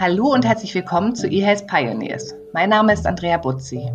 Hallo 0.00 0.32
und 0.32 0.44
herzlich 0.44 0.74
willkommen 0.74 1.14
zu 1.14 1.28
eHealth 1.28 1.68
Pioneers. 1.68 2.34
Mein 2.52 2.70
Name 2.70 2.92
ist 2.92 3.06
Andrea 3.06 3.36
Butzi. 3.38 3.92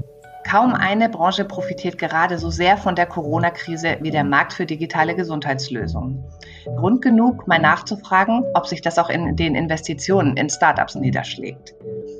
Kaum 0.50 0.74
eine 0.74 1.10
Branche 1.10 1.44
profitiert 1.44 1.98
gerade 1.98 2.38
so 2.38 2.50
sehr 2.50 2.78
von 2.78 2.96
der 2.96 3.06
Corona-Krise 3.06 3.98
wie 4.00 4.10
der 4.10 4.24
Markt 4.24 4.54
für 4.54 4.66
digitale 4.66 5.14
Gesundheitslösungen. 5.14 6.24
Grund 6.78 7.02
genug, 7.02 7.48
mal 7.48 7.60
nachzufragen, 7.60 8.46
ob 8.54 8.66
sich 8.66 8.80
das 8.82 8.98
auch 8.98 9.10
in 9.10 9.36
den 9.36 9.56
Investitionen 9.56 10.38
in 10.38 10.50
Startups 10.50 10.96
niederschlägt. 10.96 11.76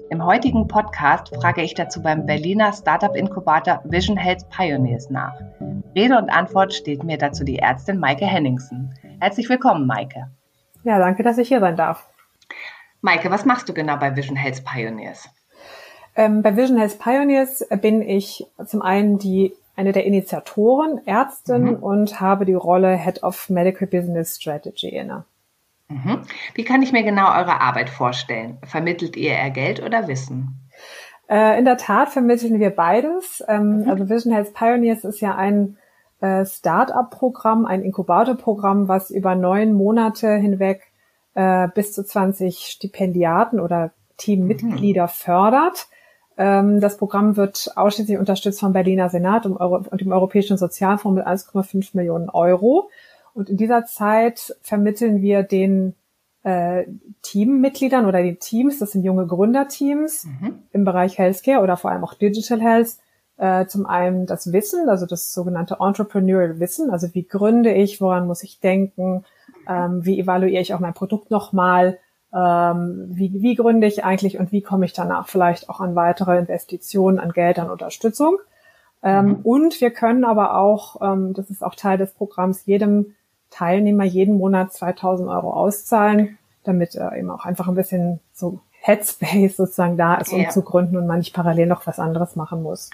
Im 0.10 0.26
heutigen 0.26 0.68
Podcast 0.68 1.34
frage 1.38 1.62
ich 1.62 1.74
dazu 1.74 2.02
beim 2.02 2.26
Berliner 2.26 2.74
Startup-Inkubator 2.74 3.82
Vision 3.86 4.18
Health 4.18 4.50
Pioneers 4.50 5.10
nach. 5.10 5.40
Rede 5.96 6.18
und 6.18 6.30
Antwort 6.30 6.74
steht 6.74 7.06
mir 7.06 7.18
dazu 7.18 7.46
die 7.46 7.60
Ärztin 7.60 7.98
Maike 7.98 8.26
Henningsen. 8.26 8.94
Herzlich 9.22 9.48
willkommen, 9.48 9.88
Maike. 9.88 10.28
Ja, 10.84 11.00
danke, 11.00 11.24
dass 11.24 11.38
ich 11.38 11.48
hier 11.48 11.62
sein 11.62 11.78
darf. 11.78 12.09
Maike, 13.02 13.32
was 13.32 13.46
machst 13.46 13.70
du 13.70 13.74
genau 13.74 13.98
bei 13.98 14.16
Vision 14.16 14.36
Health 14.36 14.64
Pioneers? 14.66 15.30
Ähm, 16.16 16.42
bei 16.42 16.56
Vision 16.56 16.78
Health 16.78 17.00
Pioneers 17.00 17.66
bin 17.82 18.02
ich 18.02 18.46
zum 18.66 18.82
einen 18.82 19.20
die 19.20 19.54
eine 19.76 19.94
der 19.94 20.06
Initiatoren, 20.06 21.00
Ärztin 21.08 21.64
mhm. 21.64 21.76
und 21.76 22.20
habe 22.20 22.46
die 22.46 22.54
Rolle 22.54 22.98
Head 22.98 23.24
of 23.24 23.50
Medical 23.50 23.88
Business 23.88 24.36
Strategy 24.36 24.90
inne. 24.90 25.24
Mhm. 25.88 26.24
Wie 26.54 26.66
kann 26.66 26.82
ich 26.82 26.92
mir 26.92 27.04
genau 27.04 27.28
eure 27.28 27.62
Arbeit 27.62 27.90
vorstellen? 27.90 28.58
Vermittelt 28.66 29.16
ihr 29.16 29.32
eher 29.32 29.50
Geld 29.50 29.82
oder 29.82 30.08
Wissen? 30.10 30.60
Äh, 31.30 31.58
in 31.58 31.66
der 31.66 31.78
Tat 31.78 32.10
vermitteln 32.10 32.60
wir 32.60 32.72
beides. 32.72 33.42
Ähm, 33.48 33.84
mhm. 33.84 33.90
Also 33.90 34.10
Vision 34.10 34.34
Health 34.34 34.54
Pioneers 34.54 35.06
ist 35.06 35.22
ja 35.22 35.36
ein 35.36 35.78
äh, 36.20 36.46
Start-up-Programm, 36.46 37.66
ein 37.66 37.82
Inkubator-Programm, 37.82 38.90
was 38.90 39.10
über 39.10 39.36
neun 39.36 39.74
Monate 39.74 40.36
hinweg 40.36 40.89
äh, 41.40 41.70
bis 41.74 41.94
zu 41.94 42.04
20 42.04 42.58
Stipendiaten 42.58 43.62
oder 43.62 43.92
Teammitglieder 44.18 45.04
mhm. 45.04 45.10
fördert. 45.10 45.88
Ähm, 46.38 46.82
das 46.82 46.98
Programm 46.98 47.38
wird 47.38 47.72
ausschließlich 47.78 48.18
unterstützt 48.18 48.60
vom 48.60 48.74
Berliner 48.74 49.10
Senat 49.10 49.46
und, 49.46 49.56
Euro 49.56 49.86
und 49.90 50.02
dem 50.02 50.12
Europäischen 50.12 50.58
Sozialfonds 50.58 51.16
mit 51.16 51.26
1,5 51.26 51.92
Millionen 51.94 52.30
Euro. 52.30 52.90
Und 53.34 53.50
in 53.50 53.56
dieser 53.56 53.86
Zeit 53.86 54.54
vermitteln 54.62 55.22
wir 55.22 55.44
den 55.44 55.96
äh, 56.44 56.84
Teammitgliedern 57.22 58.06
oder 58.06 58.22
den 58.22 58.40
Teams, 58.40 58.80
das 58.80 58.92
sind 58.92 59.06
junge 59.06 59.26
Gründerteams 59.26 60.26
mhm. 60.26 60.60
im 60.74 60.84
Bereich 60.84 61.18
Healthcare 61.18 61.62
oder 61.62 61.78
vor 61.78 61.92
allem 61.92 62.04
auch 62.04 62.16
Digital 62.16 62.60
Health, 62.60 62.98
äh, 63.38 63.66
zum 63.68 63.86
einen 63.86 64.26
das 64.26 64.52
Wissen, 64.52 64.90
also 64.90 65.06
das 65.06 65.32
sogenannte 65.32 65.78
Entrepreneurial 65.80 66.60
Wissen, 66.60 66.90
also 66.90 67.08
wie 67.14 67.24
gründe 67.24 67.74
ich, 67.74 68.02
woran 68.02 68.28
muss 68.28 68.44
ich 68.44 68.60
denken, 68.60 69.24
ähm, 69.70 70.04
wie 70.04 70.20
evaluiere 70.20 70.62
ich 70.62 70.74
auch 70.74 70.80
mein 70.80 70.94
Produkt 70.94 71.32
nochmal, 71.32 72.00
ähm, 72.34 73.06
wie, 73.10 73.42
wie 73.42 73.56
gründe 73.56 73.88
ich 73.88 74.04
eigentlich 74.04 74.40
und 74.40 74.52
wie 74.52 74.62
komme 74.62 74.86
ich 74.86 74.94
danach 74.94 75.28
vielleicht 75.28 75.70
auch 75.70 75.80
an 75.80 75.96
weitere 75.96 76.38
Investitionen, 76.38 77.20
an 77.20 77.32
Geld, 77.32 77.60
an 77.60 77.70
Unterstützung. 77.70 78.38
Ähm, 79.02 79.26
mhm. 79.26 79.36
Und 79.44 79.82
wir 79.82 79.92
können 79.92 80.26
aber 80.26 80.58
auch, 80.58 81.02
ähm, 81.02 81.34
das 81.34 81.50
ist 81.50 81.64
auch 81.64 81.76
Teil 81.76 81.98
des 81.98 82.14
Programms, 82.14 82.66
jedem 82.66 83.16
Teilnehmer 83.50 84.04
jeden 84.04 84.38
Monat 84.38 84.74
2000 84.74 85.30
Euro 85.30 85.54
auszahlen, 85.54 86.38
damit 86.64 86.96
er 86.96 87.16
eben 87.16 87.32
auch 87.32 87.46
einfach 87.46 87.68
ein 87.68 87.76
bisschen 87.76 88.20
so 88.34 88.60
Headspace 88.82 89.56
sozusagen 89.58 89.98
da 89.98 90.16
ist, 90.16 90.32
um 90.32 90.42
ja. 90.42 90.50
zu 90.50 90.62
gründen 90.62 90.98
und 90.98 91.08
man 91.08 91.20
nicht 91.20 91.34
parallel 91.34 91.68
noch 91.68 91.88
was 91.88 92.00
anderes 92.00 92.36
machen 92.36 92.62
muss. 92.64 92.90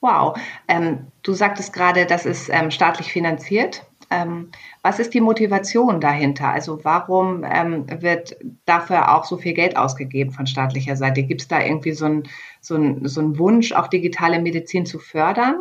Wow. 0.00 0.38
Ähm, 0.68 1.08
du 1.22 1.32
sagtest 1.32 1.72
gerade, 1.72 2.06
das 2.06 2.24
ist 2.24 2.50
ähm, 2.50 2.70
staatlich 2.70 3.12
finanziert. 3.12 3.84
Ähm, 4.10 4.50
was 4.82 4.98
ist 4.98 5.12
die 5.14 5.20
Motivation 5.20 6.00
dahinter? 6.00 6.48
Also 6.48 6.84
warum 6.84 7.44
ähm, 7.44 7.86
wird 8.00 8.36
dafür 8.64 9.14
auch 9.14 9.24
so 9.24 9.36
viel 9.36 9.52
Geld 9.52 9.76
ausgegeben 9.76 10.30
von 10.30 10.46
staatlicher 10.46 10.96
Seite? 10.96 11.22
Gibt 11.22 11.42
es 11.42 11.48
da 11.48 11.60
irgendwie 11.60 11.92
so 11.92 12.06
einen 12.06 12.22
so 12.60 12.78
so 13.02 13.20
ein 13.20 13.38
Wunsch, 13.38 13.72
auch 13.72 13.88
digitale 13.88 14.40
Medizin 14.40 14.86
zu 14.86 14.98
fördern? 14.98 15.56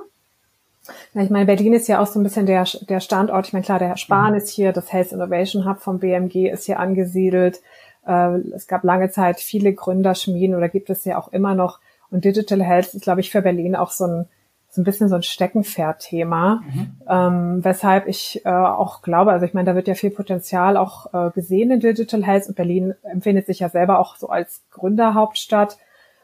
Ja, 1.14 1.22
ich 1.22 1.30
meine, 1.30 1.46
Berlin 1.46 1.74
ist 1.74 1.88
ja 1.88 2.00
auch 2.00 2.08
so 2.08 2.20
ein 2.20 2.24
bisschen 2.24 2.46
der, 2.46 2.66
der 2.88 3.00
Standort. 3.00 3.48
Ich 3.48 3.54
meine, 3.54 3.66
klar, 3.66 3.80
der 3.80 3.90
Herr 3.90 3.98
Spahn 3.98 4.32
mhm. 4.32 4.38
ist 4.38 4.50
hier, 4.50 4.72
das 4.72 4.92
Health 4.92 5.12
Innovation 5.12 5.66
Hub 5.66 5.80
vom 5.82 6.00
BMG 6.00 6.50
ist 6.50 6.66
hier 6.66 6.80
angesiedelt. 6.80 7.62
Äh, 8.06 8.38
es 8.56 8.68
gab 8.68 8.84
lange 8.84 9.10
Zeit 9.10 9.40
viele 9.40 9.74
Gründerschmieden 9.74 10.56
oder 10.56 10.70
gibt 10.70 10.90
es 10.90 11.06
ja 11.06 11.18
auch 11.18 11.28
immer 11.30 11.56
noch. 11.56 11.80
Und 12.10 12.24
Digital 12.24 12.64
Health 12.64 12.94
ist, 12.94 13.04
glaube 13.04 13.20
ich, 13.20 13.32
für 13.32 13.42
Berlin 13.42 13.76
auch 13.76 13.92
so 13.92 14.06
ein, 14.06 14.26
so 14.70 14.82
ein 14.82 14.84
bisschen 14.84 15.10
so 15.10 15.16
ein 15.16 15.24
Steckenpferd-Thema, 15.24 16.62
mhm. 16.66 16.92
ähm, 17.08 17.64
weshalb 17.64 18.08
ich 18.08 18.46
äh, 18.46 18.50
auch 18.50 19.02
glaube, 19.02 19.32
also 19.32 19.46
ich 19.46 19.54
meine, 19.54 19.66
da 19.66 19.76
wird 19.76 19.88
ja 19.88 19.96
viel 19.96 20.12
Potenzial 20.12 20.78
auch 20.78 21.14
äh, 21.14 21.32
gesehen 21.32 21.72
in 21.72 21.80
Digital 21.80 22.24
Health 22.24 22.48
und 22.48 22.56
Berlin 22.56 22.94
empfindet 23.04 23.48
sich 23.48 23.60
ja 23.60 23.70
selber 23.70 24.00
auch 24.00 24.18
so 24.18 24.30
als 24.30 24.62
Gründerhauptstadt. 24.72 25.78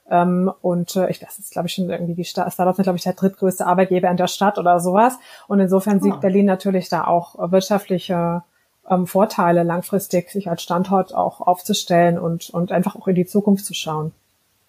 Ähm, 0.09 0.51
und 0.61 0.95
äh, 0.97 1.09
ich, 1.09 1.19
das 1.19 1.39
ist, 1.39 1.51
glaube 1.51 1.67
ich, 1.67 1.73
schon 1.73 1.89
irgendwie 1.89 2.15
die 2.15 2.25
Stadt, 2.25 2.51
Startups 2.51 2.75
sind, 2.75 2.83
glaube 2.83 2.97
ich, 2.97 3.03
der 3.03 3.13
drittgrößte 3.13 3.65
Arbeitgeber 3.65 4.09
in 4.09 4.17
der 4.17 4.27
Stadt 4.27 4.57
oder 4.57 4.79
sowas. 4.79 5.17
Und 5.47 5.59
insofern 5.59 5.99
oh. 5.99 6.01
sieht 6.01 6.19
Berlin 6.19 6.45
natürlich 6.45 6.89
da 6.89 7.05
auch 7.05 7.51
wirtschaftliche 7.51 8.43
ähm, 8.89 9.07
Vorteile, 9.07 9.63
langfristig 9.63 10.29
sich 10.29 10.49
als 10.49 10.61
Standort 10.61 11.15
auch 11.15 11.41
aufzustellen 11.41 12.19
und, 12.19 12.49
und 12.49 12.71
einfach 12.71 12.95
auch 12.95 13.07
in 13.07 13.15
die 13.15 13.25
Zukunft 13.25 13.65
zu 13.65 13.73
schauen. 13.73 14.11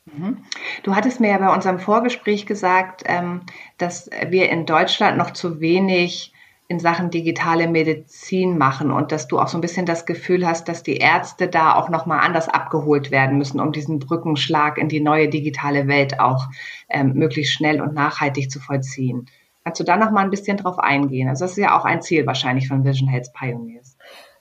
Mhm. 0.07 0.45
Du 0.83 0.95
hattest 0.95 1.21
mir 1.21 1.31
ja 1.31 1.39
bei 1.39 1.53
unserem 1.53 1.79
Vorgespräch 1.79 2.47
gesagt, 2.47 3.03
ähm, 3.07 3.43
dass 3.79 4.11
wir 4.29 4.51
in 4.51 4.67
Deutschland 4.67 5.17
noch 5.17 5.33
zu 5.33 5.61
wenig 5.61 6.33
in 6.67 6.79
Sachen 6.79 7.11
digitale 7.11 7.69
Medizin 7.69 8.57
machen 8.57 8.91
und 8.91 9.13
dass 9.13 9.29
du 9.29 9.39
auch 9.39 9.49
so 9.49 9.59
ein 9.59 9.61
bisschen 9.61 9.85
das 9.85 10.07
Gefühl 10.07 10.47
hast, 10.47 10.67
dass 10.69 10.83
die 10.83 10.97
Ärzte 10.97 11.47
da 11.47 11.75
auch 11.75 11.91
noch 11.91 12.07
mal 12.07 12.21
anders 12.21 12.49
abgeholt 12.49 13.11
werden 13.11 13.37
müssen, 13.37 13.61
um 13.61 13.71
diesen 13.71 13.99
Brückenschlag 13.99 14.79
in 14.79 14.89
die 14.89 15.01
neue 15.01 15.29
digitale 15.29 15.89
Welt 15.89 16.21
auch 16.21 16.49
ähm, 16.89 17.13
möglichst 17.15 17.53
schnell 17.53 17.83
und 17.83 17.93
nachhaltig 17.95 18.51
zu 18.51 18.61
vollziehen. 18.61 19.27
Kannst 19.63 19.81
du 19.81 19.85
da 19.85 19.97
noch 19.97 20.11
mal 20.11 20.25
ein 20.25 20.31
bisschen 20.31 20.57
drauf 20.57 20.79
eingehen? 20.79 21.29
Also 21.29 21.45
das 21.45 21.53
ist 21.53 21.59
ja 21.59 21.79
auch 21.79 21.85
ein 21.85 22.03
Ziel 22.03 22.27
wahrscheinlich 22.27 22.69
von 22.69 22.85
Vision 22.85 23.09
Health 23.09 23.33
Pioneers. 23.35 23.97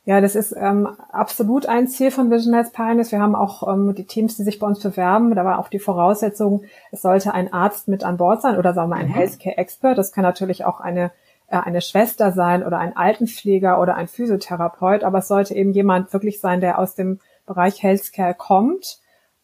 Ja, 0.06 0.20
das 0.20 0.36
ist 0.36 0.54
ähm, 0.58 0.88
absolut 1.12 1.66
ein 1.66 1.88
Ziel 1.88 2.12
von 2.12 2.30
Vision 2.30 2.54
Health 2.54 2.74
Pioneers. 2.74 3.14
Wir 3.14 3.22
haben 3.22 3.36
auch 3.36 3.72
ähm, 3.72 3.96
die 3.96 4.04
Teams, 4.04 4.36
die 4.36 4.44
sich 4.44 4.60
bei 4.60 4.68
uns 4.68 4.82
bewerben. 4.82 5.34
Da 5.34 5.46
war 5.46 5.60
auch 5.60 5.70
die 5.70 5.80
Voraussetzung, 5.80 6.64
es 6.92 7.02
sollte 7.02 7.34
ein 7.34 7.54
Arzt 7.54 7.88
mit 7.88 8.04
an 8.04 8.18
Bord 8.18 8.42
sein 8.42 8.58
oder 8.58 8.74
sagen 8.74 8.90
wir 8.90 8.98
ein 8.98 9.08
mhm. 9.08 9.14
Healthcare 9.14 9.58
Expert. 9.58 9.98
Das 9.98 10.12
kann 10.12 10.24
natürlich 10.24 10.66
auch 10.66 10.82
eine 10.82 11.12
äh, 11.54 11.58
eine 11.58 11.82
Schwester 11.82 12.32
sein 12.32 12.66
oder 12.66 12.80
ein 12.80 12.98
Altenpfleger 12.98 13.80
oder 13.80 13.96
ein 13.96 14.08
Physiotherapeut, 14.08 15.04
aber 15.04 15.20
es 15.20 15.28
sollte 15.28 15.56
eben 15.56 15.72
jemand 15.72 16.12
wirklich 16.12 16.40
sein, 16.40 16.62
der 16.62 16.80
aus 16.80 16.96
dem 16.96 17.20
Bereich 17.46 17.84
Healthcare 17.84 18.34
kommt. 18.34 19.00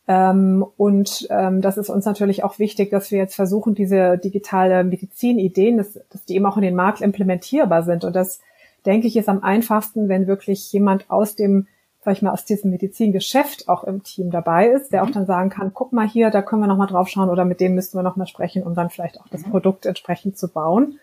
Ähm, 0.08 0.66
und 0.75 1.28
ähm, 1.30 1.62
das 1.62 1.78
ist 1.78 1.90
uns 1.90 2.06
natürlich 2.06 2.44
auch 2.44 2.58
wichtig, 2.58 2.90
dass 2.90 3.12
wir 3.12 3.19
jetzt 3.19 3.36
versuchen, 3.36 3.75
diese 3.75 4.18
digitale 4.18 4.84
Medizinideen, 4.84 5.78
dass, 5.78 6.00
dass 6.09 6.25
die 6.25 6.36
eben 6.36 6.48
auch 6.48 6.58
in 6.58 6.64
den 6.64 6.75
Markt 6.75 7.02
implementierbar 7.02 7.84
sind. 7.84 8.03
Und 8.03 8.16
das, 8.16 8.40
denke 8.86 9.08
ich, 9.08 9.16
ist 9.16 9.30
am 9.30 9.44
einfachsten, 9.44 10.10
wenn 10.10 10.28
wirklich 10.28 10.72
jemand 10.72 11.10
aus 11.10 11.36
dem 11.36 11.68
sag 12.02 12.14
ich 12.14 12.22
mal, 12.22 12.32
aus 12.32 12.46
diesem 12.46 12.72
Medizingeschäft 12.72 13.68
auch 13.68 13.84
im 13.84 14.04
Team 14.04 14.32
dabei 14.32 14.68
ist, 14.68 14.94
der 14.94 15.04
auch 15.04 15.10
mhm. 15.10 15.14
dann 15.14 15.26
sagen 15.26 15.50
kann, 15.50 15.74
guck 15.74 15.92
mal 15.92 16.08
hier, 16.08 16.30
da 16.30 16.42
können 16.42 16.62
wir 16.62 16.68
nochmal 16.68 16.88
drauf 16.88 17.10
schauen 17.10 17.30
oder 17.30 17.46
mit 17.46 17.60
dem 17.60 17.76
müssten 17.76 17.98
wir 17.98 18.04
nochmal 18.04 18.28
sprechen, 18.28 18.64
um 18.64 18.74
dann 18.74 18.90
vielleicht 18.90 19.20
auch 19.20 19.28
das 19.28 19.46
mhm. 19.46 19.52
Produkt 19.52 19.86
entsprechend 19.86 20.38
zu 20.38 20.48
bauen. 20.48 21.00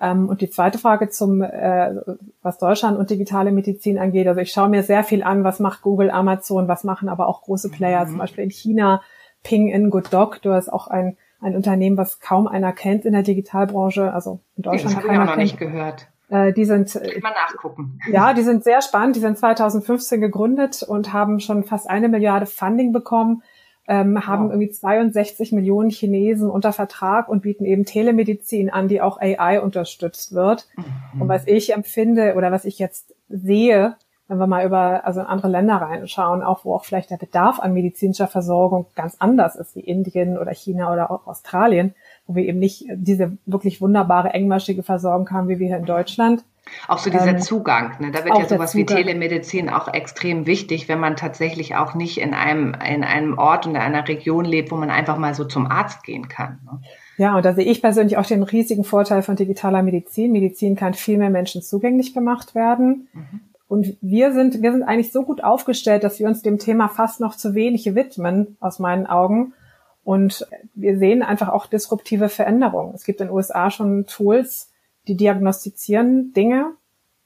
Ähm, 0.00 0.28
und 0.28 0.40
die 0.40 0.48
zweite 0.48 0.78
Frage 0.78 1.08
zum, 1.10 1.42
äh, 1.42 1.96
was 2.42 2.58
Deutschland 2.58 2.96
und 2.96 3.10
digitale 3.10 3.50
Medizin 3.50 3.98
angeht. 3.98 4.28
Also 4.28 4.40
ich 4.40 4.52
schaue 4.52 4.68
mir 4.68 4.84
sehr 4.84 5.02
viel 5.02 5.24
an, 5.24 5.42
was 5.42 5.58
macht 5.58 5.82
Google, 5.82 6.10
Amazon, 6.10 6.68
was 6.68 6.84
machen 6.84 7.08
aber 7.08 7.26
auch 7.26 7.42
große 7.42 7.68
Player, 7.68 8.04
mhm. 8.04 8.10
zum 8.10 8.18
Beispiel 8.18 8.44
in 8.44 8.50
China, 8.50 9.02
Ping 9.42 9.68
in 9.68 9.90
Good 9.90 10.12
Doctor 10.12 10.56
ist 10.56 10.72
auch 10.72 10.86
ein, 10.86 11.16
ein 11.40 11.56
Unternehmen, 11.56 11.96
was 11.96 12.20
kaum 12.20 12.46
einer 12.46 12.72
kennt 12.72 13.04
in 13.04 13.14
der 13.14 13.22
Digitalbranche. 13.22 14.12
Also 14.12 14.40
in 14.56 14.62
Deutschland 14.62 14.96
das 14.96 15.02
habe 15.02 15.12
ich 15.12 15.18
auch 15.18 15.24
noch 15.24 15.32
kennt. 15.32 15.42
nicht 15.42 15.58
gehört. 15.58 16.09
Äh, 16.30 16.52
die 16.52 16.64
sind, 16.64 16.94
mal 17.22 17.32
nachgucken. 17.32 17.98
Ja, 18.10 18.32
die 18.32 18.42
sind 18.42 18.64
sehr 18.64 18.80
spannend. 18.80 19.16
Die 19.16 19.20
sind 19.20 19.38
2015 19.38 20.20
gegründet 20.20 20.82
und 20.82 21.12
haben 21.12 21.40
schon 21.40 21.64
fast 21.64 21.90
eine 21.90 22.08
Milliarde 22.08 22.46
Funding 22.46 22.92
bekommen 22.92 23.42
ähm, 23.90 24.24
haben 24.24 24.44
wow. 24.44 24.52
irgendwie 24.52 24.70
62 24.70 25.50
Millionen 25.50 25.90
Chinesen 25.90 26.48
unter 26.48 26.72
Vertrag 26.72 27.28
und 27.28 27.42
bieten 27.42 27.64
eben 27.64 27.84
Telemedizin 27.84 28.70
an, 28.70 28.86
die 28.86 29.00
auch 29.00 29.20
AI 29.20 29.60
unterstützt 29.60 30.32
wird. 30.32 30.68
Mhm. 30.76 31.22
Und 31.22 31.28
was 31.28 31.46
ich 31.48 31.74
empfinde 31.74 32.34
oder 32.36 32.52
was 32.52 32.64
ich 32.64 32.78
jetzt 32.78 33.12
sehe, 33.28 33.96
wenn 34.28 34.38
wir 34.38 34.46
mal 34.46 34.64
über 34.64 35.04
also 35.04 35.18
in 35.18 35.26
andere 35.26 35.48
Länder 35.48 35.78
reinschauen, 35.78 36.44
auch 36.44 36.64
wo 36.64 36.76
auch 36.76 36.84
vielleicht 36.84 37.10
der 37.10 37.16
Bedarf 37.16 37.58
an 37.58 37.74
medizinischer 37.74 38.28
Versorgung 38.28 38.86
ganz 38.94 39.16
anders 39.18 39.56
ist, 39.56 39.74
wie 39.74 39.80
Indien 39.80 40.38
oder 40.38 40.52
China 40.52 40.92
oder 40.92 41.10
auch 41.10 41.26
Australien, 41.26 41.96
wo 42.30 42.36
wir 42.36 42.44
eben 42.44 42.60
nicht 42.60 42.86
diese 42.94 43.36
wirklich 43.44 43.80
wunderbare 43.80 44.30
engmaschige 44.30 44.82
Versorgung 44.84 45.30
haben, 45.30 45.48
wie 45.48 45.58
wir 45.58 45.66
hier 45.66 45.78
in 45.78 45.84
Deutschland, 45.84 46.44
auch 46.86 46.98
so 46.98 47.10
dieser 47.10 47.28
ähm, 47.28 47.40
Zugang, 47.40 47.92
ne? 48.00 48.10
da 48.12 48.24
wird 48.24 48.38
ja 48.38 48.46
sowas 48.46 48.74
wie 48.74 48.86
Telemedizin 48.86 49.70
auch 49.70 49.92
extrem 49.92 50.46
wichtig, 50.46 50.88
wenn 50.88 51.00
man 51.00 51.16
tatsächlich 51.16 51.74
auch 51.74 51.94
nicht 51.94 52.18
in 52.18 52.32
einem, 52.32 52.74
in 52.74 53.02
einem 53.02 53.38
Ort 53.38 53.66
und 53.66 53.74
in 53.74 53.80
einer 53.80 54.06
Region 54.06 54.44
lebt, 54.44 54.70
wo 54.70 54.76
man 54.76 54.90
einfach 54.90 55.18
mal 55.18 55.34
so 55.34 55.44
zum 55.44 55.66
Arzt 55.66 56.04
gehen 56.04 56.28
kann. 56.28 56.60
Ne? 56.64 56.80
Ja, 57.16 57.36
und 57.36 57.44
da 57.44 57.54
sehe 57.54 57.64
ich 57.64 57.82
persönlich 57.82 58.16
auch 58.16 58.26
den 58.26 58.42
riesigen 58.42 58.84
Vorteil 58.84 59.22
von 59.22 59.36
digitaler 59.36 59.82
Medizin. 59.82 60.32
Medizin 60.32 60.76
kann 60.76 60.94
viel 60.94 61.18
mehr 61.18 61.30
Menschen 61.30 61.60
zugänglich 61.60 62.14
gemacht 62.14 62.54
werden. 62.54 63.08
Mhm. 63.12 63.40
Und 63.68 63.96
wir 64.00 64.32
sind, 64.32 64.62
wir 64.62 64.72
sind 64.72 64.82
eigentlich 64.82 65.12
so 65.12 65.22
gut 65.22 65.44
aufgestellt, 65.44 66.02
dass 66.02 66.18
wir 66.18 66.26
uns 66.26 66.42
dem 66.42 66.58
Thema 66.58 66.88
fast 66.88 67.20
noch 67.20 67.36
zu 67.36 67.54
wenig 67.54 67.94
widmen, 67.94 68.56
aus 68.58 68.78
meinen 68.78 69.06
Augen. 69.06 69.52
Und 70.02 70.46
wir 70.74 70.98
sehen 70.98 71.22
einfach 71.22 71.48
auch 71.48 71.66
disruptive 71.66 72.28
Veränderungen. 72.28 72.94
Es 72.94 73.04
gibt 73.04 73.20
in 73.20 73.28
den 73.28 73.34
USA 73.34 73.70
schon 73.70 74.06
Tools, 74.06 74.70
die 75.08 75.16
diagnostizieren 75.16 76.32
Dinge, 76.32 76.72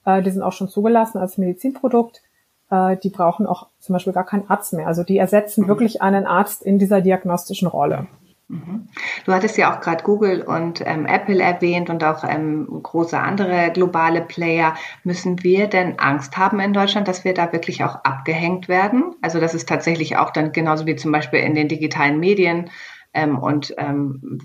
äh, 0.05 0.23
die 0.23 0.31
sind 0.31 0.43
auch 0.43 0.53
schon 0.53 0.69
zugelassen 0.69 1.19
als 1.19 1.39
Medizinprodukt. 1.39 2.23
Äh, 2.71 2.97
die 2.97 3.11
brauchen 3.11 3.47
auch 3.47 3.69
zum 3.79 3.95
Beispiel 3.95 4.13
gar 4.13 4.27
keinen 4.27 4.49
Arzt 4.49 4.73
mehr. 4.73 4.87
Also 4.87 5.03
die 5.03 5.19
ersetzen 5.19 5.65
mhm. 5.65 5.69
wirklich 5.69 6.03
einen 6.03 6.27
Arzt 6.27 6.63
in 6.63 6.79
dieser 6.79 7.01
diagnostischen 7.01 7.69
Rolle. 7.69 8.07
Mhm. 8.55 8.89
Du 9.25 9.33
hattest 9.33 9.59
ja 9.59 9.75
auch 9.75 9.81
gerade 9.81 10.05
Google 10.05 10.43
und 10.43 10.81
ähm, 10.87 11.07
Apple 11.07 11.43
erwähnt 11.43 11.91
und 11.91 12.05
auch 12.05 12.23
ähm, 12.23 12.69
große 12.83 13.19
andere 13.19 13.73
globale 13.73 14.23
Player. 14.23 14.75
Müssen 15.03 15.43
wir 15.43 15.67
denn 15.67 15.99
Angst 15.99 16.37
haben 16.37 16.61
in 16.61 16.73
Deutschland, 16.73 17.09
dass 17.09 17.25
wir 17.25 17.35
da 17.35 17.53
wirklich 17.53 17.83
auch 17.83 17.97
abgehängt 18.05 18.69
werden? 18.69 19.17
Also 19.23 19.41
das 19.41 19.55
ist 19.55 19.69
tatsächlich 19.69 20.17
auch 20.17 20.31
dann 20.31 20.53
genauso 20.53 20.87
wie 20.87 20.95
zum 20.95 21.11
Beispiel 21.11 21.41
in 21.41 21.55
den 21.55 21.69
digitalen 21.69 22.21
Medien 22.21 22.71
ähm, 23.13 23.39
und 23.39 23.75
ähm, 23.77 24.39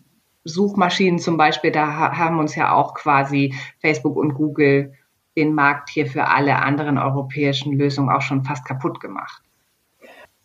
Suchmaschinen 0.44 1.20
zum 1.20 1.38
Beispiel, 1.38 1.72
da 1.72 1.88
ha 1.96 2.18
haben 2.18 2.40
uns 2.40 2.56
ja 2.56 2.74
auch 2.74 2.96
quasi 2.96 3.54
Facebook 3.80 4.16
und 4.16 4.34
Google 4.34 4.94
den 5.38 5.54
Markt 5.54 5.90
hier 5.90 6.08
für 6.08 6.26
alle 6.26 6.56
anderen 6.56 6.98
europäischen 6.98 7.78
Lösungen 7.78 8.10
auch 8.10 8.22
schon 8.22 8.44
fast 8.44 8.66
kaputt 8.66 9.00
gemacht. 9.00 9.44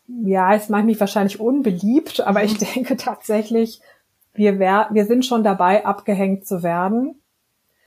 Ja, 0.06 0.54
es 0.54 0.68
macht 0.68 0.84
mich 0.84 1.00
wahrscheinlich 1.00 1.40
unbeliebt, 1.40 2.20
aber 2.20 2.44
ich 2.44 2.60
mhm. 2.60 2.66
denke 2.74 2.96
tatsächlich, 2.96 3.80
wir, 4.34 4.58
wär, 4.58 4.88
wir 4.90 5.06
sind 5.06 5.24
schon 5.24 5.44
dabei, 5.44 5.86
abgehängt 5.86 6.46
zu 6.46 6.62
werden. 6.62 7.20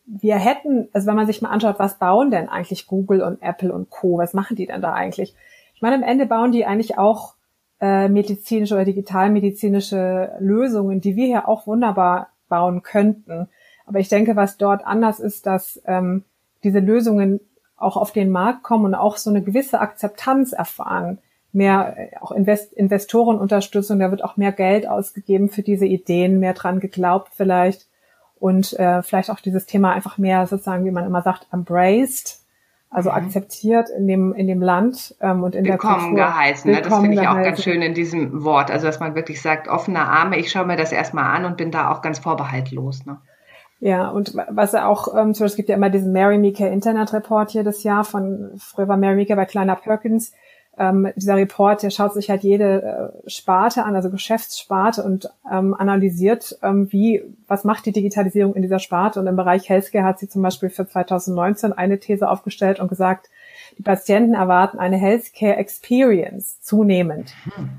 Wir 0.06 0.38
hätten, 0.38 0.88
also 0.94 1.08
wenn 1.08 1.18
man 1.18 1.28
sich 1.28 1.42
mal 1.42 1.50
anschaut, 1.50 1.80
was 1.80 2.00
bauen 2.00 2.32
denn 2.32 2.48
eigentlich 2.48 2.88
Google 2.88 3.22
und 3.22 3.42
Apple 3.42 3.74
und 3.74 3.90
Co., 3.90 4.18
was 4.18 4.34
machen 4.34 4.56
die 4.56 4.66
denn 4.66 4.82
da 4.82 4.94
eigentlich? 4.94 5.36
Ich 5.76 5.82
meine, 5.82 5.96
am 5.96 6.04
Ende 6.04 6.26
bauen 6.26 6.54
die 6.54 6.66
eigentlich 6.66 6.98
auch 6.98 7.36
äh, 7.82 8.08
medizinische 8.08 8.74
oder 8.74 8.86
digitalmedizinische 8.86 10.32
Lösungen, 10.40 11.02
die 11.02 11.16
wir 11.16 11.26
hier 11.26 11.48
auch 11.48 11.68
wunderbar 11.68 12.30
bauen 12.48 12.82
könnten. 12.82 13.50
Aber 13.86 14.00
ich 14.00 14.10
denke, 14.10 14.36
was 14.36 14.58
dort 14.58 14.88
anders 14.88 15.20
ist, 15.20 15.46
dass 15.46 15.82
ähm, 15.86 16.24
diese 16.64 16.80
Lösungen 16.80 17.42
auch 17.76 17.98
auf 17.98 18.12
den 18.12 18.32
Markt 18.32 18.64
kommen 18.64 18.86
und 18.86 18.96
auch 18.96 19.18
so 19.18 19.30
eine 19.30 19.44
gewisse 19.44 19.80
Akzeptanz 19.80 20.54
erfahren 20.54 21.20
mehr 21.58 21.96
äh, 21.98 22.18
auch 22.22 22.32
Invest 22.32 22.72
Investorenunterstützung, 22.74 24.00
da 24.00 24.12
wird 24.12 24.24
auch 24.24 24.38
mehr 24.38 24.54
Geld 24.54 24.88
ausgegeben 24.88 25.50
für 25.50 25.64
diese 25.64 25.86
Ideen, 25.86 26.40
mehr 26.40 26.54
dran 26.54 26.80
geglaubt 26.80 27.32
vielleicht 27.36 27.88
und 28.40 28.74
äh, 28.80 29.02
vielleicht 29.02 29.30
auch 29.30 29.40
dieses 29.40 29.66
Thema 29.66 29.92
einfach 29.92 30.18
mehr 30.18 30.48
sozusagen, 30.48 30.86
wie 30.86 30.92
man 30.92 31.06
immer 31.06 31.24
sagt, 31.24 31.48
embraced, 31.52 32.40
also 32.90 33.10
mhm. 33.10 33.16
akzeptiert 33.16 33.90
in 33.90 34.08
dem 34.08 34.34
in 34.34 34.48
dem 34.48 34.62
Land 34.62 35.16
ähm, 35.20 35.44
und 35.44 35.56
in 35.56 35.66
willkommen 35.66 36.16
der 36.16 36.26
Kultur. 36.26 36.26
geheißen. 36.26 36.72
Willkommen 36.72 36.90
das 36.90 37.02
finde 37.02 37.22
ich 37.22 37.28
auch 37.28 37.44
ganz 37.44 37.64
schön 37.64 37.82
in 37.82 37.94
diesem 37.94 38.44
Wort, 38.44 38.72
also 38.72 38.86
dass 38.86 39.00
man 39.00 39.16
wirklich 39.16 39.42
sagt 39.42 39.68
offene 39.68 40.00
Arme. 40.00 40.38
Ich 40.38 40.52
schaue 40.52 40.66
mir 40.66 40.78
das 40.78 40.92
erstmal 40.92 41.36
an 41.36 41.46
und 41.46 41.58
bin 41.58 41.72
da 41.72 41.92
auch 41.92 42.02
ganz 42.02 42.20
vorbehaltlos. 42.20 43.06
Ne? 43.06 43.18
Ja, 43.80 44.10
und 44.10 44.36
was 44.50 44.74
auch, 44.74 45.08
ähm, 45.16 45.34
zum 45.34 45.44
Beispiel 45.44 45.46
es 45.46 45.56
gibt 45.56 45.70
ja 45.70 45.76
immer 45.76 45.90
diesen 45.90 46.12
Mary 46.12 46.38
Meeker 46.38 46.70
Internet 46.70 47.14
Report 47.14 47.52
hier 47.52 47.64
das 47.64 47.84
Jahr 47.84 48.04
von 48.04 48.52
früher 48.58 48.88
war 48.88 48.98
Mary 48.98 49.16
Meeker 49.16 49.36
bei 49.36 49.46
Kleiner 49.46 49.76
Perkins 49.76 50.34
ähm, 50.78 51.12
dieser 51.16 51.36
Report, 51.36 51.82
der 51.82 51.90
schaut 51.90 52.14
sich 52.14 52.30
halt 52.30 52.44
jede 52.44 53.14
äh, 53.26 53.30
Sparte 53.30 53.84
an, 53.84 53.96
also 53.96 54.10
Geschäftssparte 54.10 55.04
und 55.04 55.30
ähm, 55.52 55.74
analysiert, 55.74 56.58
ähm, 56.62 56.92
wie, 56.92 57.24
was 57.48 57.64
macht 57.64 57.86
die 57.86 57.92
Digitalisierung 57.92 58.54
in 58.54 58.62
dieser 58.62 58.80
Sparte. 58.80 59.20
Und 59.20 59.28
im 59.28 59.36
Bereich 59.36 59.70
Healthcare 59.70 60.06
hat 60.06 60.20
sie 60.20 60.30
zum 60.30 60.42
Beispiel 60.42 60.70
für 60.70 60.88
2019 60.88 61.74
eine 61.74 62.00
These 62.00 62.30
aufgestellt 62.30 62.80
und 62.80 62.90
gesagt, 62.90 63.30
die 63.78 63.84
Patienten 63.84 64.34
erwarten 64.34 64.80
eine 64.80 64.98
Healthcare 64.98 65.56
Experience 65.56 66.62
zunehmend. 66.62 67.34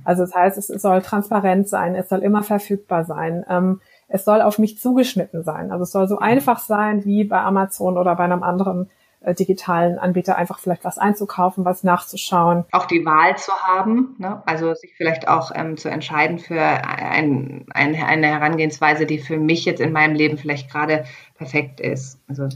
Also 0.05 0.23
das 0.23 0.35
heißt, 0.35 0.59
es 0.59 0.67
soll 0.67 1.03
transparent 1.03 1.69
sein, 1.69 1.95
es 1.95 2.09
soll 2.09 2.21
immer 2.21 2.43
verfügbar 2.43 3.05
sein. 3.05 3.45
Ähm, 3.49 3.81
es 4.09 4.25
soll 4.25 4.41
auf 4.41 4.59
mich 4.59 4.79
zugeschnitten 4.79 5.43
sein. 5.45 5.71
Also 5.71 5.83
es 5.83 5.93
soll 5.93 6.09
so 6.09 6.19
einfach 6.19 6.59
sein 6.61 7.05
wie 7.05 7.25
bei 7.25 7.41
Amazon 7.41 7.99
oder 7.99 8.17
bei 8.17 8.25
einem 8.25 8.43
anderen 8.43 8.91
digitalen 9.27 9.99
Anbieter 9.99 10.37
einfach 10.37 10.59
vielleicht 10.59 10.85
was 10.85 10.99
einzukaufen, 10.99 11.65
was 11.65 11.85
nachzuschauen. 11.85 12.65
Auch 12.73 12.87
die 12.87 13.05
Wahl 13.05 13.37
zu 13.37 13.53
haben, 13.53 14.17
ne? 14.19 14.43
also 14.47 14.75
sich 14.75 14.95
vielleicht 14.97 15.29
auch 15.29 15.51
ähm, 15.55 15.77
zu 15.77 15.89
entscheiden 15.89 16.39
für 16.39 16.61
ein, 16.61 17.67
ein, 17.71 17.95
eine 17.95 18.27
Herangehensweise, 18.27 19.07
die 19.07 19.19
für 19.19 19.37
mich 19.37 19.65
jetzt 19.65 19.81
in 19.81 19.93
meinem 19.93 20.15
Leben 20.15 20.39
vielleicht 20.39 20.71
gerade 20.71 21.05
perfekt 21.35 21.81
ist. 21.81 22.21
Also 22.29 22.49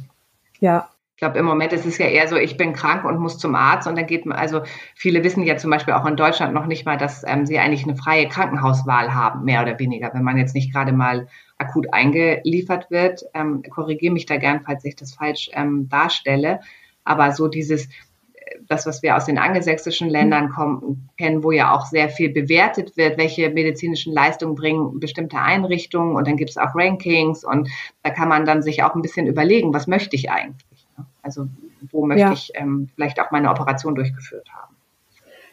ja, 0.61 0.89
ich 1.15 1.19
glaube, 1.19 1.39
im 1.39 1.45
Moment 1.45 1.73
ist 1.73 1.87
es 1.87 1.99
ja 1.99 2.07
eher 2.07 2.27
so, 2.27 2.37
ich 2.37 2.57
bin 2.57 2.73
krank 2.73 3.05
und 3.05 3.19
muss 3.19 3.39
zum 3.39 3.55
Arzt 3.55 3.87
und 3.87 3.97
dann 3.97 4.07
geht 4.07 4.27
man, 4.27 4.39
also 4.39 4.63
viele 4.95 5.23
wissen 5.23 5.43
ja 5.45 5.57
zum 5.57 5.71
Beispiel 5.71 5.95
auch 5.95 6.07
in 6.07 6.17
Deutschland 6.17 6.55
noch 6.55 6.67
nicht 6.67 6.87
mal, 6.87 6.97
dass 6.97 7.23
ähm, 7.27 7.47
sie 7.47 7.59
eigentlich 7.59 7.85
eine 7.85 7.97
freie 7.97 8.29
Krankenhauswahl 8.29 9.15
haben, 9.15 9.45
mehr 9.45 9.63
oder 9.63 9.79
weniger, 9.79 10.11
wenn 10.15 10.25
man 10.25 10.39
jetzt 10.39 10.55
nicht 10.55 10.73
gerade 10.73 10.93
mal 10.93 11.29
akut 11.63 11.93
eingeliefert 11.93 12.91
wird. 12.91 13.25
Ähm, 13.35 13.63
Korrigiere 13.63 14.13
mich 14.13 14.27
da 14.27 14.37
gern, 14.37 14.63
falls 14.65 14.85
ich 14.85 14.97
das 14.97 15.15
falsch 15.15 15.51
ähm, 15.53 15.89
darstelle. 15.89 16.61
Aber 17.05 17.33
so 17.33 17.49
dieses, 17.49 17.87
äh, 17.87 18.59
das, 18.69 18.87
was 18.87 19.03
wir 19.03 19.17
aus 19.17 19.27
den 19.27 19.39
angelsächsischen 19.39 20.09
Ländern 20.09 20.51
kommen, 20.51 21.09
kennen, 21.17 21.43
wo 21.43 21.53
ja 21.53 21.73
auch 21.75 21.87
sehr 21.87 22.09
viel 22.09 22.31
bewertet 22.31 22.97
wird, 22.97 23.19
welche 23.19 23.51
medizinischen 23.51 24.13
Leistungen 24.13 24.55
bringen 24.55 25.01
bestimmte 25.01 25.39
Einrichtungen 25.39 26.17
und 26.17 26.27
dann 26.27 26.37
gibt 26.37 26.51
es 26.51 26.57
auch 26.57 26.75
Rankings 26.75 27.45
und 27.45 27.69
da 28.03 28.11
kann 28.11 28.29
man 28.29 28.45
dann 28.45 28.63
sich 28.63 28.83
auch 28.83 28.95
ein 28.95 29.03
bisschen 29.03 29.27
überlegen, 29.27 29.73
was 29.73 29.87
möchte 29.87 30.17
ich 30.17 30.31
eigentlich? 30.31 30.87
Ne? 30.99 31.07
Also 31.23 31.47
wo 31.91 32.07
möchte 32.07 32.23
ja. 32.23 32.33
ich 32.33 32.53
ähm, 32.55 32.89
vielleicht 32.95 33.21
auch 33.21 33.31
meine 33.31 33.51
Operation 33.51 33.95
durchgeführt 33.95 34.49
haben? 34.53 34.77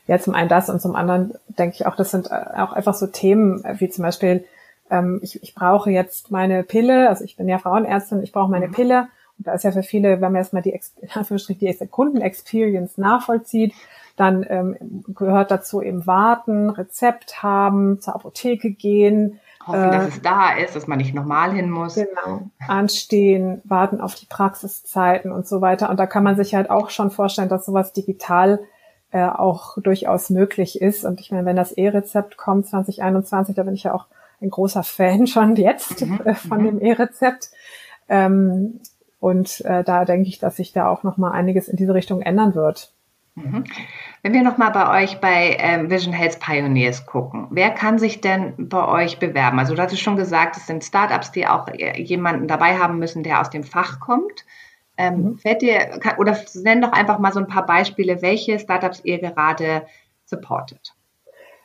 Ja, 0.07 0.17
zum 0.17 0.33
einen 0.33 0.49
das 0.49 0.69
und 0.69 0.81
zum 0.81 0.95
anderen 0.95 1.33
denke 1.47 1.75
ich 1.75 1.85
auch, 1.85 1.95
das 1.95 2.09
sind 2.09 2.31
äh, 2.31 2.59
auch 2.59 2.73
einfach 2.73 2.95
so 2.95 3.05
Themen 3.05 3.63
wie 3.77 3.89
zum 3.89 4.03
Beispiel 4.03 4.43
ähm, 4.89 5.19
ich, 5.21 5.41
ich 5.43 5.55
brauche 5.55 5.91
jetzt 5.91 6.31
meine 6.31 6.63
Pille, 6.63 7.09
also 7.09 7.23
ich 7.23 7.35
bin 7.35 7.47
ja 7.47 7.57
Frauenärztin, 7.57 8.23
ich 8.23 8.31
brauche 8.31 8.51
meine 8.51 8.67
mhm. 8.67 8.73
Pille. 8.73 9.07
Und 9.37 9.47
da 9.47 9.53
ist 9.53 9.63
ja 9.63 9.71
für 9.71 9.83
viele, 9.83 10.21
wenn 10.21 10.31
man 10.31 10.35
erstmal 10.35 10.61
die, 10.61 10.77
die 11.01 11.87
Kundenexperience 11.87 12.97
nachvollzieht, 12.97 13.73
dann 14.17 14.45
ähm, 14.49 15.05
gehört 15.07 15.49
dazu 15.49 15.81
eben 15.81 16.05
warten, 16.05 16.69
Rezept 16.69 17.41
haben, 17.41 18.01
zur 18.01 18.15
Apotheke 18.15 18.71
gehen. 18.71 19.39
Hoffen, 19.65 19.81
äh, 19.81 19.91
dass 19.91 20.07
es 20.09 20.21
da 20.21 20.57
ist, 20.57 20.75
dass 20.75 20.87
man 20.87 20.97
nicht 20.97 21.15
nochmal 21.15 21.53
hin 21.53 21.69
muss. 21.69 21.95
Genau. 21.95 22.49
Anstehen, 22.67 23.61
warten 23.63 24.01
auf 24.01 24.15
die 24.15 24.25
Praxiszeiten 24.25 25.31
und 25.31 25.47
so 25.47 25.61
weiter. 25.61 25.89
Und 25.89 25.97
da 25.97 26.05
kann 26.05 26.23
man 26.23 26.35
sich 26.35 26.53
halt 26.53 26.69
auch 26.69 26.89
schon 26.89 27.11
vorstellen, 27.11 27.47
dass 27.47 27.65
sowas 27.65 27.93
digital 27.93 28.59
äh, 29.11 29.25
auch 29.25 29.77
durchaus 29.81 30.29
möglich 30.29 30.81
ist. 30.81 31.05
Und 31.05 31.21
ich 31.21 31.31
meine, 31.31 31.45
wenn 31.45 31.55
das 31.55 31.71
E-Rezept 31.71 32.35
kommt 32.35 32.67
2021, 32.67 33.55
da 33.55 33.63
bin 33.63 33.73
ich 33.73 33.83
ja 33.83 33.93
auch 33.93 34.07
ein 34.41 34.49
großer 34.49 34.83
Fan 34.83 35.27
schon 35.27 35.55
jetzt 35.55 36.05
mhm. 36.05 36.21
äh, 36.25 36.35
von 36.35 36.61
mhm. 36.61 36.65
dem 36.65 36.81
E-Rezept. 36.81 37.49
Ähm, 38.07 38.79
und 39.19 39.61
äh, 39.65 39.83
da 39.83 40.05
denke 40.05 40.29
ich, 40.29 40.39
dass 40.39 40.55
sich 40.55 40.71
da 40.71 40.87
auch 40.87 41.03
noch 41.03 41.17
mal 41.17 41.31
einiges 41.31 41.67
in 41.67 41.75
diese 41.75 41.93
Richtung 41.93 42.21
ändern 42.21 42.55
wird. 42.55 42.93
Mhm. 43.35 43.65
Wenn 44.21 44.33
wir 44.33 44.43
noch 44.43 44.57
mal 44.57 44.69
bei 44.69 45.03
euch 45.03 45.19
bei 45.19 45.57
ähm, 45.59 45.89
Vision 45.89 46.13
Health 46.13 46.39
Pioneers 46.39 47.05
gucken, 47.05 47.47
wer 47.51 47.71
kann 47.71 47.99
sich 47.99 48.21
denn 48.21 48.69
bei 48.69 48.87
euch 48.87 49.19
bewerben? 49.19 49.59
Also 49.59 49.75
du 49.75 49.81
hattest 49.81 50.01
schon 50.01 50.15
gesagt, 50.15 50.57
es 50.57 50.67
sind 50.67 50.83
Startups, 50.83 51.31
die 51.31 51.47
auch 51.47 51.67
äh, 51.67 52.01
jemanden 52.01 52.47
dabei 52.47 52.77
haben 52.77 52.99
müssen, 52.99 53.23
der 53.23 53.41
aus 53.41 53.49
dem 53.49 53.63
Fach 53.63 53.99
kommt. 53.99 54.45
Ähm, 54.97 55.21
mhm. 55.21 55.37
Fällt 55.37 55.61
dir 55.61 55.99
oder 56.17 56.37
nenn 56.55 56.81
doch 56.81 56.91
einfach 56.91 57.19
mal 57.19 57.31
so 57.31 57.39
ein 57.39 57.47
paar 57.47 57.65
Beispiele, 57.65 58.21
welche 58.21 58.59
Startups 58.59 59.01
ihr 59.03 59.19
gerade 59.19 59.85
supportet. 60.25 60.95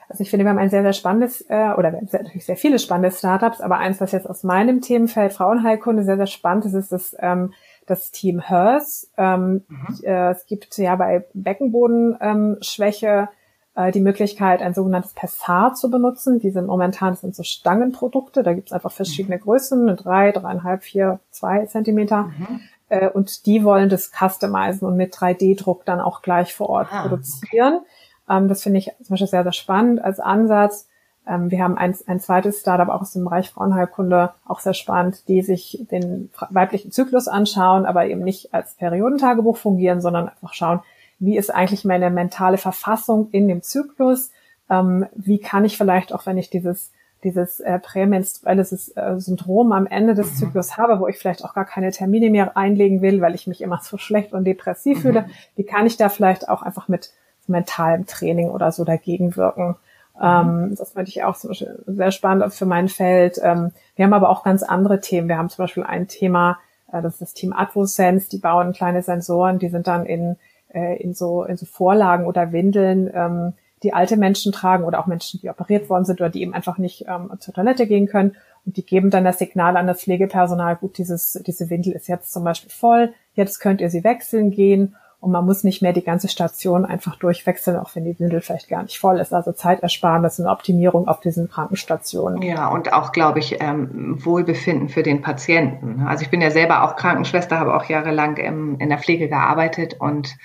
Also 0.08 0.22
ich 0.22 0.30
finde, 0.30 0.44
wir 0.44 0.50
haben 0.50 0.58
ein 0.58 0.70
sehr, 0.70 0.82
sehr 0.82 0.92
spannendes, 0.92 1.40
äh, 1.48 1.72
oder 1.76 1.92
natürlich 1.92 2.44
sehr 2.44 2.56
viele 2.56 2.78
spannende 2.78 3.16
Startups, 3.16 3.60
aber 3.60 3.78
eins, 3.78 4.00
was 4.00 4.12
jetzt 4.12 4.28
aus 4.28 4.42
meinem 4.42 4.80
Themenfeld 4.80 5.32
Frauenheilkunde 5.32 6.04
sehr, 6.04 6.16
sehr 6.16 6.26
spannend 6.26 6.66
ist, 6.66 6.74
ist 6.74 6.92
das, 6.92 7.16
ähm, 7.20 7.52
das 7.86 8.10
Team 8.10 8.40
HERS. 8.40 9.10
Ähm, 9.16 9.64
mhm. 9.68 9.86
äh, 10.02 10.30
es 10.30 10.46
gibt 10.46 10.76
ja 10.78 10.96
bei 10.96 11.24
Beckenbodenschwäche 11.34 13.06
ähm, 13.06 13.28
äh, 13.74 13.92
die 13.92 14.00
Möglichkeit, 14.00 14.62
ein 14.62 14.74
sogenanntes 14.74 15.14
Pessar 15.14 15.74
zu 15.74 15.90
benutzen. 15.90 16.38
Die 16.38 16.50
sind 16.50 16.66
momentan, 16.66 17.10
das 17.10 17.22
sind 17.22 17.34
so 17.34 17.42
Stangenprodukte, 17.42 18.42
da 18.42 18.52
gibt 18.52 18.68
es 18.68 18.72
einfach 18.72 18.92
verschiedene 18.92 19.36
mhm. 19.36 19.40
Größen, 19.40 19.96
drei, 19.96 20.32
dreieinhalb, 20.32 20.82
vier, 20.82 21.20
zwei 21.30 21.66
Zentimeter. 21.66 22.24
Mhm. 22.24 22.60
Äh, 22.88 23.08
und 23.08 23.46
die 23.46 23.64
wollen 23.64 23.88
das 23.88 24.12
customizen 24.12 24.86
und 24.86 24.96
mit 24.96 25.14
3D-Druck 25.14 25.84
dann 25.84 26.00
auch 26.00 26.22
gleich 26.22 26.54
vor 26.54 26.68
Ort 26.68 26.88
ah, 26.90 27.02
produzieren. 27.02 27.78
Okay. 27.78 27.86
Ähm, 28.28 28.48
das 28.48 28.62
finde 28.62 28.78
ich 28.78 28.90
zum 29.02 29.10
Beispiel 29.10 29.28
sehr, 29.28 29.42
sehr 29.42 29.52
spannend 29.52 30.02
als 30.02 30.20
Ansatz. 30.20 30.88
Ähm, 31.26 31.50
wir 31.50 31.62
haben 31.62 31.78
ein, 31.78 31.94
ein 32.06 32.20
zweites 32.20 32.60
Startup 32.60 32.88
auch 32.88 33.02
aus 33.02 33.12
dem 33.12 33.24
Bereich 33.24 33.50
Frauenheilkunde, 33.50 34.32
auch 34.46 34.60
sehr 34.60 34.74
spannend, 34.74 35.28
die 35.28 35.42
sich 35.42 35.84
den 35.90 36.30
weiblichen 36.50 36.92
Zyklus 36.92 37.28
anschauen, 37.28 37.86
aber 37.86 38.06
eben 38.06 38.22
nicht 38.22 38.52
als 38.52 38.74
Periodentagebuch 38.74 39.56
fungieren, 39.56 40.00
sondern 40.00 40.28
einfach 40.28 40.54
schauen, 40.54 40.80
wie 41.18 41.36
ist 41.36 41.54
eigentlich 41.54 41.84
meine 41.84 42.10
mentale 42.10 42.58
Verfassung 42.58 43.28
in 43.30 43.48
dem 43.48 43.62
Zyklus? 43.62 44.30
Ähm, 44.68 45.06
wie 45.14 45.38
kann 45.38 45.64
ich 45.64 45.78
vielleicht 45.78 46.12
auch, 46.12 46.26
wenn 46.26 46.38
ich 46.38 46.50
dieses 46.50 46.90
dieses 47.24 47.58
äh, 47.60 47.78
prämenstruelle 47.78 48.62
äh, 48.62 49.18
Syndrom 49.18 49.72
am 49.72 49.86
Ende 49.86 50.14
des 50.14 50.32
mhm. 50.32 50.36
Zyklus 50.36 50.76
habe, 50.76 51.00
wo 51.00 51.08
ich 51.08 51.18
vielleicht 51.18 51.44
auch 51.44 51.54
gar 51.54 51.64
keine 51.64 51.90
Termine 51.90 52.30
mehr 52.30 52.56
einlegen 52.56 53.00
will, 53.00 53.20
weil 53.20 53.34
ich 53.34 53.46
mich 53.46 53.62
immer 53.62 53.80
so 53.82 53.96
schlecht 53.98 54.32
und 54.32 54.44
depressiv 54.44 54.98
mhm. 54.98 55.02
fühle, 55.02 55.26
wie 55.56 55.64
kann 55.64 55.86
ich 55.86 55.96
da 55.96 56.08
vielleicht 56.08 56.48
auch 56.48 56.62
einfach 56.62 56.86
mit 56.86 57.12
mentalem 57.48 58.06
Training 58.06 58.48
oder 58.48 58.72
so 58.72 58.84
dagegen 58.84 59.36
wirken? 59.36 59.76
Mhm. 60.16 60.22
Ähm, 60.22 60.74
das 60.76 60.92
fand 60.92 61.08
ich 61.08 61.24
auch 61.24 61.36
zum 61.36 61.48
Beispiel 61.48 61.82
sehr 61.86 62.12
spannend 62.12 62.52
für 62.54 62.66
mein 62.66 62.88
Feld. 62.88 63.38
Ähm, 63.42 63.72
wir 63.96 64.04
haben 64.04 64.12
aber 64.12 64.30
auch 64.30 64.44
ganz 64.44 64.62
andere 64.62 65.00
Themen. 65.00 65.28
Wir 65.28 65.38
haben 65.38 65.48
zum 65.48 65.64
Beispiel 65.64 65.82
ein 65.82 66.08
Thema, 66.08 66.58
äh, 66.92 67.02
das 67.02 67.14
ist 67.14 67.22
das 67.22 67.34
Team 67.34 67.52
Advosense, 67.52 68.28
die 68.30 68.38
bauen 68.38 68.72
kleine 68.72 69.02
Sensoren, 69.02 69.58
die 69.58 69.68
sind 69.68 69.86
dann 69.86 70.06
in, 70.06 70.36
äh, 70.72 70.96
in, 71.02 71.14
so, 71.14 71.44
in 71.44 71.56
so 71.56 71.66
Vorlagen 71.66 72.26
oder 72.26 72.52
Windeln, 72.52 73.10
ähm, 73.12 73.52
die 73.82 73.92
alte 73.92 74.16
Menschen 74.16 74.52
tragen 74.52 74.84
oder 74.84 74.98
auch 74.98 75.06
Menschen, 75.06 75.40
die 75.40 75.50
operiert 75.50 75.90
worden 75.90 76.04
sind 76.06 76.20
oder 76.20 76.30
die 76.30 76.42
eben 76.42 76.54
einfach 76.54 76.78
nicht 76.78 77.04
ähm, 77.06 77.30
zur 77.38 77.52
Toilette 77.52 77.86
gehen 77.86 78.06
können. 78.06 78.34
Und 78.64 78.78
die 78.78 78.86
geben 78.86 79.10
dann 79.10 79.24
das 79.24 79.38
Signal 79.38 79.76
an 79.76 79.86
das 79.86 80.00
Pflegepersonal, 80.02 80.76
gut, 80.76 80.96
dieses, 80.96 81.38
diese 81.46 81.68
Windel 81.68 81.92
ist 81.92 82.08
jetzt 82.08 82.32
zum 82.32 82.44
Beispiel 82.44 82.70
voll, 82.70 83.12
jetzt 83.34 83.58
könnt 83.58 83.82
ihr 83.82 83.90
sie 83.90 84.04
wechseln 84.04 84.50
gehen 84.50 84.96
und 85.24 85.32
man 85.32 85.46
muss 85.46 85.64
nicht 85.64 85.80
mehr 85.80 85.94
die 85.94 86.04
ganze 86.04 86.28
Station 86.28 86.84
einfach 86.84 87.16
durchwechseln, 87.16 87.78
auch 87.78 87.94
wenn 87.94 88.04
die 88.04 88.18
Windel 88.18 88.42
vielleicht 88.42 88.68
gar 88.68 88.82
nicht 88.82 88.98
voll 88.98 89.18
ist. 89.18 89.32
Also 89.32 89.52
Zeitersparnis 89.52 90.38
und 90.38 90.46
Optimierung 90.46 91.08
auf 91.08 91.20
diesen 91.20 91.48
Krankenstationen. 91.48 92.42
Ja, 92.42 92.68
und 92.68 92.92
auch, 92.92 93.10
glaube 93.10 93.38
ich, 93.38 93.56
ähm, 93.60 94.22
Wohlbefinden 94.22 94.90
für 94.90 95.02
den 95.02 95.22
Patienten. 95.22 96.02
Also 96.06 96.22
ich 96.24 96.30
bin 96.30 96.42
ja 96.42 96.50
selber 96.50 96.82
auch 96.84 96.96
Krankenschwester, 96.96 97.58
habe 97.58 97.74
auch 97.74 97.86
jahrelang 97.86 98.36
im, 98.36 98.78
in 98.78 98.90
der 98.90 98.98
Pflege 98.98 99.28
gearbeitet 99.28 99.96
und 99.98 100.36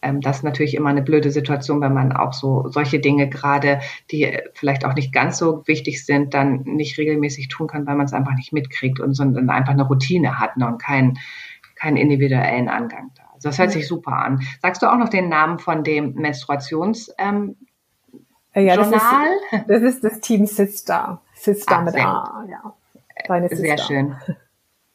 ähm, 0.00 0.22
das 0.22 0.38
ist 0.38 0.42
natürlich 0.42 0.74
immer 0.74 0.88
eine 0.88 1.02
blöde 1.02 1.30
Situation, 1.30 1.82
wenn 1.82 1.92
man 1.92 2.12
auch 2.12 2.32
so 2.32 2.68
solche 2.68 3.00
Dinge 3.00 3.28
gerade, 3.28 3.80
die 4.10 4.38
vielleicht 4.54 4.86
auch 4.86 4.94
nicht 4.94 5.12
ganz 5.12 5.36
so 5.36 5.66
wichtig 5.66 6.06
sind, 6.06 6.32
dann 6.32 6.62
nicht 6.62 6.96
regelmäßig 6.96 7.48
tun 7.48 7.66
kann, 7.66 7.86
weil 7.86 7.96
man 7.96 8.06
es 8.06 8.14
einfach 8.14 8.34
nicht 8.36 8.54
mitkriegt 8.54 9.00
und 9.00 9.12
sondern 9.12 9.50
einfach 9.50 9.74
eine 9.74 9.86
Routine 9.86 10.38
hat 10.38 10.56
ne, 10.56 10.66
und 10.66 10.80
keinen 10.80 11.18
keinen 11.74 11.96
individuellen 11.98 12.68
Angang 12.68 13.10
da. 13.16 13.23
Das 13.44 13.58
hört 13.58 13.72
sich 13.72 13.86
super 13.86 14.12
an. 14.12 14.40
Sagst 14.62 14.82
du 14.82 14.90
auch 14.90 14.96
noch 14.96 15.08
den 15.08 15.28
Namen 15.28 15.58
von 15.58 15.84
dem 15.84 16.14
Menstruations 16.14 17.12
ähm, 17.18 17.56
ja, 18.54 18.74
Journal? 18.74 19.26
Das 19.50 19.60
ist, 19.60 19.64
das 19.68 19.82
ist 19.82 20.04
das 20.04 20.20
Team 20.20 20.46
Sister. 20.46 21.20
Sister 21.34 21.76
Ach, 21.78 21.84
mit 21.84 21.94
A, 21.96 22.44
ja. 22.48 22.74
Deine 23.26 23.48
Sister. 23.48 23.64
Sehr 23.64 23.78
schön. 23.78 24.16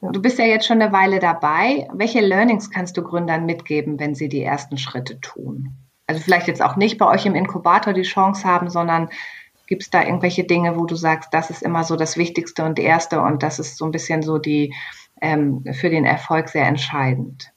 Ja. 0.02 0.12
Du 0.12 0.22
bist 0.22 0.40
ja 0.40 0.46
jetzt 0.46 0.66
schon 0.66 0.82
eine 0.82 0.94
Weile 0.94 1.20
dabei. 1.20 1.90
Welche 1.92 2.22
Learnings 2.22 2.72
kannst 2.72 2.96
du 2.96 3.04
Gründern 3.04 3.46
mitgeben, 3.46 4.00
wenn 4.00 4.16
sie 4.16 4.30
die 4.30 4.42
ersten 4.42 4.78
Schritte 4.78 5.20
tun? 5.20 5.76
Also 6.08 6.22
vielleicht 6.22 6.48
jetzt 6.48 6.62
auch 6.62 6.78
nicht 6.78 6.98
bei 6.98 7.06
euch 7.06 7.26
im 7.26 7.36
Inkubator 7.36 7.92
die 7.92 8.04
Chance 8.04 8.48
haben, 8.48 8.70
sondern 8.70 9.10
gibt 9.68 9.84
es 9.84 9.90
da 9.90 10.04
irgendwelche 10.04 10.46
Dinge, 10.46 10.78
wo 10.78 10.86
du 10.86 10.96
sagst, 10.96 11.34
das 11.34 11.50
ist 11.50 11.62
immer 11.62 11.84
so 11.84 11.98
das 11.98 12.16
Wichtigste 12.16 12.64
und 12.64 12.80
Erste 12.80 13.22
und 13.22 13.44
das 13.44 13.60
ist 13.60 13.78
so 13.78 13.84
ein 13.84 13.92
bisschen 13.92 14.22
so 14.22 14.38
die 14.38 14.74
ähm, 15.22 15.64
für 15.74 15.90
den 15.90 16.06
Erfolg 16.06 16.50
sehr 16.50 16.66
entscheidend? 16.66 17.52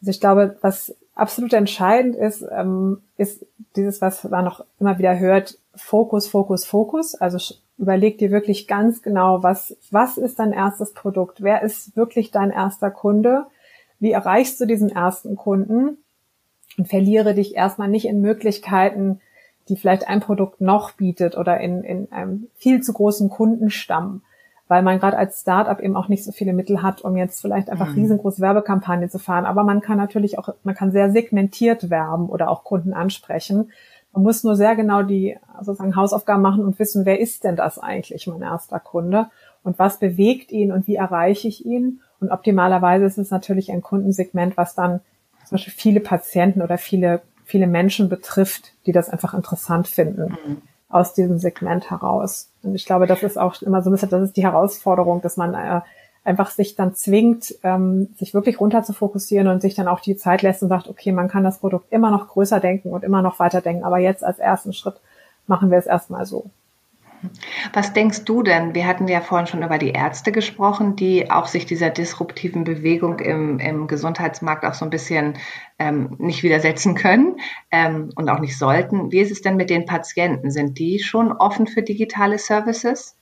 Also 0.00 0.10
ich 0.10 0.20
glaube, 0.20 0.56
was 0.60 0.94
absolut 1.14 1.52
entscheidend 1.52 2.16
ist, 2.16 2.44
ähm, 2.50 3.02
ist 3.16 3.46
dieses, 3.76 4.00
was 4.00 4.24
man 4.24 4.44
noch 4.44 4.64
immer 4.78 4.98
wieder 4.98 5.18
hört, 5.18 5.58
Fokus, 5.74 6.26
Fokus, 6.26 6.64
Fokus. 6.64 7.14
Also 7.14 7.54
überleg 7.78 8.18
dir 8.18 8.30
wirklich 8.30 8.66
ganz 8.66 9.02
genau, 9.02 9.42
was, 9.42 9.76
was 9.90 10.18
ist 10.18 10.38
dein 10.38 10.52
erstes 10.52 10.92
Produkt? 10.94 11.42
Wer 11.42 11.62
ist 11.62 11.96
wirklich 11.96 12.30
dein 12.30 12.50
erster 12.50 12.90
Kunde? 12.90 13.46
Wie 13.98 14.12
erreichst 14.12 14.60
du 14.60 14.66
diesen 14.66 14.90
ersten 14.90 15.36
Kunden? 15.36 15.98
Und 16.78 16.88
verliere 16.88 17.34
dich 17.34 17.54
erstmal 17.54 17.88
nicht 17.88 18.06
in 18.06 18.20
Möglichkeiten, 18.20 19.20
die 19.68 19.76
vielleicht 19.76 20.08
ein 20.08 20.20
Produkt 20.20 20.60
noch 20.60 20.92
bietet 20.92 21.36
oder 21.36 21.60
in, 21.60 21.84
in 21.84 22.10
einem 22.12 22.48
viel 22.56 22.82
zu 22.82 22.92
großen 22.92 23.28
Kundenstamm 23.28 24.22
weil 24.70 24.82
man 24.82 25.00
gerade 25.00 25.18
als 25.18 25.40
Startup 25.40 25.80
eben 25.80 25.96
auch 25.96 26.06
nicht 26.06 26.22
so 26.22 26.30
viele 26.30 26.52
Mittel 26.52 26.80
hat, 26.80 27.02
um 27.02 27.16
jetzt 27.16 27.40
vielleicht 27.40 27.68
einfach 27.68 27.88
mhm. 27.88 28.02
riesengroße 28.02 28.40
Werbekampagnen 28.40 29.10
zu 29.10 29.18
fahren. 29.18 29.44
Aber 29.44 29.64
man 29.64 29.80
kann 29.80 29.98
natürlich 29.98 30.38
auch, 30.38 30.54
man 30.62 30.76
kann 30.76 30.92
sehr 30.92 31.10
segmentiert 31.10 31.90
werben 31.90 32.28
oder 32.28 32.48
auch 32.48 32.62
Kunden 32.62 32.92
ansprechen. 32.92 33.72
Man 34.12 34.22
muss 34.22 34.44
nur 34.44 34.54
sehr 34.54 34.76
genau 34.76 35.02
die 35.02 35.36
sozusagen 35.60 35.96
Hausaufgaben 35.96 36.40
machen 36.40 36.64
und 36.64 36.78
wissen, 36.78 37.04
wer 37.04 37.18
ist 37.18 37.42
denn 37.42 37.56
das 37.56 37.80
eigentlich, 37.80 38.28
mein 38.28 38.42
erster 38.42 38.78
Kunde? 38.78 39.26
Und 39.64 39.80
was 39.80 39.98
bewegt 39.98 40.52
ihn 40.52 40.70
und 40.70 40.86
wie 40.86 40.94
erreiche 40.94 41.48
ich 41.48 41.66
ihn? 41.66 42.00
Und 42.20 42.30
optimalerweise 42.30 43.06
ist 43.06 43.18
es 43.18 43.32
natürlich 43.32 43.72
ein 43.72 43.82
Kundensegment, 43.82 44.56
was 44.56 44.76
dann 44.76 45.00
zum 45.46 45.56
Beispiel 45.56 45.74
viele 45.76 45.98
Patienten 45.98 46.62
oder 46.62 46.78
viele, 46.78 47.22
viele 47.44 47.66
Menschen 47.66 48.08
betrifft, 48.08 48.72
die 48.86 48.92
das 48.92 49.10
einfach 49.10 49.34
interessant 49.34 49.88
finden. 49.88 50.36
Mhm 50.46 50.62
aus 50.90 51.14
diesem 51.14 51.38
Segment 51.38 51.90
heraus. 51.90 52.50
Und 52.62 52.74
ich 52.74 52.84
glaube, 52.84 53.06
das 53.06 53.22
ist 53.22 53.38
auch 53.38 53.60
immer 53.62 53.82
so 53.82 53.90
ein 53.90 53.92
bisschen, 53.92 54.10
das 54.10 54.22
ist 54.22 54.36
die 54.36 54.42
Herausforderung, 54.42 55.22
dass 55.22 55.36
man 55.36 55.54
äh, 55.54 55.80
einfach 56.24 56.50
sich 56.50 56.74
dann 56.74 56.94
zwingt, 56.94 57.54
ähm, 57.62 58.08
sich 58.18 58.34
wirklich 58.34 58.60
runter 58.60 58.82
zu 58.82 58.92
fokussieren 58.92 59.48
und 59.48 59.62
sich 59.62 59.74
dann 59.74 59.88
auch 59.88 60.00
die 60.00 60.16
Zeit 60.16 60.42
lässt 60.42 60.62
und 60.62 60.68
sagt, 60.68 60.88
okay, 60.88 61.12
man 61.12 61.28
kann 61.28 61.44
das 61.44 61.58
Produkt 61.58 61.86
immer 61.90 62.10
noch 62.10 62.28
größer 62.28 62.60
denken 62.60 62.90
und 62.90 63.04
immer 63.04 63.22
noch 63.22 63.38
weiter 63.38 63.60
denken, 63.60 63.84
aber 63.84 63.98
jetzt 63.98 64.22
als 64.22 64.38
ersten 64.38 64.72
Schritt 64.72 65.00
machen 65.46 65.70
wir 65.70 65.78
es 65.78 65.86
erstmal 65.86 66.26
so. 66.26 66.50
Was 67.72 67.92
denkst 67.92 68.24
du 68.24 68.42
denn? 68.42 68.74
Wir 68.74 68.86
hatten 68.86 69.06
ja 69.06 69.20
vorhin 69.20 69.46
schon 69.46 69.62
über 69.62 69.78
die 69.78 69.90
Ärzte 69.90 70.32
gesprochen, 70.32 70.96
die 70.96 71.30
auch 71.30 71.46
sich 71.46 71.66
dieser 71.66 71.90
disruptiven 71.90 72.64
Bewegung 72.64 73.18
im, 73.18 73.58
im 73.58 73.86
Gesundheitsmarkt 73.86 74.64
auch 74.64 74.74
so 74.74 74.84
ein 74.84 74.90
bisschen 74.90 75.34
ähm, 75.78 76.16
nicht 76.18 76.42
widersetzen 76.42 76.94
können 76.94 77.36
ähm, 77.70 78.10
und 78.16 78.28
auch 78.28 78.40
nicht 78.40 78.58
sollten. 78.58 79.12
Wie 79.12 79.20
ist 79.20 79.30
es 79.30 79.42
denn 79.42 79.56
mit 79.56 79.70
den 79.70 79.86
Patienten? 79.86 80.50
Sind 80.50 80.78
die 80.78 80.98
schon 80.98 81.32
offen 81.32 81.66
für 81.66 81.82
digitale 81.82 82.38
Services? 82.38 83.16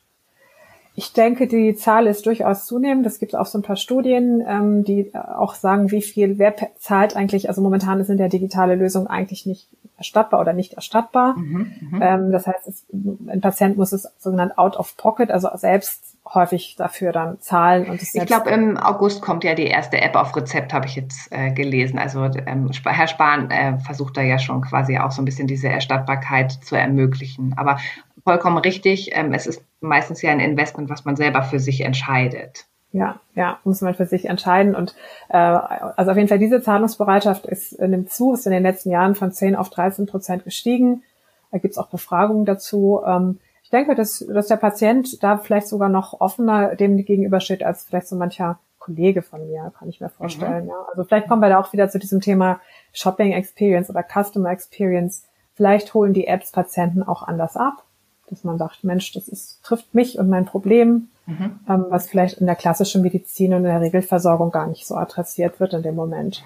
Ich 0.95 1.13
denke, 1.13 1.47
die 1.47 1.77
Zahl 1.77 2.09
ist 2.09 2.27
durchaus 2.27 2.67
zunehmend. 2.67 3.07
Es 3.07 3.21
gibt 3.21 3.37
auch 3.37 3.47
so 3.47 3.59
ein 3.59 3.63
paar 3.63 3.77
Studien, 3.77 4.43
ähm, 4.47 4.83
die 4.83 5.13
auch 5.15 5.55
sagen, 5.55 5.93
wie 5.93 6.03
viel, 6.03 6.39
wer 6.39 6.55
zahlt 6.77 7.15
eigentlich, 7.15 7.49
also 7.49 7.63
momentan 7.63 8.03
sind 8.05 8.19
ja 8.19 8.27
digitale 8.27 8.75
Lösungen 8.75 9.07
eigentlich 9.07 9.47
nicht 9.47 9.69
erstattbar 9.99 10.41
oder 10.41 10.53
nicht 10.53 10.75
erstattbar. 10.75 11.37
Mhm, 11.37 11.73
mhm. 11.81 12.03
ähm, 12.03 12.33
das 12.33 12.47
heißt, 12.47 12.67
es, 12.67 12.87
ein 12.93 13.41
Patient 13.41 13.77
muss 13.77 13.93
es 13.93 14.09
sogenannt 14.19 14.57
out 14.57 14.77
of 14.77 14.97
pocket, 14.97 15.31
also 15.31 15.49
selbst 15.55 16.17
häufig 16.35 16.77
dafür 16.77 17.13
dann 17.13 17.41
zahlen. 17.41 17.89
Und 17.91 18.03
ich 18.03 18.27
glaube, 18.27 18.51
im 18.51 18.77
August 18.77 19.23
kommt 19.23 19.45
ja 19.45 19.55
die 19.55 19.67
erste 19.67 20.01
App 20.01 20.15
auf 20.15 20.35
Rezept, 20.37 20.73
habe 20.73 20.87
ich 20.87 20.97
jetzt 20.97 21.33
äh, 21.33 21.51
gelesen. 21.51 21.99
Also 21.99 22.25
ähm, 22.25 22.71
Herr 22.85 23.09
Spahn 23.09 23.51
äh, 23.51 23.79
versucht 23.79 24.17
da 24.17 24.23
ja 24.23 24.39
schon 24.39 24.61
quasi 24.63 24.99
auch 24.99 25.11
so 25.11 25.23
ein 25.23 25.25
bisschen 25.25 25.47
diese 25.47 25.69
Erstattbarkeit 25.69 26.53
zu 26.53 26.77
ermöglichen. 26.77 27.55
Aber 27.57 27.79
vollkommen 28.25 28.59
richtig. 28.59 29.11
Ähm, 29.15 29.33
es 29.33 29.47
ist 29.47 29.65
meistens 29.81 30.23
ja 30.23 30.31
ein 30.31 30.41
Investment, 30.41 30.91
was 30.91 31.05
man 31.05 31.17
selber 31.17 31.43
für 31.43 31.59
sich 31.59 31.81
entscheidet. 31.81 32.67
Ja, 32.93 33.21
ja, 33.35 33.59
muss 33.65 33.83
man 33.83 33.95
für 33.95 34.07
sich 34.07 34.27
entscheiden. 34.27 34.75
Und 34.75 34.95
äh, 35.29 35.37
also 35.37 36.11
auf 36.11 36.17
jeden 36.17 36.29
Fall 36.29 36.39
diese 36.39 36.63
Zahlungsbereitschaft 36.63 37.47
ist 37.47 37.73
äh, 37.75 37.87
nimmt 37.87 38.11
zu, 38.11 38.33
ist 38.33 38.47
in 38.47 38.53
den 38.53 38.63
letzten 38.63 38.91
Jahren 38.91 39.15
von 39.15 39.31
10 39.31 39.57
auf 39.57 39.69
13 39.69 40.07
Prozent 40.07 40.45
gestiegen. 40.45 41.03
Da 41.51 41.59
gibt's 41.59 41.77
auch 41.79 41.89
Befragungen 41.89 42.47
dazu. 42.47 43.03
Ähm, 43.07 43.41
ich 43.63 43.71
denke, 43.71 43.95
dass, 43.95 44.25
dass 44.27 44.47
der 44.47 44.57
Patient 44.57 45.23
da 45.23 45.37
vielleicht 45.37 45.69
sogar 45.69 45.91
noch 45.91 46.21
offener 46.21 46.77
dem 46.77 46.97
gegenübersteht 46.97 47.63
als 47.63 47.85
vielleicht 47.85 48.09
so 48.09 48.17
mancher 48.17 48.59
Kollege 48.79 49.21
von 49.21 49.47
mir, 49.47 49.71
kann 49.79 49.91
ich 49.91 50.01
mir 50.01 50.09
vorstellen. 50.09 50.65
Mhm. 50.65 50.71
Ja. 50.71 50.87
Also 50.91 51.05
vielleicht 51.05 51.29
kommen 51.29 51.43
wir 51.43 51.51
da 51.51 51.61
auch 51.61 51.73
wieder 51.75 51.91
zu 51.91 51.99
diesem 51.99 52.23
Thema 52.23 52.61
Shopping 52.95 53.33
Experience 53.33 53.91
oder 53.91 54.03
Customer 54.03 54.51
Experience. 54.51 55.25
Vielleicht 55.55 55.93
holen 55.93 56.15
die 56.15 56.27
Apps 56.27 56.53
Patienten 56.53 57.03
auch 57.03 57.23
anders 57.23 57.57
ab 57.57 57.85
dass 58.31 58.45
man 58.45 58.59
sagt, 58.59 58.85
Mensch, 58.85 59.13
das 59.13 59.29
ist, 59.29 59.63
trifft 59.63 59.95
mich 59.95 60.19
und 60.19 60.29
mein 60.29 60.45
Problem, 60.45 61.09
mhm. 61.29 61.61
ähm, 61.69 61.87
was 61.91 62.09
vielleicht 62.09 62.39
in 62.39 62.47
der 62.47 62.57
klassischen 62.57 63.03
Medizin 63.03 63.53
und 63.53 63.59
in 63.59 63.71
der 63.71 63.81
Regelversorgung 63.81 64.51
gar 64.51 64.67
nicht 64.67 64.87
so 64.87 64.95
adressiert 64.95 65.61
wird 65.61 65.75
in 65.75 65.83
dem 65.83 65.95
Moment. 65.95 66.45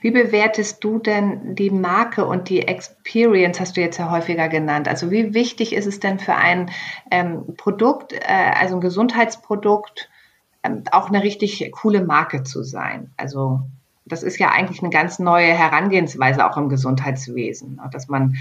Wie 0.00 0.10
bewertest 0.10 0.82
du 0.82 0.98
denn 0.98 1.54
die 1.54 1.70
Marke 1.70 2.24
und 2.24 2.48
die 2.48 2.66
Experience, 2.66 3.60
hast 3.60 3.76
du 3.76 3.80
jetzt 3.80 3.98
ja 3.98 4.10
häufiger 4.10 4.48
genannt? 4.48 4.88
Also 4.88 5.10
wie 5.10 5.34
wichtig 5.34 5.74
ist 5.74 5.86
es 5.86 6.00
denn 6.00 6.18
für 6.18 6.34
ein 6.34 6.70
ähm, 7.10 7.56
Produkt, 7.56 8.12
äh, 8.12 8.52
also 8.58 8.76
ein 8.76 8.80
Gesundheitsprodukt, 8.80 10.08
ähm, 10.62 10.84
auch 10.92 11.08
eine 11.08 11.22
richtig 11.22 11.70
coole 11.72 12.02
Marke 12.02 12.42
zu 12.42 12.62
sein? 12.62 13.10
Also 13.16 13.60
das 14.06 14.22
ist 14.22 14.38
ja 14.38 14.50
eigentlich 14.50 14.82
eine 14.82 14.90
ganz 14.90 15.18
neue 15.18 15.52
Herangehensweise 15.52 16.48
auch 16.48 16.56
im 16.56 16.68
Gesundheitswesen, 16.68 17.80
dass 17.90 18.08
man 18.08 18.36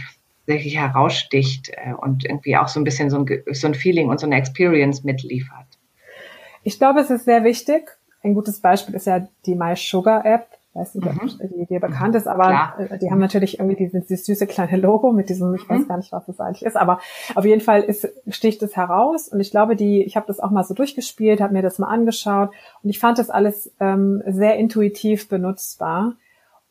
wirklich 0.46 0.78
heraussticht 0.78 1.70
äh, 1.70 1.94
und 1.94 2.26
irgendwie 2.26 2.58
auch 2.58 2.68
so 2.68 2.80
ein 2.80 2.84
bisschen 2.84 3.10
so 3.10 3.18
ein, 3.20 3.44
so 3.52 3.68
ein 3.68 3.74
Feeling 3.74 4.10
und 4.10 4.20
so 4.20 4.26
eine 4.26 4.36
Experience 4.36 5.04
mitliefert. 5.04 5.68
Ich 6.64 6.80
glaube, 6.80 7.00
es 7.00 7.10
ist 7.10 7.26
sehr 7.26 7.44
wichtig. 7.44 7.98
Ein 8.24 8.34
gutes 8.34 8.60
Beispiel 8.60 8.96
ist 8.96 9.06
ja 9.06 9.28
die 9.46 9.56
My 9.56 9.76
Sugar 9.76 10.26
App. 10.26 10.48
Ich 10.76 10.82
weiß 10.82 10.96
nicht, 10.96 11.08
ob 11.08 11.24
mhm. 11.24 11.58
die 11.58 11.66
dir 11.68 11.80
bekannt 11.80 12.16
ist, 12.16 12.28
aber 12.28 12.44
Klar. 12.44 12.80
Äh, 12.80 12.98
die 12.98 13.10
haben 13.10 13.20
natürlich 13.20 13.60
irgendwie 13.60 13.78
dieses, 13.78 14.08
dieses 14.08 14.26
süße 14.26 14.46
kleine 14.46 14.76
Logo 14.76 15.14
mit 15.14 15.30
diesem, 15.30 15.56
ich 15.56 15.70
weiß 15.70 15.84
mhm. 15.84 15.88
gar 15.88 15.98
nicht, 15.98 16.12
was 16.12 16.26
das 16.26 16.40
eigentlich 16.40 16.64
ist, 16.64 16.76
aber 16.76 17.00
auf 17.36 17.46
jeden 17.46 17.62
Fall 17.62 17.82
ist, 17.82 18.10
sticht 18.28 18.62
es 18.62 18.76
heraus 18.76 19.30
und 19.30 19.40
ich 19.40 19.52
glaube, 19.52 19.78
die, 19.78 20.04
ich 20.04 20.18
habe 20.18 20.28
das 20.28 20.42
auch 20.42 20.52
mal 20.52 20.64
so 20.64 20.74
durchgespielt, 20.74 21.40
habe 21.40 21.54
mir 21.54 21.62
das 21.62 21.80
mal 21.80 21.88
angeschaut 21.88 22.50
und 22.84 22.90
ich 22.90 23.00
fand 23.00 23.20
das 23.20 23.30
alles 23.30 23.72
ähm, 23.80 24.22
sehr 24.28 24.58
intuitiv 24.58 25.30
benutzbar. 25.30 26.16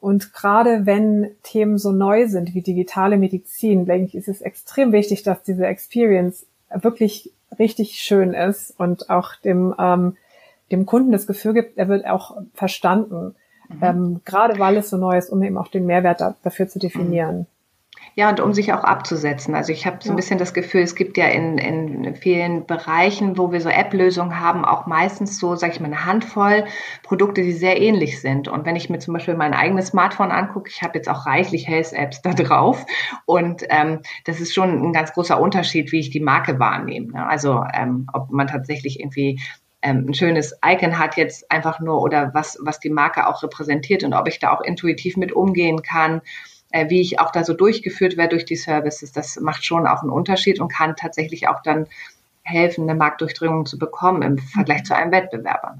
Und 0.04 0.34
gerade 0.34 0.84
wenn 0.84 1.30
Themen 1.42 1.78
so 1.78 1.90
neu 1.90 2.28
sind 2.28 2.54
wie 2.54 2.60
digitale 2.60 3.16
Medizin, 3.16 3.86
denke 3.86 4.08
ich, 4.08 4.14
ist 4.14 4.28
es 4.28 4.42
extrem 4.42 4.92
wichtig, 4.92 5.22
dass 5.22 5.42
diese 5.42 5.66
Experience 5.66 6.44
wirklich 6.68 7.32
richtig 7.58 7.94
schön 7.94 8.34
ist 8.34 8.78
und 8.78 9.08
auch 9.08 9.34
dem, 9.36 9.74
ähm, 9.78 10.18
dem 10.70 10.84
Kunden 10.84 11.10
das 11.10 11.26
Gefühl 11.26 11.54
gibt, 11.54 11.78
er 11.78 11.88
wird 11.88 12.04
auch 12.04 12.36
verstanden. 12.52 13.34
Mhm. 13.70 13.78
Ähm, 13.80 14.20
gerade 14.26 14.58
weil 14.58 14.76
es 14.76 14.90
so 14.90 14.98
neu 14.98 15.16
ist, 15.16 15.30
um 15.30 15.42
eben 15.42 15.56
auch 15.56 15.68
den 15.68 15.86
Mehrwert 15.86 16.20
da, 16.20 16.36
dafür 16.42 16.68
zu 16.68 16.78
definieren. 16.78 17.46
Ja, 18.16 18.30
und 18.30 18.38
um 18.38 18.52
sich 18.52 18.72
auch 18.72 18.84
abzusetzen. 18.84 19.56
Also 19.56 19.72
ich 19.72 19.86
habe 19.86 19.98
so 20.00 20.10
ein 20.10 20.16
bisschen 20.16 20.38
das 20.38 20.54
Gefühl, 20.54 20.82
es 20.82 20.94
gibt 20.94 21.16
ja 21.16 21.26
in, 21.26 21.58
in 21.58 22.14
vielen 22.14 22.64
Bereichen, 22.64 23.36
wo 23.36 23.50
wir 23.50 23.60
so 23.60 23.68
App-Lösungen 23.68 24.38
haben, 24.38 24.64
auch 24.64 24.86
meistens 24.86 25.40
so, 25.40 25.56
sage 25.56 25.72
ich 25.72 25.80
mal, 25.80 25.86
eine 25.86 26.04
Handvoll 26.04 26.64
Produkte, 27.02 27.42
die 27.42 27.52
sehr 27.52 27.80
ähnlich 27.80 28.20
sind. 28.20 28.46
Und 28.46 28.66
wenn 28.66 28.76
ich 28.76 28.88
mir 28.88 29.00
zum 29.00 29.14
Beispiel 29.14 29.34
mein 29.34 29.52
eigenes 29.52 29.88
Smartphone 29.88 30.30
angucke, 30.30 30.70
ich 30.70 30.82
habe 30.82 30.96
jetzt 30.96 31.08
auch 31.08 31.26
reichlich 31.26 31.66
Health-Apps 31.66 32.22
da 32.22 32.30
drauf. 32.34 32.86
Und 33.26 33.64
ähm, 33.68 34.00
das 34.24 34.40
ist 34.40 34.54
schon 34.54 34.70
ein 34.70 34.92
ganz 34.92 35.12
großer 35.12 35.40
Unterschied, 35.40 35.90
wie 35.90 35.98
ich 35.98 36.10
die 36.10 36.20
Marke 36.20 36.60
wahrnehme. 36.60 37.12
Ne? 37.12 37.26
Also 37.26 37.64
ähm, 37.74 38.06
ob 38.12 38.30
man 38.30 38.46
tatsächlich 38.46 39.00
irgendwie 39.00 39.40
ähm, 39.82 40.06
ein 40.08 40.14
schönes 40.14 40.56
Icon 40.64 41.00
hat 41.00 41.16
jetzt 41.16 41.50
einfach 41.50 41.80
nur 41.80 42.00
oder 42.00 42.32
was, 42.32 42.58
was 42.62 42.78
die 42.78 42.90
Marke 42.90 43.26
auch 43.26 43.42
repräsentiert 43.42 44.04
und 44.04 44.14
ob 44.14 44.28
ich 44.28 44.38
da 44.38 44.52
auch 44.52 44.60
intuitiv 44.60 45.16
mit 45.16 45.32
umgehen 45.32 45.82
kann 45.82 46.22
äh, 46.74 46.90
wie 46.90 47.00
ich 47.00 47.20
auch 47.20 47.30
da 47.30 47.44
so 47.44 47.54
durchgeführt 47.54 48.16
werde 48.16 48.30
durch 48.30 48.44
die 48.44 48.56
Services, 48.56 49.12
das 49.12 49.38
macht 49.40 49.64
schon 49.64 49.86
auch 49.86 50.02
einen 50.02 50.10
Unterschied 50.10 50.60
und 50.60 50.72
kann 50.72 50.96
tatsächlich 50.96 51.46
auch 51.46 51.62
dann 51.62 51.86
helfen, 52.42 52.82
eine 52.82 52.98
Marktdurchdringung 52.98 53.64
zu 53.64 53.78
bekommen 53.78 54.22
im 54.22 54.38
Vergleich 54.38 54.80
mhm. 54.80 54.84
zu 54.84 54.96
einem 54.96 55.12
Wettbewerber. 55.12 55.76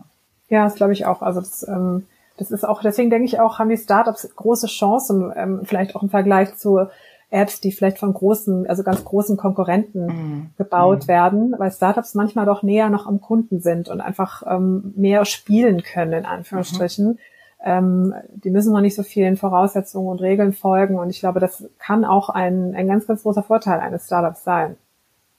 Ja, 0.48 0.62
das 0.62 0.76
glaube 0.76 0.92
ich 0.92 1.04
auch. 1.04 1.20
Also 1.20 1.40
das, 1.40 1.66
ähm, 1.66 2.06
das 2.36 2.52
ist 2.52 2.64
auch, 2.64 2.80
deswegen 2.80 3.10
denke 3.10 3.26
ich 3.26 3.40
auch, 3.40 3.58
haben 3.58 3.70
die 3.70 3.76
Startups 3.76 4.36
große 4.36 4.68
Chancen, 4.68 5.32
ähm, 5.34 5.62
vielleicht 5.64 5.96
auch 5.96 6.04
im 6.04 6.10
Vergleich 6.10 6.54
zu 6.54 6.86
Apps, 7.28 7.60
die 7.60 7.72
vielleicht 7.72 7.98
von 7.98 8.14
großen, 8.14 8.68
also 8.68 8.84
ganz 8.84 9.04
großen 9.04 9.36
Konkurrenten 9.36 10.06
mhm. 10.06 10.50
gebaut 10.58 11.04
mhm. 11.04 11.08
werden, 11.08 11.54
weil 11.58 11.72
Startups 11.72 12.14
manchmal 12.14 12.46
doch 12.46 12.62
näher 12.62 12.88
noch 12.88 13.08
am 13.08 13.20
Kunden 13.20 13.60
sind 13.60 13.88
und 13.88 14.00
einfach 14.00 14.44
ähm, 14.46 14.92
mehr 14.94 15.24
spielen 15.24 15.82
können, 15.82 16.12
in 16.12 16.24
Anführungsstrichen. 16.24 17.14
Mhm 17.14 17.18
ähm, 17.64 18.14
die 18.28 18.50
müssen 18.50 18.72
noch 18.72 18.82
nicht 18.82 18.94
so 18.94 19.02
vielen 19.02 19.36
Voraussetzungen 19.36 20.08
und 20.08 20.20
Regeln 20.20 20.52
folgen. 20.52 20.98
Und 20.98 21.08
ich 21.08 21.20
glaube, 21.20 21.40
das 21.40 21.68
kann 21.78 22.04
auch 22.04 22.28
ein, 22.28 22.74
ein 22.74 22.86
ganz, 22.86 23.06
ganz 23.06 23.22
großer 23.22 23.42
Vorteil 23.42 23.80
eines 23.80 24.06
Startups 24.06 24.44
sein. 24.44 24.76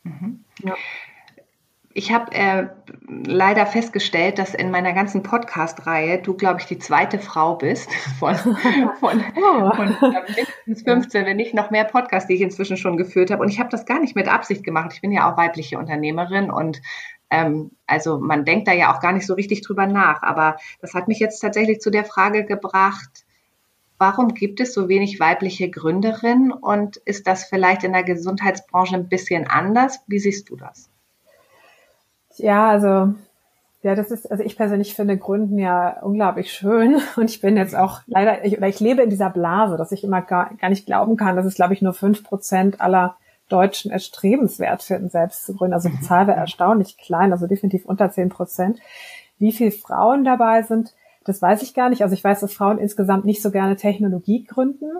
Mhm. 0.04 0.44
Ja. 0.64 0.74
Ich 1.98 2.12
habe 2.12 2.34
äh, 2.34 2.68
leider 3.08 3.66
festgestellt, 3.68 4.38
dass 4.38 4.54
in 4.54 4.70
meiner 4.70 4.92
ganzen 4.92 5.24
Podcast-Reihe 5.24 6.22
du, 6.22 6.34
glaube 6.34 6.60
ich, 6.60 6.66
die 6.66 6.80
zweite 6.80 7.20
Frau 7.20 7.56
bist 7.56 7.94
von, 8.20 8.36
von, 8.36 8.54
oh. 9.38 9.72
von 9.74 9.96
mindestens 10.28 10.82
15, 10.84 11.26
wenn 11.28 11.38
nicht 11.38 11.54
noch 11.54 11.70
mehr 11.70 11.86
Podcasts, 11.86 12.28
die 12.28 12.34
ich 12.34 12.42
inzwischen 12.42 12.76
schon 12.76 12.98
geführt 12.98 13.30
habe. 13.30 13.44
Und 13.44 13.50
ich 13.50 13.60
habe 13.60 13.70
das 13.70 13.86
gar 13.86 14.00
nicht 14.00 14.16
mit 14.16 14.28
Absicht 14.28 14.64
gemacht. 14.64 14.92
Ich 14.94 15.02
bin 15.02 15.12
ja 15.12 15.32
auch 15.32 15.38
weibliche 15.38 15.78
Unternehmerin 15.78 16.50
und 16.50 16.82
ähm, 17.30 17.72
also 17.88 18.20
man 18.20 18.46
denkt 18.46 18.68
da 18.68 18.74
ja 18.74 18.94
auch 18.94 19.00
gar 19.00 19.14
nicht 19.14 19.26
so 19.28 19.34
richtig 19.34 19.62
drüber 19.62 19.88
nach. 19.88 20.24
Aber 20.24 20.58
das 20.82 20.94
hat 20.94 21.08
mich 21.08 21.20
jetzt 21.20 21.40
tatsächlich 21.40 21.80
zu 21.80 21.90
der 21.90 22.06
Frage 22.06 22.46
gebracht, 22.46 23.26
warum 23.98 24.34
gibt 24.34 24.60
es 24.60 24.74
so 24.74 24.90
wenig 24.90 25.20
weibliche 25.20 25.70
Gründerinnen 25.70 26.52
und 26.52 26.98
ist 26.98 27.28
das 27.28 27.46
vielleicht 27.46 27.84
in 27.84 27.94
der 27.94 28.04
Gesundheitsbranche 28.04 28.96
ein 28.96 29.10
bisschen 29.10 29.48
anders? 29.48 30.00
Wie 30.08 30.20
siehst 30.20 30.50
du 30.50 30.56
das? 30.56 30.90
Ja, 32.38 32.70
also 32.70 33.16
ja, 33.82 33.94
das 33.94 34.10
ist, 34.10 34.30
also 34.32 34.44
ich 34.44 34.58
persönlich 34.58 34.96
finde 34.96 35.16
Gründen 35.16 35.60
ja 35.60 36.02
unglaublich 36.02 36.52
schön. 36.52 37.00
Und 37.16 37.30
ich 37.30 37.40
bin 37.40 37.56
jetzt 37.56 37.76
auch 37.76 38.02
leider, 38.08 38.44
ich, 38.44 38.58
oder 38.58 38.68
ich 38.68 38.80
lebe 38.80 39.04
in 39.04 39.12
dieser 39.12 39.30
Blase, 39.30 39.78
dass 39.78 39.92
ich 39.92 40.04
immer 40.04 40.24
gar, 40.24 40.56
gar 40.56 40.70
nicht 40.70 40.88
glauben 40.88 41.18
kann, 41.18 41.36
dass 41.36 41.46
es, 41.46 41.54
glaube 41.54 41.76
ich, 41.76 41.84
nur 41.84 41.94
fünf 41.94 42.24
Prozent 42.24 42.82
aller 42.82 43.16
Deutschen 43.50 43.92
erstrebenswert 43.92 44.84
finden, 44.84 45.10
selbst 45.10 45.46
zu 45.46 45.56
gründen. 45.56 45.74
Also 45.74 45.90
die 45.90 45.98
mhm. 45.98 46.02
Zahl 46.02 46.28
wäre 46.28 46.38
erstaunlich 46.38 46.98
klein, 46.98 47.32
also 47.32 47.48
definitiv 47.48 47.86
unter 47.86 48.12
zehn 48.12 48.30
Prozent. 48.30 48.80
Wie 49.38 49.52
viele 49.52 49.72
Frauen 49.72 50.24
dabei 50.24 50.64
sind, 50.64 50.94
das 51.26 51.42
weiß 51.42 51.62
ich 51.64 51.74
gar 51.74 51.90
nicht. 51.90 52.04
Also 52.04 52.14
ich 52.14 52.24
weiß, 52.24 52.40
dass 52.40 52.54
Frauen 52.54 52.78
insgesamt 52.78 53.26
nicht 53.26 53.42
so 53.42 53.52
gerne 53.52 53.76
Technologie 53.76 54.44
gründen. 54.44 54.92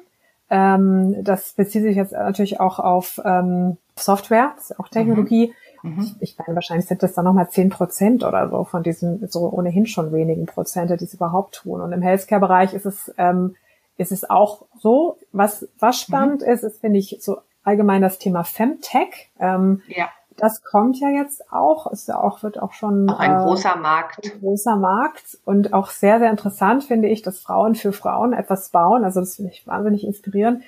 Ähm, 0.50 1.24
das 1.24 1.54
bezieht 1.54 1.84
sich 1.84 1.96
jetzt 1.96 2.12
natürlich 2.12 2.60
auch 2.60 2.80
auf 2.80 3.20
ähm, 3.24 3.78
Software, 3.96 4.54
auch 4.78 4.90
Technologie. 4.90 5.54
Mhm. 5.82 6.02
Ich, 6.02 6.32
ich 6.32 6.38
meine, 6.38 6.56
wahrscheinlich 6.56 6.88
sind 6.88 7.04
das 7.04 7.14
dann 7.14 7.26
nochmal 7.26 7.50
zehn 7.50 7.70
Prozent 7.70 8.24
oder 8.24 8.50
so 8.50 8.64
von 8.64 8.84
diesen 8.84 9.28
so 9.28 9.50
ohnehin 9.50 9.86
schon 9.86 10.12
wenigen 10.12 10.46
Prozente, 10.46 10.98
die 10.98 11.06
es 11.06 11.14
überhaupt 11.14 11.56
tun. 11.56 11.82
Und 11.82 11.94
im 11.94 12.02
Healthcare-Bereich 12.02 12.74
ist 12.74 12.86
es 12.86 13.14
ähm, 13.18 13.56
ist 13.98 14.12
es 14.12 14.30
auch 14.30 14.66
so. 14.78 15.18
Was 15.32 15.68
was 15.80 16.00
spannend 16.00 16.42
mhm. 16.42 16.48
ist, 16.48 16.64
ist 16.64 16.82
finde 16.82 17.00
ich 17.00 17.18
so 17.22 17.38
allgemein 17.66 18.02
das 18.02 18.20
Thema 18.20 18.44
Femtech. 18.44 19.30
Ähm, 19.40 19.82
ja. 19.88 20.10
Das 20.38 20.64
kommt 20.64 21.00
ja 21.00 21.10
jetzt 21.10 21.52
auch, 21.52 21.90
ist 21.92 22.10
ja 22.10 22.20
auch, 22.20 22.44
wird 22.44 22.62
auch 22.62 22.74
schon 22.74 23.10
auch 23.10 23.20
ein 23.20 23.32
äh, 23.32 23.44
großer 23.44 23.78
Markt. 23.78 24.26
Ein 24.26 24.40
großer 24.40 24.76
Markt 24.76 25.38
und 25.46 25.74
auch 25.74 25.90
sehr, 25.90 26.20
sehr 26.20 26.30
interessant 26.30 26.84
finde 26.84 27.08
ich, 27.08 27.22
dass 27.22 27.40
Frauen 27.40 27.76
für 27.76 27.94
Frauen 27.94 28.34
etwas 28.34 28.70
bauen. 28.70 29.06
Also 29.06 29.22
das 29.22 29.38
finde 29.38 29.52
ich 29.52 29.66
wahnsinnig 29.66 30.06
inspirierend. 30.06 30.64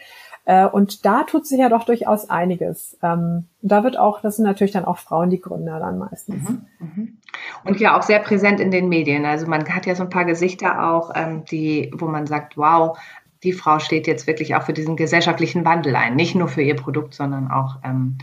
Äh, 0.47 0.65
und 0.65 1.05
da 1.05 1.23
tut 1.23 1.45
sich 1.45 1.59
ja 1.59 1.67
doch 1.67 1.83
durchaus 1.83 2.29
einiges. 2.29 2.97
Ähm, 3.03 3.47
da 3.61 3.83
wird 3.83 3.99
auch, 3.99 4.21
das 4.21 4.37
sind 4.37 4.45
natürlich 4.45 4.71
dann 4.71 4.85
auch 4.85 4.97
Frauen 4.97 5.29
die 5.29 5.41
Gründer 5.41 5.77
dann 5.77 5.97
meistens. 5.97 6.49
Mhm, 6.49 6.65
mhm. 6.79 7.17
Und 7.65 7.81
ja 7.81 7.97
auch 7.97 8.01
sehr 8.01 8.19
präsent 8.19 8.61
in 8.61 8.71
den 8.71 8.87
Medien. 8.87 9.25
Also 9.25 9.45
man 9.45 9.67
hat 9.67 9.85
ja 9.85 9.93
so 9.93 10.03
ein 10.03 10.09
paar 10.09 10.23
Gesichter 10.23 10.89
auch, 10.89 11.11
ähm, 11.15 11.43
die, 11.43 11.91
wo 11.97 12.05
man 12.05 12.27
sagt, 12.27 12.55
wow, 12.55 12.97
die 13.43 13.53
Frau 13.53 13.79
steht 13.79 14.07
jetzt 14.07 14.27
wirklich 14.27 14.55
auch 14.55 14.63
für 14.63 14.73
diesen 14.73 14.95
gesellschaftlichen 14.95 15.65
Wandel 15.65 15.95
ein, 15.95 16.15
nicht 16.15 16.35
nur 16.35 16.47
für 16.47 16.61
ihr 16.61 16.75
Produkt, 16.75 17.13
sondern 17.13 17.49
auch 17.49 17.77
ähm, 17.83 18.17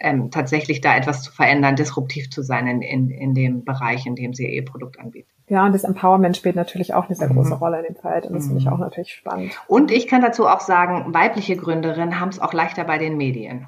ähm, 0.00 0.30
tatsächlich 0.30 0.80
da 0.80 0.96
etwas 0.96 1.22
zu 1.22 1.32
verändern, 1.32 1.76
disruptiv 1.76 2.30
zu 2.30 2.42
sein 2.42 2.66
in, 2.66 2.82
in, 2.82 3.10
in 3.10 3.34
dem 3.34 3.64
Bereich, 3.64 4.06
in 4.06 4.16
dem 4.16 4.32
sie 4.32 4.48
ihr 4.48 4.64
Produkt 4.64 4.98
anbietet. 4.98 5.30
Ja, 5.48 5.66
und 5.66 5.74
das 5.74 5.84
Empowerment 5.84 6.36
spielt 6.36 6.56
natürlich 6.56 6.94
auch 6.94 7.06
eine 7.06 7.16
sehr 7.16 7.28
große 7.28 7.54
mhm. 7.54 7.60
Rolle 7.60 7.78
in 7.80 7.94
dem 7.94 7.96
Feld 7.96 8.24
und 8.26 8.34
das 8.34 8.44
mhm. 8.44 8.48
finde 8.48 8.62
ich 8.62 8.68
auch 8.68 8.78
natürlich 8.78 9.12
spannend. 9.12 9.60
Und 9.66 9.90
ich 9.90 10.06
kann 10.06 10.22
dazu 10.22 10.46
auch 10.46 10.60
sagen, 10.60 11.12
weibliche 11.12 11.56
Gründerinnen 11.56 12.18
haben 12.20 12.30
es 12.30 12.38
auch 12.38 12.52
leichter 12.52 12.84
bei 12.84 12.98
den 12.98 13.16
Medien. 13.16 13.66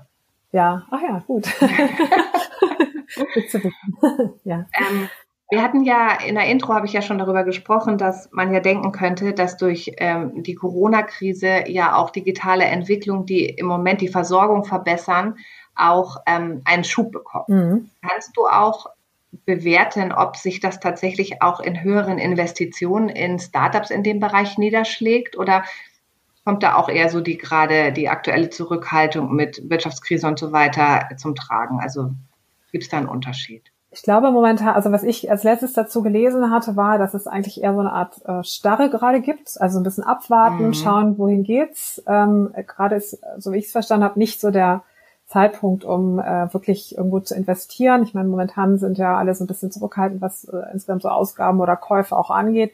Ja, 0.52 0.86
ach 0.90 1.00
ja, 1.02 1.22
gut. 1.26 1.44
gut 3.16 3.50
zu 3.50 3.58
wissen. 3.58 3.72
ja. 4.44 4.66
Ähm, 4.78 5.08
wir 5.52 5.62
hatten 5.62 5.84
ja 5.84 6.14
in 6.14 6.34
der 6.34 6.46
Intro 6.46 6.72
habe 6.72 6.86
ich 6.86 6.94
ja 6.94 7.02
schon 7.02 7.18
darüber 7.18 7.44
gesprochen, 7.44 7.98
dass 7.98 8.32
man 8.32 8.54
ja 8.54 8.60
denken 8.60 8.90
könnte, 8.90 9.34
dass 9.34 9.58
durch 9.58 9.92
ähm, 9.98 10.42
die 10.42 10.54
Corona-Krise 10.54 11.68
ja 11.68 11.94
auch 11.94 12.08
digitale 12.08 12.64
Entwicklung, 12.64 13.26
die 13.26 13.44
im 13.44 13.66
Moment 13.66 14.00
die 14.00 14.08
Versorgung 14.08 14.64
verbessern, 14.64 15.36
auch 15.76 16.16
ähm, 16.26 16.62
einen 16.64 16.84
Schub 16.84 17.12
bekommen. 17.12 17.44
Mhm. 17.48 17.90
Kannst 18.00 18.34
du 18.34 18.46
auch 18.46 18.86
bewerten, 19.44 20.12
ob 20.12 20.36
sich 20.36 20.60
das 20.60 20.80
tatsächlich 20.80 21.42
auch 21.42 21.60
in 21.60 21.82
höheren 21.82 22.16
Investitionen 22.16 23.10
in 23.10 23.38
Startups 23.38 23.90
in 23.90 24.02
dem 24.02 24.20
Bereich 24.20 24.56
niederschlägt 24.56 25.36
oder 25.36 25.64
kommt 26.46 26.62
da 26.62 26.76
auch 26.76 26.88
eher 26.88 27.10
so 27.10 27.20
die 27.20 27.36
gerade 27.36 27.92
die 27.92 28.08
aktuelle 28.08 28.48
Zurückhaltung 28.48 29.34
mit 29.34 29.68
Wirtschaftskrise 29.68 30.26
und 30.26 30.38
so 30.38 30.50
weiter 30.52 31.10
zum 31.18 31.34
Tragen? 31.34 31.78
Also 31.78 32.12
gibt 32.70 32.84
es 32.84 32.88
da 32.88 32.96
einen 32.96 33.08
Unterschied? 33.08 33.71
Ich 33.94 34.02
glaube 34.02 34.30
momentan, 34.30 34.74
also 34.74 34.90
was 34.90 35.02
ich 35.02 35.30
als 35.30 35.44
letztes 35.44 35.74
dazu 35.74 36.02
gelesen 36.02 36.50
hatte, 36.50 36.76
war, 36.76 36.96
dass 36.96 37.12
es 37.12 37.26
eigentlich 37.26 37.62
eher 37.62 37.74
so 37.74 37.80
eine 37.80 37.92
Art 37.92 38.24
äh, 38.24 38.42
Starre 38.42 38.88
gerade 38.88 39.20
gibt. 39.20 39.60
Also 39.60 39.78
ein 39.78 39.82
bisschen 39.82 40.02
abwarten, 40.02 40.68
mhm. 40.68 40.72
schauen, 40.72 41.18
wohin 41.18 41.42
geht's. 41.42 42.02
Ähm, 42.06 42.54
gerade 42.66 42.96
ist, 42.96 43.22
so 43.36 43.52
wie 43.52 43.58
ich 43.58 43.66
es 43.66 43.72
verstanden 43.72 44.04
habe, 44.04 44.18
nicht 44.18 44.40
so 44.40 44.50
der 44.50 44.82
Zeitpunkt, 45.26 45.84
um 45.84 46.18
äh, 46.18 46.52
wirklich 46.54 46.96
irgendwo 46.96 47.20
zu 47.20 47.34
investieren. 47.34 48.02
Ich 48.02 48.14
meine, 48.14 48.30
momentan 48.30 48.78
sind 48.78 48.96
ja 48.96 49.18
alle 49.18 49.34
so 49.34 49.44
ein 49.44 49.46
bisschen 49.46 49.70
zurückhaltend, 49.70 50.22
was 50.22 50.44
äh, 50.44 50.56
insgesamt 50.72 51.02
so 51.02 51.10
Ausgaben 51.10 51.60
oder 51.60 51.76
Käufe 51.76 52.16
auch 52.16 52.30
angeht. 52.30 52.72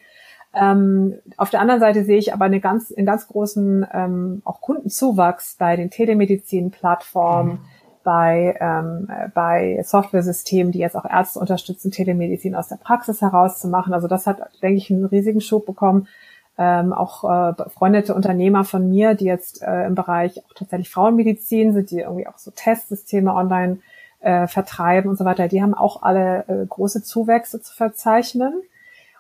Ähm, 0.55 1.19
auf 1.37 1.51
der 1.51 1.61
anderen 1.61 1.81
Seite 1.81 2.05
sehe 2.05 2.19
ich 2.19 2.33
aber 2.33 2.45
eine 2.45 2.61
ganz, 2.61 2.93
einen 2.97 3.07
ganz 3.07 3.27
großen 3.27 3.87
ähm, 3.93 4.43
auch 4.45 4.61
Kundenzuwachs 4.61 5.57
bei 5.59 5.75
den 5.75 5.91
Telemedizin-Plattformen. 5.91 7.55
Mhm 7.55 7.78
bei, 8.09 8.57
ähm, 8.59 9.07
bei 9.35 9.83
Software-Systemen, 9.85 10.73
die 10.73 10.79
jetzt 10.79 10.97
auch 10.97 11.05
Ärzte 11.05 11.41
unterstützen, 11.41 11.91
Telemedizin 11.91 12.55
aus 12.55 12.69
der 12.69 12.77
Praxis 12.77 13.21
herauszumachen. 13.21 13.93
Also 13.93 14.09
das 14.09 14.27
hat, 14.27 14.41
denke 14.63 14.79
ich, 14.79 14.91
einen 14.91 15.05
riesigen 15.05 15.43
Schub 15.43 15.67
bekommen. 15.67 16.09
Ähm, 16.57 16.95
auch 16.95 17.23
äh, 17.25 17.53
befreundete 17.53 18.15
Unternehmer 18.15 18.65
von 18.65 18.89
mir, 18.89 19.15
die 19.15 19.27
jetzt 19.27 19.63
äh, 19.63 19.85
im 19.85 19.95
Bereich 19.95 20.39
auch 20.39 20.55
tatsächlich 20.55 20.89
Frauenmedizin 20.89 21.75
sind, 21.75 21.91
die 21.91 21.99
irgendwie 21.99 22.27
auch 22.27 22.39
so 22.39 22.51
Testsysteme 22.51 23.35
online 23.35 23.81
äh, 24.21 24.47
vertreiben 24.47 25.11
und 25.11 25.19
so 25.19 25.27
weiter, 25.27 25.47
die 25.47 25.63
haben 25.63 25.75
auch 25.75 26.03
alle 26.03 26.49
äh, 26.49 26.65
große 26.67 27.03
Zuwächse 27.03 27.61
zu 27.61 27.75
verzeichnen. 27.75 28.55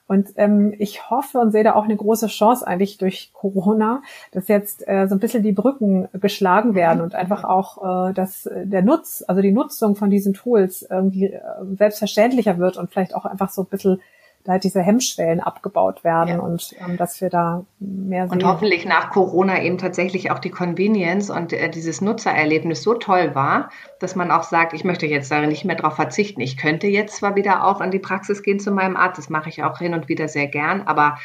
Und 0.09 0.31
ähm, 0.37 0.75
ich 0.79 1.11
hoffe 1.11 1.39
und 1.39 1.53
sehe 1.53 1.63
da 1.63 1.75
auch 1.75 1.85
eine 1.85 1.97
große 1.97 2.27
Chance 2.27 2.67
eigentlich 2.67 2.99
durch 2.99 3.31
Corona, 3.35 4.03
dass 4.33 4.49
jetzt 4.49 4.89
äh, 4.89 5.07
so 5.07 5.15
ein 5.15 5.21
bisschen 5.21 5.43
die 5.43 5.53
Brücken 5.53 6.09
geschlagen 6.15 6.75
werden 6.75 7.03
und 7.03 7.15
einfach 7.15 7.45
auch, 7.45 8.09
äh, 8.09 8.15
dass 8.15 8.49
der 8.53 8.83
Nutz, 8.83 9.23
also 9.29 9.43
die 9.43 9.53
Nutzung 9.53 9.97
von 9.97 10.09
diesen 10.09 10.33
Tools 10.33 10.87
irgendwie 10.89 11.27
äh, 11.27 11.41
selbstverständlicher 11.77 12.59
wird 12.59 12.79
und 12.79 12.91
vielleicht 12.91 13.15
auch 13.15 13.27
einfach 13.27 13.51
so 13.51 13.63
ein 13.63 13.69
bisschen 13.69 14.01
da 14.49 14.57
diese 14.57 14.81
Hemmschwellen 14.81 15.41
abgebaut 15.41 16.05
werden 16.05 16.37
ja. 16.37 16.39
und 16.39 16.75
ähm, 16.81 16.97
dass 16.97 17.21
wir 17.21 17.29
da 17.29 17.67
mehr 17.81 18.29
sehen. 18.29 18.33
Und 18.33 18.45
hoffentlich 18.45 18.87
nach 18.87 19.11
Corona 19.11 19.63
eben 19.63 19.77
tatsächlich 19.77 20.31
auch 20.31 20.39
die 20.39 20.49
Convenience 20.49 21.29
und 21.29 21.53
äh, 21.53 21.69
dieses 21.69 22.01
Nutzererlebnis 22.01 22.83
so 22.83 22.95
toll 22.95 23.35
war, 23.35 23.69
dass 24.01 24.17
man 24.17 24.31
auch 24.31 24.45
sagt, 24.45 24.73
ich 24.73 24.85
möchte 24.85 25.07
jetzt 25.07 25.31
da 25.31 25.45
nicht 25.45 25.67
mehr 25.67 25.77
darauf 25.77 25.97
verzichten. 25.97 26.41
Ich 26.41 26.57
könnte 26.57 26.87
jetzt 26.87 27.17
zwar 27.17 27.37
wieder 27.37 27.67
auch 27.67 27.83
an 27.83 27.91
die 27.91 27.99
Praxis 27.99 28.43
gehen 28.43 28.59
zu 28.59 28.71
meinem 28.71 28.97
Arzt, 28.97 29.19
das 29.19 29.29
mache 29.29 29.51
ich 29.51 29.63
auch 29.63 29.79
hin 29.81 29.93
und 29.93 30.09
wieder 30.09 30.29
sehr 30.29 30.47
gern, 30.47 30.81
aber 30.87 31.19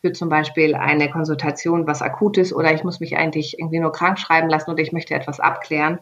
für 0.00 0.12
zum 0.12 0.28
Beispiel 0.28 0.76
eine 0.76 1.10
Konsultation 1.10 1.88
was 1.88 2.02
Akutes 2.02 2.54
oder 2.54 2.72
ich 2.72 2.84
muss 2.84 3.00
mich 3.00 3.16
eigentlich 3.16 3.58
irgendwie 3.58 3.80
nur 3.80 3.90
krank 3.90 4.20
schreiben 4.20 4.48
lassen 4.48 4.70
oder 4.70 4.80
ich 4.80 4.92
möchte 4.92 5.14
etwas 5.14 5.40
abklären, 5.40 5.98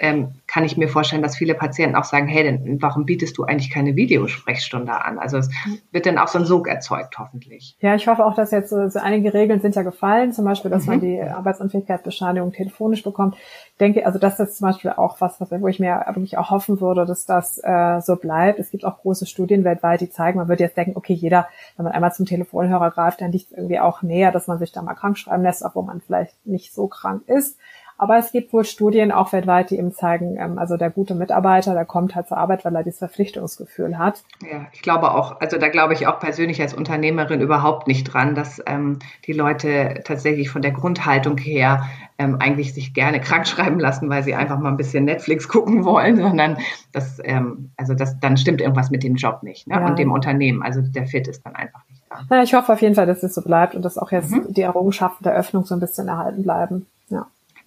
ähm, 0.00 0.32
kann 0.46 0.64
ich 0.64 0.76
mir 0.78 0.88
vorstellen, 0.88 1.22
dass 1.22 1.36
viele 1.36 1.54
Patienten 1.54 1.94
auch 1.94 2.04
sagen, 2.04 2.26
hey, 2.26 2.42
denn 2.42 2.80
warum 2.80 3.04
bietest 3.04 3.36
du 3.36 3.44
eigentlich 3.44 3.70
keine 3.70 3.96
Videosprechstunde 3.96 4.92
an? 5.04 5.18
Also 5.18 5.36
es 5.36 5.50
wird 5.92 6.06
dann 6.06 6.16
auch 6.16 6.28
so 6.28 6.38
ein 6.38 6.46
Sog 6.46 6.68
erzeugt, 6.68 7.18
hoffentlich. 7.18 7.76
Ja, 7.80 7.94
ich 7.94 8.08
hoffe 8.08 8.24
auch, 8.24 8.34
dass 8.34 8.50
jetzt 8.50 8.70
so, 8.70 8.88
so 8.88 8.98
einige 8.98 9.34
Regeln 9.34 9.60
sind 9.60 9.76
ja 9.76 9.82
gefallen, 9.82 10.32
zum 10.32 10.46
Beispiel, 10.46 10.70
dass 10.70 10.84
mhm. 10.84 10.88
man 10.88 11.00
die 11.00 11.20
Arbeitsunfähigkeitsbescheinigung 11.20 12.52
telefonisch 12.52 13.02
bekommt. 13.02 13.36
Ich 13.72 13.78
denke, 13.78 14.06
also 14.06 14.18
das 14.18 14.40
ist 14.40 14.56
zum 14.56 14.68
Beispiel 14.68 14.90
auch 14.92 15.20
was, 15.20 15.38
was 15.40 15.50
wo 15.50 15.68
ich 15.68 15.80
mir 15.80 16.02
wirklich 16.06 16.38
auch 16.38 16.50
hoffen 16.50 16.80
würde, 16.80 17.04
dass 17.04 17.26
das 17.26 17.60
äh, 17.62 18.00
so 18.00 18.16
bleibt. 18.16 18.58
Es 18.58 18.70
gibt 18.70 18.84
auch 18.86 19.02
große 19.02 19.26
Studien 19.26 19.64
weltweit, 19.64 20.00
die 20.00 20.08
zeigen, 20.08 20.38
man 20.38 20.48
würde 20.48 20.64
jetzt 20.64 20.76
denken, 20.76 20.96
okay, 20.96 21.12
jeder, 21.12 21.46
wenn 21.76 21.84
man 21.84 21.92
einmal 21.92 22.12
zum 22.12 22.24
Telefonhörer 22.24 22.90
greift, 22.90 23.20
dann 23.20 23.32
liegt 23.32 23.50
es 23.50 23.56
irgendwie 23.56 23.80
auch 23.80 24.00
näher, 24.00 24.32
dass 24.32 24.46
man 24.46 24.58
sich 24.58 24.72
da 24.72 24.80
mal 24.80 24.94
krank 24.94 25.18
schreiben 25.18 25.42
lässt, 25.42 25.62
obwohl 25.62 25.84
man 25.84 26.00
vielleicht 26.00 26.46
nicht 26.46 26.72
so 26.72 26.88
krank 26.88 27.24
ist. 27.26 27.58
Aber 28.00 28.16
es 28.16 28.32
gibt 28.32 28.54
wohl 28.54 28.64
Studien 28.64 29.12
auch 29.12 29.30
weltweit, 29.34 29.68
die 29.68 29.76
eben 29.76 29.92
zeigen, 29.92 30.38
ähm, 30.38 30.58
also 30.58 30.78
der 30.78 30.88
gute 30.88 31.14
Mitarbeiter, 31.14 31.74
der 31.74 31.84
kommt 31.84 32.14
halt 32.14 32.28
zur 32.28 32.38
Arbeit, 32.38 32.64
weil 32.64 32.74
er 32.74 32.82
dieses 32.82 33.00
Verpflichtungsgefühl 33.00 33.98
hat. 33.98 34.22
Ja, 34.50 34.64
ich 34.72 34.80
glaube 34.80 35.10
auch, 35.10 35.38
also 35.38 35.58
da 35.58 35.68
glaube 35.68 35.92
ich 35.92 36.06
auch 36.06 36.18
persönlich 36.18 36.62
als 36.62 36.72
Unternehmerin 36.72 37.42
überhaupt 37.42 37.88
nicht 37.88 38.04
dran, 38.04 38.34
dass 38.34 38.62
ähm, 38.64 39.00
die 39.26 39.34
Leute 39.34 40.00
tatsächlich 40.02 40.48
von 40.48 40.62
der 40.62 40.70
Grundhaltung 40.70 41.36
her 41.36 41.90
ähm, 42.16 42.38
eigentlich 42.40 42.72
sich 42.72 42.94
gerne 42.94 43.20
krank 43.20 43.46
schreiben 43.46 43.78
lassen, 43.78 44.08
weil 44.08 44.22
sie 44.22 44.34
einfach 44.34 44.58
mal 44.58 44.70
ein 44.70 44.78
bisschen 44.78 45.04
Netflix 45.04 45.46
gucken 45.46 45.84
wollen, 45.84 46.16
sondern 46.16 46.56
das, 46.92 47.20
ähm, 47.22 47.70
also 47.76 47.92
das, 47.92 48.18
dann 48.18 48.38
stimmt 48.38 48.62
irgendwas 48.62 48.90
mit 48.90 49.02
dem 49.02 49.16
Job 49.16 49.42
nicht 49.42 49.66
ne? 49.66 49.74
Ja. 49.74 49.86
und 49.86 49.98
dem 49.98 50.10
Unternehmen. 50.10 50.62
Also 50.62 50.80
der 50.80 51.06
Fit 51.06 51.28
ist 51.28 51.44
dann 51.44 51.54
einfach 51.54 51.82
nicht 51.90 52.02
da. 52.08 52.34
Ja, 52.34 52.42
ich 52.42 52.54
hoffe 52.54 52.72
auf 52.72 52.80
jeden 52.80 52.94
Fall, 52.94 53.06
dass 53.06 53.22
es 53.22 53.34
so 53.34 53.42
bleibt 53.42 53.74
und 53.74 53.84
dass 53.84 53.98
auch 53.98 54.10
jetzt 54.10 54.30
mhm. 54.30 54.46
die 54.48 54.62
Errungenschaften 54.62 55.22
der 55.22 55.34
Öffnung 55.34 55.66
so 55.66 55.74
ein 55.74 55.80
bisschen 55.80 56.08
erhalten 56.08 56.42
bleiben. 56.42 56.86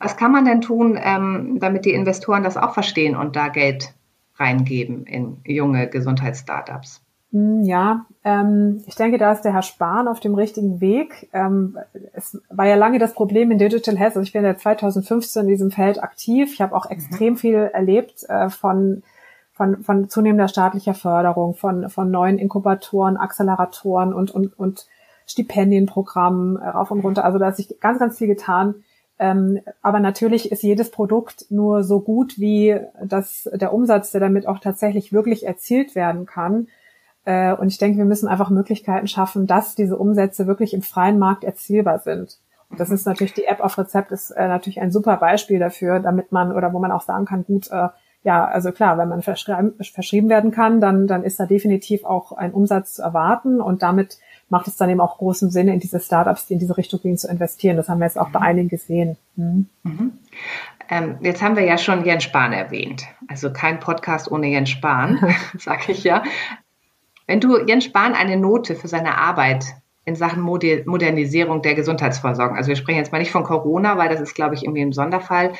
Ja. 0.03 0.09
Was 0.09 0.17
kann 0.17 0.31
man 0.31 0.45
denn 0.45 0.61
tun, 0.61 0.99
ähm, 1.01 1.57
damit 1.59 1.85
die 1.85 1.93
Investoren 1.93 2.43
das 2.43 2.57
auch 2.57 2.73
verstehen 2.73 3.15
und 3.15 3.35
da 3.35 3.47
Geld 3.47 3.93
reingeben 4.35 5.05
in 5.05 5.37
junge 5.45 5.87
Gesundheitsstartups? 5.87 7.01
Hm, 7.31 7.63
ja, 7.63 8.05
ähm, 8.23 8.83
ich 8.85 8.95
denke, 8.95 9.17
da 9.17 9.31
ist 9.31 9.41
der 9.41 9.53
Herr 9.53 9.63
Spahn 9.63 10.07
auf 10.07 10.19
dem 10.19 10.35
richtigen 10.35 10.79
Weg. 10.81 11.29
Ähm, 11.33 11.77
es 12.13 12.39
war 12.49 12.67
ja 12.67 12.75
lange 12.75 12.99
das 12.99 13.13
Problem 13.13 13.49
in 13.49 13.57
Digital 13.57 13.97
Health. 13.97 14.15
Also 14.15 14.21
ich 14.21 14.33
bin 14.33 14.43
seit 14.43 14.61
2015 14.61 15.41
in 15.41 15.47
diesem 15.47 15.71
Feld 15.71 16.01
aktiv. 16.01 16.53
Ich 16.53 16.61
habe 16.61 16.75
auch 16.75 16.89
extrem 16.89 17.33
mhm. 17.33 17.37
viel 17.37 17.55
erlebt 17.55 18.23
äh, 18.29 18.49
von, 18.49 19.01
von, 19.51 19.83
von 19.83 20.09
zunehmender 20.09 20.47
staatlicher 20.47 20.93
Förderung, 20.93 21.55
von, 21.55 21.89
von 21.89 22.11
neuen 22.11 22.37
Inkubatoren, 22.37 23.17
Acceleratoren 23.17 24.13
und, 24.13 24.29
und, 24.29 24.57
und 24.59 24.85
Stipendienprogrammen 25.25 26.57
äh, 26.57 26.67
rauf 26.67 26.91
und 26.91 26.99
runter. 26.99 27.25
Also 27.25 27.39
da 27.39 27.47
hat 27.47 27.55
sich 27.55 27.79
ganz, 27.79 27.97
ganz 27.97 28.19
viel 28.19 28.27
getan. 28.27 28.83
Ähm, 29.19 29.61
aber 29.81 29.99
natürlich 29.99 30.51
ist 30.51 30.63
jedes 30.63 30.91
Produkt 30.91 31.45
nur 31.49 31.83
so 31.83 32.01
gut, 32.01 32.39
wie 32.39 32.79
das, 33.03 33.49
der 33.53 33.73
Umsatz, 33.73 34.11
der 34.11 34.21
damit 34.21 34.47
auch 34.47 34.59
tatsächlich 34.59 35.13
wirklich 35.13 35.45
erzielt 35.45 35.95
werden 35.95 36.25
kann. 36.25 36.67
Äh, 37.25 37.53
und 37.53 37.67
ich 37.67 37.77
denke, 37.77 37.97
wir 37.97 38.05
müssen 38.05 38.27
einfach 38.27 38.49
Möglichkeiten 38.49 39.07
schaffen, 39.07 39.47
dass 39.47 39.75
diese 39.75 39.97
Umsätze 39.97 40.47
wirklich 40.47 40.73
im 40.73 40.81
freien 40.81 41.19
Markt 41.19 41.43
erzielbar 41.43 41.99
sind. 41.99 42.39
Und 42.69 42.79
das 42.79 42.89
ist 42.89 43.05
natürlich, 43.05 43.33
die 43.33 43.45
App 43.45 43.59
auf 43.59 43.77
Rezept 43.77 44.11
ist 44.11 44.31
äh, 44.31 44.47
natürlich 44.47 44.81
ein 44.81 44.91
super 44.91 45.17
Beispiel 45.17 45.59
dafür, 45.59 45.99
damit 45.99 46.31
man 46.31 46.51
oder 46.51 46.73
wo 46.73 46.79
man 46.79 46.91
auch 46.91 47.03
sagen 47.03 47.25
kann, 47.25 47.45
gut, 47.45 47.69
äh, 47.71 47.89
ja, 48.23 48.45
also 48.45 48.71
klar, 48.71 48.97
wenn 48.97 49.09
man 49.09 49.21
verschrieben 49.21 50.29
werden 50.29 50.51
kann, 50.51 50.79
dann, 50.79 51.07
dann 51.07 51.23
ist 51.23 51.39
da 51.39 51.45
definitiv 51.45 52.05
auch 52.05 52.31
ein 52.31 52.53
Umsatz 52.53 52.93
zu 52.93 53.01
erwarten 53.01 53.59
und 53.59 53.83
damit 53.83 54.17
macht 54.53 54.67
es 54.67 54.77
dann 54.77 54.91
eben 54.91 55.01
auch 55.01 55.17
großen 55.17 55.49
Sinn, 55.49 55.67
in 55.67 55.79
diese 55.79 55.99
Startups, 55.99 56.45
die 56.45 56.53
in 56.53 56.59
diese 56.59 56.77
Richtung 56.77 57.01
gehen, 57.01 57.17
zu 57.17 57.27
investieren. 57.27 57.75
Das 57.75 57.89
haben 57.89 57.97
wir 57.97 58.05
jetzt 58.05 58.19
auch 58.19 58.29
bei 58.29 58.39
mhm. 58.39 58.45
einigen 58.45 58.69
gesehen. 58.69 59.17
Mhm. 59.35 59.67
Mhm. 59.81 60.11
Ähm, 60.89 61.17
jetzt 61.21 61.41
haben 61.41 61.55
wir 61.55 61.63
ja 61.63 61.79
schon 61.79 62.05
Jens 62.05 62.23
Spahn 62.23 62.53
erwähnt. 62.53 63.03
Also 63.27 63.51
kein 63.51 63.79
Podcast 63.79 64.31
ohne 64.31 64.47
Jens 64.47 64.69
Spahn, 64.69 65.35
sage 65.57 65.91
ich 65.91 66.03
ja. 66.03 66.23
Wenn 67.25 67.39
du 67.39 67.65
Jens 67.65 67.85
Spahn 67.85 68.13
eine 68.13 68.37
Note 68.37 68.75
für 68.75 68.87
seine 68.87 69.17
Arbeit 69.17 69.65
in 70.05 70.15
Sachen 70.15 70.43
Modernisierung 70.43 71.63
der 71.63 71.73
Gesundheitsversorgung, 71.73 72.55
also 72.55 72.67
wir 72.67 72.75
sprechen 72.75 72.99
jetzt 72.99 73.11
mal 73.11 73.17
nicht 73.17 73.31
von 73.31 73.43
Corona, 73.43 73.97
weil 73.97 74.09
das 74.09 74.21
ist, 74.21 74.35
glaube 74.35 74.53
ich, 74.53 74.65
irgendwie 74.65 74.83
ein 74.83 74.93
Sonderfall, 74.93 75.53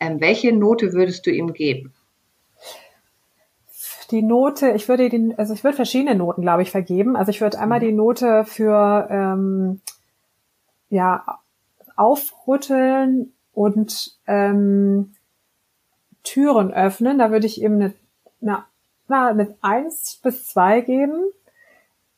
ähm, 0.00 0.22
welche 0.22 0.54
Note 0.54 0.94
würdest 0.94 1.26
du 1.26 1.30
ihm 1.30 1.52
geben? 1.52 1.92
Die 4.10 4.22
Note, 4.22 4.70
ich 4.70 4.88
würde 4.88 5.08
den, 5.08 5.38
also 5.38 5.52
ich 5.52 5.62
würde 5.64 5.76
verschiedene 5.76 6.14
Noten, 6.14 6.42
glaube 6.42 6.62
ich, 6.62 6.70
vergeben. 6.70 7.16
Also 7.16 7.30
ich 7.30 7.40
würde 7.40 7.58
einmal 7.58 7.80
die 7.80 7.92
Note 7.92 8.44
für 8.44 9.06
ähm, 9.10 9.80
ja 10.88 11.40
aufrütteln 11.96 13.32
und 13.52 14.16
ähm, 14.26 15.14
Türen 16.22 16.72
öffnen. 16.72 17.18
Da 17.18 17.30
würde 17.30 17.46
ich 17.46 17.60
eben 17.60 17.74
eine, 17.74 17.92
eine, 18.40 18.64
eine 19.08 19.54
eins 19.60 20.20
bis 20.22 20.46
zwei 20.46 20.80
geben. 20.80 21.24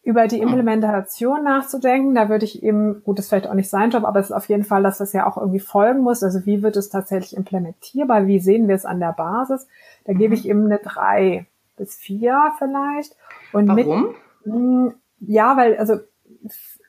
Über 0.02 0.28
die 0.28 0.40
Implementation 0.40 1.44
nachzudenken, 1.44 2.14
da 2.14 2.30
würde 2.30 2.46
ich 2.46 2.62
eben, 2.62 3.02
gut, 3.04 3.18
das 3.18 3.26
ist 3.26 3.28
vielleicht 3.28 3.48
auch 3.48 3.54
nicht 3.54 3.68
sein 3.68 3.90
Job, 3.90 4.04
aber 4.04 4.18
es 4.18 4.30
ist 4.30 4.32
auf 4.32 4.48
jeden 4.48 4.64
Fall, 4.64 4.82
dass 4.82 4.96
das 4.96 5.12
ja 5.12 5.26
auch 5.26 5.36
irgendwie 5.36 5.60
folgen 5.60 6.00
muss. 6.00 6.22
Also 6.22 6.46
wie 6.46 6.62
wird 6.62 6.76
es 6.76 6.88
tatsächlich 6.88 7.36
implementierbar? 7.36 8.26
Wie 8.26 8.38
sehen 8.38 8.66
wir 8.66 8.74
es 8.74 8.86
an 8.86 8.98
der 8.98 9.12
Basis? 9.12 9.68
Da 10.06 10.14
gebe 10.14 10.34
ich 10.34 10.48
eben 10.48 10.64
eine 10.64 10.78
drei 10.78 11.46
bis 11.80 11.94
vier 11.96 12.52
vielleicht. 12.58 13.16
Und 13.52 13.66
Warum? 13.68 14.14
Mit, 14.44 14.54
hm, 14.54 14.94
ja, 15.20 15.56
weil 15.56 15.76
also 15.78 15.98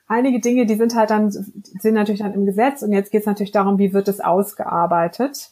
einige 0.06 0.40
Dinge, 0.40 0.66
die 0.66 0.76
sind 0.76 0.94
halt 0.94 1.10
dann 1.10 1.30
sind 1.30 1.94
natürlich 1.94 2.20
dann 2.20 2.34
im 2.34 2.46
Gesetz 2.46 2.82
und 2.82 2.92
jetzt 2.92 3.10
geht 3.10 3.22
es 3.22 3.26
natürlich 3.26 3.52
darum, 3.52 3.78
wie 3.78 3.92
wird 3.92 4.08
es 4.08 4.20
ausgearbeitet. 4.20 5.50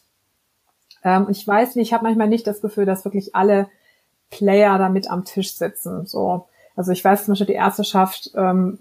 Ähm, 1.03 1.27
ich 1.31 1.47
weiß 1.47 1.75
nicht, 1.77 1.89
ich 1.89 1.93
habe 1.93 2.05
manchmal 2.05 2.29
nicht 2.29 2.47
das 2.47 2.61
Gefühl, 2.61 2.85
dass 2.85 3.05
wirklich 3.05 3.35
alle 3.35 3.69
Player 4.31 4.79
da 4.79 4.89
mit 4.89 5.11
am 5.11 5.25
Tisch 5.25 5.55
sitzen. 5.55 6.07
So, 6.07 6.47
also 6.77 6.93
ich 6.93 7.05
weiß 7.05 7.25
zum 7.25 7.33
Beispiel 7.33 7.49
die 7.49 7.55
Ärzteschaft, 7.55 8.31
ähm, 8.37 8.79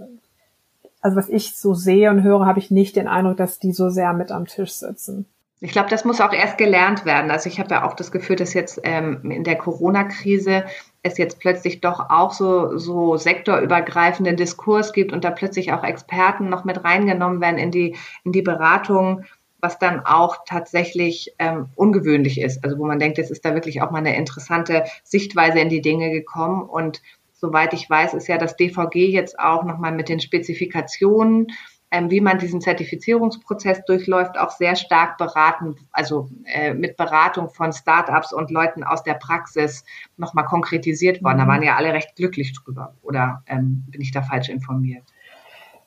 also 1.01 1.15
was 1.15 1.29
ich 1.29 1.55
so 1.55 1.73
sehe 1.73 2.09
und 2.09 2.23
höre, 2.23 2.45
habe 2.45 2.59
ich 2.59 2.71
nicht 2.71 2.97
den 2.97 3.07
Eindruck, 3.07 3.37
dass 3.37 3.59
die 3.59 3.71
so 3.71 3.89
sehr 3.89 4.13
mit 4.13 4.31
am 4.31 4.45
Tisch 4.45 4.73
sitzen. 4.73 5.25
Ich 5.61 5.71
glaube, 5.71 5.89
das 5.89 6.05
muss 6.05 6.21
auch 6.21 6.31
erst 6.31 6.57
gelernt 6.57 7.03
werden. 7.03 7.31
Also 7.31 7.49
ich 7.49 7.59
habe 7.59 7.71
ja 7.71 7.85
auch 7.85 7.93
das 7.93 8.11
Gefühl, 8.11 8.37
dass 8.37 8.53
jetzt 8.53 8.79
ähm, 8.83 9.29
in 9.29 9.43
der 9.43 9.57
Corona-Krise 9.57 10.63
es 11.03 11.17
jetzt 11.17 11.39
plötzlich 11.39 11.81
doch 11.81 12.09
auch 12.09 12.31
so, 12.31 12.77
so 12.77 13.17
sektorübergreifenden 13.17 14.37
Diskurs 14.37 14.93
gibt 14.93 15.11
und 15.11 15.25
da 15.25 15.31
plötzlich 15.31 15.73
auch 15.73 15.83
Experten 15.83 16.47
noch 16.47 16.63
mit 16.63 16.83
reingenommen 16.85 17.41
werden 17.41 17.57
in 17.57 17.71
die, 17.71 17.97
in 18.23 18.31
die 18.31 18.41
Beratung, 18.41 19.25
was 19.59 19.77
dann 19.79 20.05
auch 20.05 20.37
tatsächlich 20.45 21.33
ähm, 21.39 21.67
ungewöhnlich 21.75 22.39
ist. 22.39 22.63
Also 22.63 22.77
wo 22.79 22.85
man 22.85 22.99
denkt, 22.99 23.17
jetzt 23.17 23.31
ist 23.31 23.43
da 23.43 23.53
wirklich 23.53 23.81
auch 23.81 23.91
mal 23.91 23.97
eine 23.97 24.15
interessante 24.15 24.85
Sichtweise 25.03 25.59
in 25.59 25.67
die 25.67 25.81
Dinge 25.81 26.11
gekommen. 26.11 26.61
Und 26.63 27.01
soweit 27.33 27.73
ich 27.73 27.89
weiß, 27.89 28.13
ist 28.13 28.27
ja 28.27 28.37
das 28.37 28.55
DVG 28.55 28.95
jetzt 28.95 29.37
auch 29.37 29.63
nochmal 29.63 29.91
mit 29.91 30.07
den 30.07 30.21
Spezifikationen 30.21 31.47
ähm, 31.91 32.11
wie 32.11 32.21
man 32.21 32.37
diesen 32.37 32.61
Zertifizierungsprozess 32.61 33.83
durchläuft, 33.85 34.37
auch 34.37 34.51
sehr 34.51 34.75
stark 34.75 35.17
beraten, 35.17 35.75
also 35.91 36.29
äh, 36.45 36.73
mit 36.73 36.97
Beratung 36.97 37.49
von 37.49 37.73
Startups 37.73 38.31
und 38.31 38.51
Leuten 38.51 38.83
aus 38.83 39.03
der 39.03 39.15
Praxis 39.15 39.83
nochmal 40.17 40.45
konkretisiert 40.45 41.23
worden. 41.23 41.39
Da 41.39 41.45
mhm. 41.45 41.49
waren 41.49 41.63
ja 41.63 41.75
alle 41.75 41.93
recht 41.93 42.15
glücklich 42.15 42.53
drüber. 42.53 42.93
Oder 43.01 43.43
ähm, 43.47 43.85
bin 43.89 44.01
ich 44.01 44.11
da 44.11 44.21
falsch 44.21 44.49
informiert? 44.49 45.03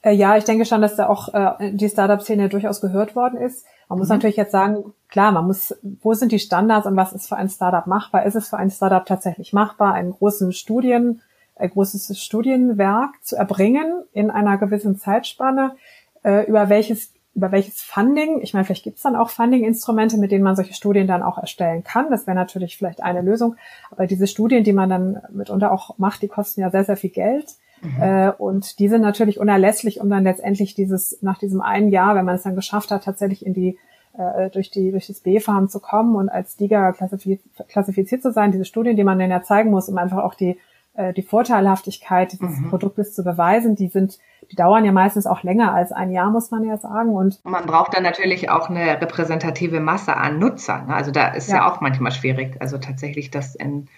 Äh, 0.03 0.13
ja, 0.13 0.37
ich 0.37 0.45
denke 0.45 0.65
schon, 0.65 0.83
dass 0.83 0.97
da 0.97 1.09
auch 1.09 1.33
äh, 1.33 1.73
die 1.73 1.89
Startup-Szene 1.89 2.49
durchaus 2.49 2.81
gehört 2.81 3.15
worden 3.15 3.41
ist. 3.41 3.65
Man 3.89 3.99
muss 3.99 4.09
mhm. 4.09 4.17
natürlich 4.17 4.37
jetzt 4.37 4.53
sagen, 4.53 4.93
klar, 5.09 5.31
man 5.31 5.47
muss, 5.47 5.75
wo 6.01 6.15
sind 6.15 6.33
die 6.33 6.41
Standards 6.41 6.87
und 6.87 6.97
was 6.97 7.13
ist 7.13 7.29
für 7.29 7.37
ein 7.37 7.49
Startup 7.49 7.87
machbar? 7.87 8.25
Ist 8.25 8.35
es 8.35 8.49
für 8.49 8.57
ein 8.57 8.71
Startup 8.71 9.07
tatsächlich 9.07 9.53
machbar, 9.53 9.95
einen 9.95 10.11
großen 10.11 10.53
Studien 10.53 11.23
ein 11.57 11.71
großes 11.71 12.21
Studienwerk 12.21 13.23
zu 13.23 13.37
erbringen 13.37 14.05
in 14.13 14.31
einer 14.31 14.59
gewissen 14.59 14.97
Zeitspanne, 14.97 15.77
äh, 16.25 16.47
über 16.47 16.69
welches 16.69 17.13
über 17.35 17.51
welches 17.51 17.81
Funding, 17.81 18.43
ich 18.43 18.53
meine, 18.53 18.67
vielleicht 18.67 18.85
gibt 18.85 18.99
es 18.99 19.03
dann 19.03 19.17
auch 19.17 19.31
Funding-Instrumente, 19.31 20.19
mit 20.19 20.33
denen 20.33 20.45
man 20.45 20.55
solche 20.55 20.75
Studien 20.75 21.07
dann 21.07 21.23
auch 21.23 21.39
erstellen 21.39 21.83
kann. 21.83 22.11
Das 22.11 22.27
wäre 22.27 22.35
natürlich 22.35 22.77
vielleicht 22.77 23.03
eine 23.03 23.23
Lösung. 23.23 23.57
Aber 23.91 24.07
diese 24.07 24.27
Studien, 24.27 24.65
die 24.65 24.75
man 24.75 24.91
dann 24.91 25.23
mitunter 25.31 25.73
auch 25.73 25.97
macht, 25.99 26.21
die 26.21 26.29
kosten 26.29 26.61
ja 26.61 26.71
sehr, 26.71 26.85
sehr 26.85 26.99
viel 26.99 27.09
Geld. 27.09 27.47
Mhm. 27.81 28.03
Äh, 28.03 28.33
und 28.33 28.79
die 28.79 28.89
sind 28.89 29.01
natürlich 29.01 29.41
unerlässlich, 29.41 30.01
um 30.01 30.11
dann 30.11 30.25
letztendlich 30.25 30.75
dieses, 30.75 31.23
nach 31.23 31.39
diesem 31.39 31.63
einen 31.63 31.89
Jahr, 31.89 32.15
wenn 32.15 32.27
man 32.27 32.37
es 32.37 32.43
dann 32.43 32.55
geschafft 32.55 32.91
hat, 32.91 33.05
tatsächlich 33.05 33.47
in 33.47 33.55
die 33.55 33.79
äh, 34.17 34.51
durch 34.51 34.71
die 34.71 34.91
durch 34.91 35.07
das 35.07 35.21
B-Farm 35.21 35.71
zu 35.71 35.81
kommen 35.81 36.17
und 36.17 36.29
als 36.29 36.57
DIGA 36.57 36.93
klassifiziert, 36.93 37.41
klassifiziert 37.69 38.23
zu 38.23 38.31
sein, 38.31 38.53
diese 38.53 38.67
Studien, 38.67 38.95
die 38.95 39.05
man 39.05 39.19
dann 39.19 39.31
ja 39.31 39.43
zeigen 39.43 39.71
muss, 39.71 39.89
um 39.89 39.97
einfach 39.97 40.19
auch 40.19 40.35
die 40.35 40.59
äh, 40.95 41.13
die 41.15 41.23
Vorteilhaftigkeit 41.23 42.33
dieses 42.33 42.59
mhm. 42.59 42.69
Produktes 42.69 43.15
zu 43.15 43.25
beweisen, 43.25 43.77
die 43.77 43.89
sind, 43.89 44.19
die 44.51 44.57
dauern 44.57 44.85
ja 44.85 44.93
meistens 44.93 45.27
auch 45.27 45.43
länger 45.43 45.73
als 45.73 45.91
ein 45.91 46.11
Jahr, 46.11 46.31
muss 46.31 46.51
man 46.51 46.65
ja 46.65 46.77
sagen. 46.77 47.11
Und 47.11 47.43
man 47.45 47.65
braucht 47.65 47.95
dann 47.95 48.03
natürlich 48.03 48.51
auch 48.51 48.69
eine 48.69 49.01
repräsentative 49.01 49.81
Masse 49.81 50.17
an 50.17 50.39
Nutzern. 50.39 50.91
Also 50.91 51.11
da 51.11 51.29
ist 51.29 51.49
ja. 51.49 51.57
ja 51.57 51.73
auch 51.73 51.81
manchmal 51.81 52.13
schwierig, 52.13 52.57
also 52.61 52.77
tatsächlich 52.77 53.31
das 53.31 53.55
in, 53.55 53.89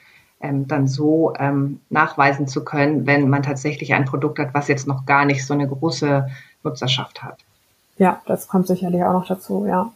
ähm, 0.41 0.69
dann 0.69 0.87
so 0.87 1.33
ähm, 1.37 1.81
nachweisen 1.91 2.47
zu 2.47 2.65
können, 2.65 3.07
wenn 3.07 3.29
man 3.29 3.43
tatsächlich 3.43 3.93
ein 3.95 4.05
Produkt 4.05 4.39
hat, 4.39 4.55
was 4.55 4.69
jetzt 4.69 4.87
noch 4.87 5.05
gar 5.05 5.25
nicht 5.25 5.45
so 5.45 5.55
eine 5.55 5.67
große 5.67 6.29
Nutzerschaft 6.63 7.25
hat. 7.25 7.39
Ja, 7.99 8.21
das 8.27 8.47
kommt 8.47 8.69
sicherlich 8.69 9.03
auch 9.03 9.13
noch 9.13 9.27
dazu, 9.27 9.67
ja. 9.67 9.91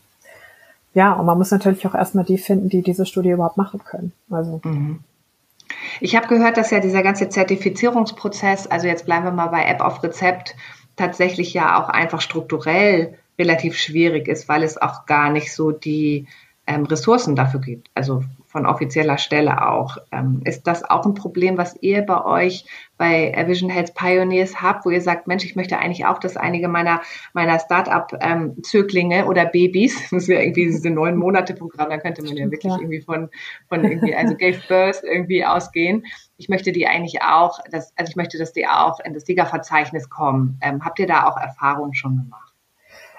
Ja, 0.95 1.13
und 1.13 1.27
man 1.27 1.39
muss 1.39 1.53
natürlich 1.53 1.87
auch 1.87 1.95
erstmal 1.95 2.25
die 2.25 2.39
finden, 2.39 2.69
die 2.69 2.83
diese 2.83 3.07
Studie 3.07 3.31
überhaupt 3.31 3.57
machen 3.57 3.81
können. 3.85 4.13
Also. 4.31 4.61
Mhm. 4.65 5.01
Ich 6.01 6.17
habe 6.17 6.29
gehört, 6.29 6.57
dass 6.57 6.71
ja 6.71 6.81
dieser 6.81 7.03
ganze 7.03 7.29
Zertifizierungsprozess, 7.29 8.67
also 8.67 8.87
jetzt 8.87 9.07
bleiben 9.07 9.25
wir 9.25 9.33
mal 9.33 9.49
bei 9.49 9.65
App 9.65 9.81
auf 9.81 10.03
Rezept, 10.03 10.57
tatsächlich 10.97 11.55
ja 11.55 11.83
auch 11.83 11.89
einfach 11.89 12.21
strukturell 12.21 13.19
relativ 13.39 13.77
schwierig 13.77 14.29
ist, 14.29 14.49
weil 14.49 14.63
es 14.63 14.81
auch 14.81 15.07
gar 15.07 15.31
nicht 15.31 15.53
so 15.53 15.71
die 15.71 16.27
ähm, 16.67 16.85
Ressourcen 16.85 17.37
dafür 17.37 17.61
gibt. 17.61 17.91
Also 17.95 18.25
von 18.59 18.67
offizieller 18.67 19.19
Stelle 19.19 19.69
auch. 19.69 19.99
Ähm, 20.11 20.41
ist 20.45 20.67
das 20.67 20.83
auch 20.83 21.07
ein 21.07 21.15
Problem, 21.15 21.57
was 21.57 21.77
ihr 21.81 22.03
bei 22.03 22.25
euch 22.25 22.65
bei 22.97 23.33
Vision 23.47 23.71
Health 23.71 23.95
Pioneers 23.95 24.61
habt, 24.61 24.85
wo 24.85 24.91
ihr 24.91 25.01
sagt, 25.01 25.29
Mensch, 25.29 25.45
ich 25.45 25.55
möchte 25.55 25.79
eigentlich 25.79 26.07
auch, 26.07 26.19
dass 26.19 26.37
einige 26.37 26.67
meiner, 26.67 27.01
meiner 27.35 27.61
Start-up-Zöglinge 27.61 29.19
ähm, 29.19 29.29
oder 29.29 29.47
Babys, 29.47 29.97
das 30.11 30.27
wäre 30.27 30.43
irgendwie 30.43 30.67
diese 30.67 30.91
neun 30.91 31.17
Monate 31.17 31.55
Programm, 31.55 31.89
da 31.91 31.99
könnte 31.99 32.25
man 32.25 32.37
ja 32.37 32.51
wirklich 32.51 32.73
ja. 32.73 32.81
irgendwie 32.81 33.01
von, 33.01 33.29
von 33.69 33.85
irgendwie, 33.85 34.17
also 34.17 34.35
gave 34.35 34.59
birth 34.67 35.05
irgendwie 35.05 35.45
ausgehen. 35.45 36.05
Ich 36.37 36.49
möchte 36.49 36.73
die 36.73 36.89
eigentlich 36.89 37.23
auch, 37.23 37.61
dass, 37.71 37.97
also 37.97 38.11
ich 38.11 38.17
möchte, 38.17 38.39
dass 38.39 38.53
die 38.53 38.67
auch 38.67 38.99
in 38.99 39.15
das 39.15 39.23
DIGA-Verzeichnis 39.23 40.11
kommen. 40.11 40.59
Ähm, 40.63 40.85
habt 40.85 40.99
ihr 40.99 41.07
da 41.07 41.29
auch 41.29 41.37
Erfahrungen 41.37 41.95
schon 41.95 42.17
gemacht? 42.17 42.48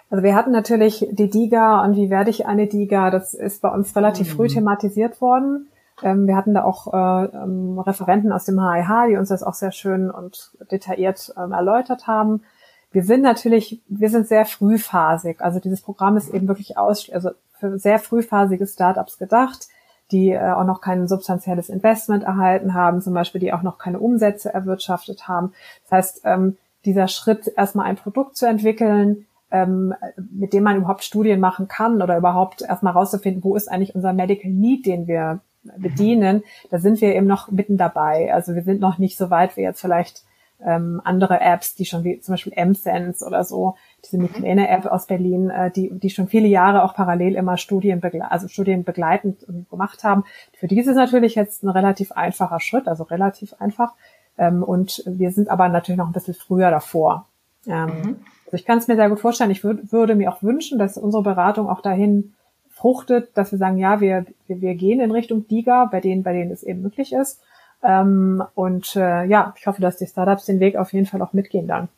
Also 0.10 0.24
wir 0.24 0.36
hatten 0.36 0.52
natürlich 0.52 1.08
die 1.12 1.30
DIGA 1.30 1.84
und 1.84 1.95
wie 1.95 2.10
werde 2.10 2.32
ich 2.32 2.48
eine 2.48 2.67
DIGA, 2.67 3.12
das 3.12 3.34
ist 3.34 3.62
bei 3.62 3.69
uns 3.69 3.95
relativ 3.95 4.32
mhm. 4.32 4.38
früh 4.38 4.48
thematisiert 4.48 5.22
worden. 5.22 5.67
Ähm, 6.02 6.28
wir 6.28 6.36
hatten 6.36 6.54
da 6.54 6.63
auch 6.63 6.91
äh, 6.93 7.26
ähm, 7.36 7.80
Referenten 7.80 8.32
aus 8.32 8.45
dem 8.45 8.60
HIH, 8.60 9.10
die 9.10 9.17
uns 9.17 9.30
das 9.30 9.43
auch 9.43 9.54
sehr 9.54 9.72
schön 9.72 10.10
und 10.10 10.52
detailliert 10.72 11.34
ähm, 11.38 11.52
erläutert 11.52 12.08
haben. 12.08 12.43
Wir 12.91 13.04
sind 13.04 13.22
natürlich, 13.22 13.82
wir 13.88 14.10
sind 14.10 14.28
sehr 14.28 14.45
frühphasig. 14.45 15.41
Also 15.41 15.60
dieses 15.60 15.82
Programm 15.82 16.17
ist 16.17 16.34
eben 16.34 16.48
wirklich 16.48 16.78
aus, 16.78 17.10
also 17.12 17.32
für 17.60 17.78
sehr 17.78 18.00
frühphasige 18.00 18.65
Startups 18.65 19.19
gedacht, 19.19 19.67
die 20.12 20.32
äh, 20.32 20.52
auch 20.52 20.63
noch 20.63 20.82
kein 20.82 21.08
substanzielles 21.08 21.69
Investment 21.69 22.24
erhalten 22.24 22.74
haben, 22.74 23.02
zum 23.02 23.13
Beispiel, 23.13 23.41
die 23.41 23.54
auch 23.54 23.62
noch 23.62 23.78
keine 23.78 24.00
Umsätze 24.00 24.52
erwirtschaftet 24.52 25.28
haben. 25.28 25.54
Das 25.84 25.91
heißt, 25.91 26.22
ähm, 26.24 26.58
dieser 26.86 27.08
Schritt, 27.08 27.52
erstmal 27.56 27.86
ein 27.86 27.98
Produkt 27.98 28.38
zu 28.38 28.48
entwickeln, 28.48 29.28
ähm, 29.51 29.93
mit 30.31 30.53
dem 30.53 30.63
man 30.63 30.77
überhaupt 30.77 31.03
Studien 31.03 31.39
machen 31.39 31.67
kann 31.67 32.01
oder 32.01 32.17
überhaupt 32.17 32.62
erstmal 32.62 32.93
rauszufinden, 32.93 33.43
wo 33.43 33.55
ist 33.55 33.69
eigentlich 33.69 33.95
unser 33.95 34.13
Medical 34.13 34.51
Need, 34.51 34.85
den 34.85 35.07
wir 35.07 35.41
bedienen, 35.77 36.43
da 36.69 36.79
sind 36.79 37.01
wir 37.01 37.15
eben 37.15 37.27
noch 37.27 37.51
mitten 37.51 37.77
dabei. 37.77 38.33
Also 38.33 38.55
wir 38.55 38.63
sind 38.63 38.79
noch 38.79 38.97
nicht 38.97 39.17
so 39.17 39.29
weit 39.29 39.57
wie 39.57 39.62
jetzt 39.62 39.81
vielleicht 39.81 40.23
ähm, 40.65 41.01
andere 41.03 41.39
Apps, 41.39 41.75
die 41.75 41.85
schon 41.85 42.03
wie 42.03 42.19
zum 42.19 42.33
Beispiel 42.33 42.53
M-Sense 42.55 43.25
oder 43.25 43.43
so, 43.43 43.75
diese 44.05 44.17
mhm. 44.17 44.23
Migräne-App 44.23 44.85
aus 44.85 45.07
Berlin, 45.07 45.49
äh, 45.49 45.71
die, 45.71 45.91
die 45.91 46.09
schon 46.09 46.27
viele 46.27 46.47
Jahre 46.47 46.83
auch 46.83 46.93
parallel 46.93 47.35
immer 47.35 47.57
Studien, 47.57 48.01
also 48.23 48.47
Studien 48.47 48.83
begleitend 48.83 49.45
gemacht 49.69 50.03
haben. 50.03 50.25
Für 50.57 50.67
die 50.67 50.79
ist 50.79 50.88
es 50.88 50.95
natürlich 50.95 51.35
jetzt 51.35 51.63
ein 51.63 51.69
relativ 51.69 52.12
einfacher 52.12 52.59
Schritt, 52.59 52.88
also 52.88 53.03
relativ 53.03 53.53
einfach. 53.59 53.93
Ähm, 54.38 54.63
und 54.63 55.03
wir 55.05 55.31
sind 55.31 55.49
aber 55.49 55.69
natürlich 55.69 55.97
noch 55.97 56.07
ein 56.07 56.13
bisschen 56.13 56.33
früher 56.33 56.71
davor. 56.71 57.27
Ähm, 57.67 57.85
mhm. 57.85 58.15
Also 58.49 58.62
ich 58.62 58.65
kann 58.65 58.79
es 58.79 58.88
mir 58.88 58.95
sehr 58.95 59.09
gut 59.09 59.19
vorstellen. 59.19 59.51
Ich 59.51 59.63
würd, 59.63 59.91
würde 59.91 60.15
mir 60.15 60.31
auch 60.31 60.41
wünschen, 60.41 60.79
dass 60.79 60.97
unsere 60.97 61.21
Beratung 61.21 61.69
auch 61.69 61.81
dahin 61.81 62.33
fruchtet, 62.71 63.29
dass 63.38 63.51
wir 63.51 63.59
sagen, 63.59 63.77
ja, 63.77 64.01
wir, 64.01 64.25
wir, 64.47 64.59
wir 64.59 64.73
gehen 64.73 64.99
in 65.01 65.12
Richtung 65.12 65.47
DIGA, 65.47 65.85
bei 65.85 65.99
denen, 65.99 66.23
bei 66.23 66.33
denen 66.33 66.49
es 66.49 66.63
eben 66.63 66.81
möglich 66.81 67.13
ist. 67.13 67.43
Ähm, 67.83 68.43
und 68.55 68.95
äh, 68.95 69.25
ja, 69.25 69.53
ich 69.55 69.67
hoffe, 69.67 69.83
dass 69.83 69.97
die 69.97 70.07
Startups 70.07 70.45
den 70.45 70.59
Weg 70.59 70.77
auf 70.77 70.93
jeden 70.93 71.05
Fall 71.05 71.21
auch 71.21 71.33
mitgehen 71.33 71.67
dann. 71.67 71.89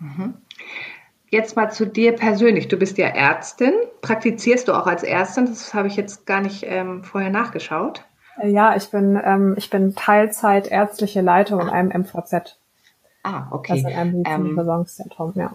Mhm. 0.00 0.34
Jetzt 1.30 1.54
mal 1.54 1.70
zu 1.70 1.86
dir 1.86 2.12
persönlich. 2.12 2.66
Du 2.66 2.76
bist 2.76 2.98
ja 2.98 3.06
Ärztin. 3.06 3.72
Praktizierst 4.00 4.66
du 4.66 4.72
auch 4.72 4.88
als 4.88 5.04
Ärztin? 5.04 5.46
Das 5.46 5.74
habe 5.74 5.86
ich 5.86 5.94
jetzt 5.94 6.26
gar 6.26 6.40
nicht 6.40 6.64
ähm, 6.66 7.04
vorher 7.04 7.30
nachgeschaut. 7.30 8.04
Äh, 8.40 8.50
ja, 8.50 8.74
ich 8.74 8.90
bin, 8.90 9.20
ähm, 9.24 9.54
ich 9.56 9.70
bin 9.70 9.94
Teilzeit 9.94 10.66
ärztliche 10.66 11.20
Leitung 11.20 11.60
in 11.60 11.68
einem 11.68 12.00
MVZ. 12.00 12.58
Ah, 13.22 13.46
okay. 13.52 13.72
Also 13.74 13.88
in 13.88 13.94
einem 13.94 14.12
Medizinversorgungszentrum, 14.22 15.32
ähm, 15.36 15.40
ja 15.40 15.52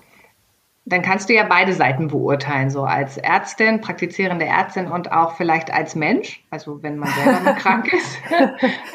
dann 0.90 1.02
kannst 1.02 1.30
du 1.30 1.34
ja 1.34 1.44
beide 1.44 1.74
Seiten 1.74 2.08
beurteilen, 2.08 2.70
so 2.70 2.84
als 2.84 3.18
Ärztin, 3.18 3.82
praktizierende 3.82 4.46
Ärztin 4.46 4.88
und 4.88 5.12
auch 5.12 5.36
vielleicht 5.36 5.72
als 5.72 5.96
Mensch, 5.96 6.44
also 6.50 6.82
wenn 6.84 6.98
man 6.98 7.10
selber 7.10 7.40
mal 7.42 7.56
krank 7.58 7.94
ist. 7.94 8.18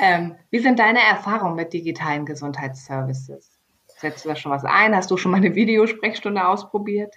Ähm, 0.00 0.35
wie 0.50 0.59
sind 0.59 0.78
deine 0.78 1.00
Erfahrungen 1.00 1.54
mit 1.54 1.72
digitalen 1.72 2.26
Gesundheitsservices? 2.26 3.50
Setzt 3.98 4.24
du 4.24 4.28
da 4.28 4.37
schon 4.37 4.52
was 4.52 4.64
ein? 4.64 4.94
Hast 4.94 5.11
du 5.11 5.16
schon 5.16 5.30
mal 5.30 5.38
eine 5.38 5.54
Videosprechstunde 5.54 6.46
ausprobiert? 6.46 7.14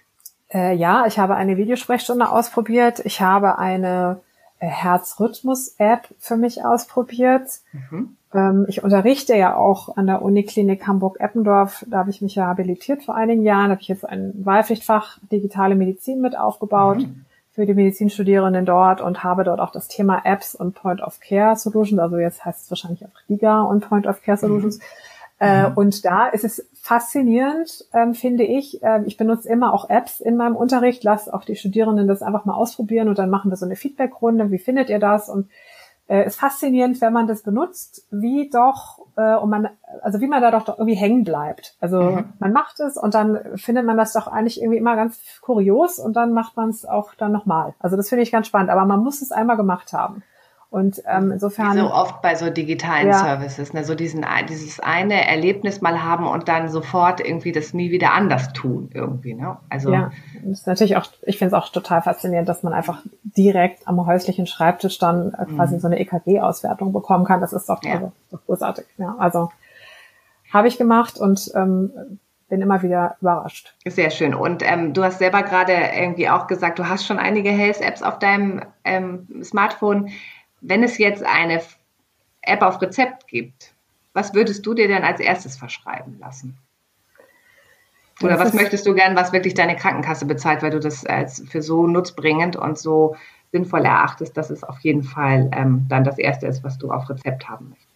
Äh, 0.52 0.74
ja, 0.74 1.06
ich 1.06 1.18
habe 1.18 1.34
eine 1.34 1.56
Videosprechstunde 1.56 2.30
ausprobiert. 2.30 3.00
Ich 3.04 3.20
habe 3.20 3.58
eine 3.58 4.20
äh, 4.60 4.66
Herzrhythmus-App 4.66 6.08
für 6.18 6.36
mich 6.36 6.64
ausprobiert. 6.64 7.48
Mhm. 7.72 8.16
Ähm, 8.34 8.66
ich 8.68 8.82
unterrichte 8.82 9.36
ja 9.36 9.56
auch 9.56 9.96
an 9.96 10.06
der 10.06 10.22
Uniklinik 10.22 10.86
Hamburg-Eppendorf. 10.86 11.86
Da 11.88 11.98
habe 11.98 12.10
ich 12.10 12.20
mich 12.20 12.34
ja 12.34 12.46
habilitiert 12.46 13.02
vor 13.02 13.14
einigen 13.14 13.42
Jahren. 13.42 13.66
Da 13.66 13.72
habe 13.72 13.82
ich 13.82 13.88
jetzt 13.88 14.08
ein 14.08 14.32
Wahlpflichtfach 14.44 15.18
digitale 15.32 15.74
Medizin 15.74 16.20
mit 16.20 16.36
aufgebaut 16.36 16.98
mhm. 16.98 17.24
für 17.52 17.66
die 17.66 17.74
Medizinstudierenden 17.74 18.66
dort 18.66 19.00
und 19.00 19.24
habe 19.24 19.44
dort 19.44 19.60
auch 19.60 19.72
das 19.72 19.88
Thema 19.88 20.22
Apps 20.24 20.54
und 20.54 20.74
Point-of-Care 20.74 21.56
Solutions, 21.56 22.00
also 22.00 22.18
jetzt 22.18 22.44
heißt 22.44 22.64
es 22.64 22.70
wahrscheinlich 22.70 23.04
auch 23.04 23.20
DIGA 23.28 23.62
und 23.62 23.88
Point-of-Care 23.88 24.36
mhm. 24.36 24.40
Solutions. 24.40 24.78
Mhm. 24.78 24.82
Äh, 25.40 25.70
und 25.74 26.04
da 26.04 26.26
ist 26.26 26.44
es 26.44 26.68
faszinierend, 26.74 27.84
ähm, 27.94 28.14
finde 28.14 28.44
ich. 28.44 28.82
Ähm, 28.82 29.04
ich 29.06 29.16
benutze 29.16 29.48
immer 29.48 29.72
auch 29.72 29.88
Apps 29.88 30.20
in 30.20 30.36
meinem 30.36 30.56
Unterricht, 30.56 31.04
lasse 31.04 31.32
auch 31.32 31.44
die 31.44 31.54
Studierenden 31.54 32.08
das 32.08 32.22
einfach 32.22 32.44
mal 32.44 32.54
ausprobieren 32.54 33.08
und 33.08 33.18
dann 33.18 33.30
machen 33.30 33.50
wir 33.50 33.56
so 33.56 33.64
eine 33.64 33.76
Feedbackrunde. 33.76 34.50
Wie 34.50 34.58
findet 34.58 34.90
ihr 34.90 34.98
das? 34.98 35.28
Und 35.28 35.48
äh, 36.08 36.26
ist 36.26 36.40
faszinierend, 36.40 37.00
wenn 37.00 37.12
man 37.12 37.26
das 37.26 37.42
benutzt, 37.42 38.06
wie 38.10 38.50
doch, 38.50 38.98
äh, 39.16 39.36
und 39.36 39.50
man, 39.50 39.68
also 40.02 40.20
wie 40.20 40.26
man 40.26 40.42
da 40.42 40.50
doch, 40.50 40.64
doch 40.64 40.78
irgendwie 40.78 40.96
hängen 40.96 41.22
bleibt. 41.22 41.76
Also 41.80 42.02
mhm. 42.02 42.32
man 42.38 42.52
macht 42.52 42.80
es 42.80 42.96
und 42.96 43.14
dann 43.14 43.38
findet 43.56 43.84
man 43.84 43.96
das 43.96 44.14
doch 44.14 44.26
eigentlich 44.26 44.60
irgendwie 44.60 44.78
immer 44.78 44.96
ganz 44.96 45.20
kurios 45.42 45.98
und 45.98 46.14
dann 46.14 46.32
macht 46.32 46.56
man 46.56 46.70
es 46.70 46.84
auch 46.84 47.14
dann 47.14 47.32
nochmal. 47.32 47.74
Also 47.78 47.96
das 47.96 48.08
finde 48.08 48.22
ich 48.22 48.32
ganz 48.32 48.46
spannend, 48.46 48.70
aber 48.70 48.84
man 48.84 49.02
muss 49.02 49.22
es 49.22 49.32
einmal 49.32 49.56
gemacht 49.56 49.92
haben. 49.92 50.22
Und 50.70 51.02
ähm, 51.06 51.32
insofern. 51.32 51.76
Wie 51.76 51.80
so 51.80 51.90
oft 51.90 52.20
bei 52.20 52.34
so 52.34 52.50
digitalen 52.50 53.08
ja. 53.08 53.18
Services, 53.18 53.72
ne? 53.72 53.84
so 53.84 53.94
diesen, 53.94 54.26
dieses 54.50 54.80
eine 54.80 55.26
Erlebnis 55.26 55.80
mal 55.80 56.02
haben 56.02 56.26
und 56.26 56.48
dann 56.48 56.68
sofort 56.68 57.20
irgendwie 57.20 57.52
das 57.52 57.72
nie 57.72 57.90
wieder 57.90 58.12
anders 58.12 58.52
tun, 58.52 58.90
irgendwie, 58.92 59.32
ne? 59.32 59.56
Also. 59.70 59.90
Ja, 59.90 60.10
das 60.42 60.60
ist 60.60 60.66
natürlich 60.66 60.96
auch, 60.98 61.06
ich 61.22 61.38
finde 61.38 61.56
es 61.56 61.62
auch 61.62 61.70
total 61.70 62.02
faszinierend, 62.02 62.50
dass 62.50 62.62
man 62.62 62.74
einfach 62.74 63.02
direkt 63.22 63.88
am 63.88 64.04
häuslichen 64.04 64.46
Schreibtisch 64.46 64.98
dann 64.98 65.32
äh, 65.32 65.46
quasi 65.46 65.76
mhm. 65.76 65.80
so 65.80 65.86
eine 65.86 66.00
EKG-Auswertung 66.00 66.92
bekommen 66.92 67.24
kann. 67.24 67.40
Das 67.40 67.54
ist 67.54 67.68
doch, 67.70 67.82
ja. 67.82 67.94
also, 67.94 68.12
doch 68.30 68.44
großartig. 68.44 68.84
Ja, 68.98 69.16
also 69.18 69.50
habe 70.52 70.68
ich 70.68 70.76
gemacht 70.76 71.18
und 71.18 71.50
ähm, 71.54 72.18
bin 72.48 72.62
immer 72.62 72.82
wieder 72.82 73.16
überrascht. 73.20 73.74
Sehr 73.86 74.10
schön. 74.10 74.34
Und 74.34 74.62
ähm, 74.64 74.94
du 74.94 75.04
hast 75.04 75.18
selber 75.18 75.42
gerade 75.42 75.72
irgendwie 75.72 76.28
auch 76.28 76.46
gesagt, 76.46 76.78
du 76.78 76.88
hast 76.88 77.06
schon 77.06 77.18
einige 77.18 77.50
Health-Apps 77.50 78.02
auf 78.02 78.18
deinem 78.18 78.62
ähm, 78.84 79.42
Smartphone 79.42 80.10
wenn 80.60 80.82
es 80.82 80.98
jetzt 80.98 81.22
eine 81.22 81.60
App 82.42 82.62
auf 82.62 82.80
Rezept 82.80 83.26
gibt, 83.26 83.74
was 84.12 84.34
würdest 84.34 84.66
du 84.66 84.74
dir 84.74 84.88
denn 84.88 85.04
als 85.04 85.20
erstes 85.20 85.56
verschreiben 85.56 86.18
lassen? 86.18 86.58
Oder 88.20 88.36
das 88.36 88.46
was 88.48 88.54
möchtest 88.54 88.86
du 88.86 88.94
gern, 88.94 89.14
was 89.14 89.32
wirklich 89.32 89.54
deine 89.54 89.76
Krankenkasse 89.76 90.26
bezahlt, 90.26 90.62
weil 90.62 90.70
du 90.70 90.80
das 90.80 91.06
als 91.06 91.44
für 91.48 91.62
so 91.62 91.86
nutzbringend 91.86 92.56
und 92.56 92.78
so 92.78 93.16
sinnvoll 93.52 93.84
erachtest, 93.84 94.36
dass 94.36 94.50
es 94.50 94.64
auf 94.64 94.80
jeden 94.80 95.04
Fall 95.04 95.50
ähm, 95.52 95.86
dann 95.88 96.04
das 96.04 96.18
erste 96.18 96.46
ist, 96.46 96.64
was 96.64 96.78
du 96.78 96.90
auf 96.90 97.08
Rezept 97.08 97.48
haben 97.48 97.70
möchtest? 97.70 97.88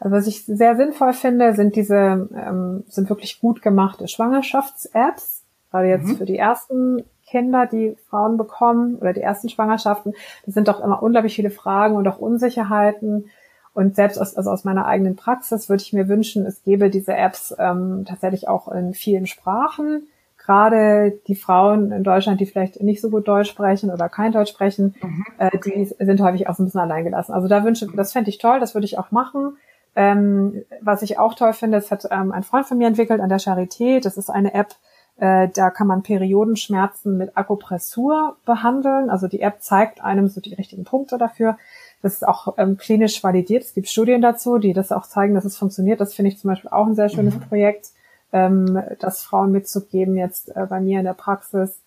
Also 0.00 0.16
was 0.16 0.26
ich 0.26 0.44
sehr 0.46 0.76
sinnvoll 0.76 1.12
finde, 1.12 1.54
sind 1.54 1.76
diese 1.76 2.28
ähm, 2.34 2.84
sind 2.88 3.10
wirklich 3.10 3.38
gut 3.38 3.60
gemachte 3.60 4.08
Schwangerschafts-Apps, 4.08 5.42
gerade 5.70 5.88
jetzt 5.88 6.06
mhm. 6.06 6.16
für 6.16 6.24
die 6.24 6.38
ersten 6.38 7.04
Kinder, 7.30 7.66
die 7.66 7.96
Frauen 8.08 8.36
bekommen 8.36 8.96
oder 8.96 9.12
die 9.12 9.22
ersten 9.22 9.48
Schwangerschaften, 9.48 10.14
das 10.44 10.54
sind 10.54 10.68
doch 10.68 10.82
immer 10.82 11.02
unglaublich 11.02 11.34
viele 11.34 11.50
Fragen 11.50 11.96
und 11.96 12.06
auch 12.08 12.18
Unsicherheiten. 12.18 13.30
Und 13.72 13.94
selbst 13.94 14.20
aus, 14.20 14.36
also 14.36 14.50
aus 14.50 14.64
meiner 14.64 14.86
eigenen 14.86 15.16
Praxis 15.16 15.68
würde 15.68 15.82
ich 15.82 15.92
mir 15.92 16.08
wünschen, 16.08 16.44
es 16.44 16.62
gäbe 16.64 16.90
diese 16.90 17.14
Apps 17.14 17.54
ähm, 17.58 18.04
tatsächlich 18.06 18.48
auch 18.48 18.68
in 18.68 18.94
vielen 18.94 19.26
Sprachen. 19.26 20.08
Gerade 20.38 21.18
die 21.28 21.36
Frauen 21.36 21.92
in 21.92 22.02
Deutschland, 22.02 22.40
die 22.40 22.46
vielleicht 22.46 22.82
nicht 22.82 23.00
so 23.00 23.10
gut 23.10 23.28
Deutsch 23.28 23.50
sprechen 23.50 23.90
oder 23.90 24.08
kein 24.08 24.32
Deutsch 24.32 24.50
sprechen, 24.50 24.96
mhm. 25.00 25.24
äh, 25.38 25.50
die 25.58 25.84
sind 25.84 26.20
häufig 26.20 26.48
auch 26.48 26.56
so 26.56 26.62
ein 26.62 26.66
bisschen 26.66 26.80
alleingelassen. 26.80 27.32
Also 27.32 27.46
da 27.46 27.62
wünsche, 27.62 27.86
das 27.94 28.12
fände 28.12 28.30
ich 28.30 28.38
toll, 28.38 28.58
das 28.58 28.74
würde 28.74 28.86
ich 28.86 28.98
auch 28.98 29.12
machen. 29.12 29.56
Ähm, 29.94 30.64
was 30.80 31.02
ich 31.02 31.18
auch 31.18 31.34
toll 31.34 31.52
finde, 31.52 31.78
das 31.78 31.90
hat 31.90 32.06
ähm, 32.10 32.32
ein 32.32 32.42
Freund 32.42 32.66
von 32.66 32.78
mir 32.78 32.88
entwickelt 32.88 33.20
an 33.20 33.28
der 33.28 33.40
Charité. 33.40 34.02
Das 34.02 34.16
ist 34.16 34.30
eine 34.30 34.54
App, 34.54 34.74
da 35.20 35.70
kann 35.70 35.86
man 35.86 36.02
Periodenschmerzen 36.02 37.18
mit 37.18 37.36
Akupressur 37.36 38.36
behandeln. 38.46 39.10
Also 39.10 39.28
die 39.28 39.42
App 39.42 39.60
zeigt 39.60 40.02
einem 40.02 40.28
so 40.28 40.40
die 40.40 40.54
richtigen 40.54 40.84
Punkte 40.84 41.18
dafür. 41.18 41.58
Das 42.02 42.14
ist 42.14 42.26
auch 42.26 42.54
ähm, 42.56 42.76
klinisch 42.78 43.22
validiert. 43.22 43.64
Es 43.64 43.74
gibt 43.74 43.88
Studien 43.88 44.22
dazu, 44.22 44.58
die 44.58 44.72
das 44.72 44.92
auch 44.92 45.06
zeigen, 45.06 45.34
dass 45.34 45.44
es 45.44 45.58
funktioniert. 45.58 46.00
Das 46.00 46.14
finde 46.14 46.30
ich 46.30 46.38
zum 46.38 46.48
Beispiel 46.48 46.70
auch 46.70 46.86
ein 46.86 46.94
sehr 46.94 47.10
schönes 47.10 47.34
mhm. 47.34 47.40
Projekt, 47.40 47.90
ähm, 48.32 48.82
das 49.00 49.22
Frauen 49.22 49.52
mitzugeben 49.52 50.16
jetzt 50.16 50.54
äh, 50.56 50.66
bei 50.68 50.80
mir 50.80 51.00
in 51.00 51.04
der 51.04 51.14
Praxis. 51.14 51.78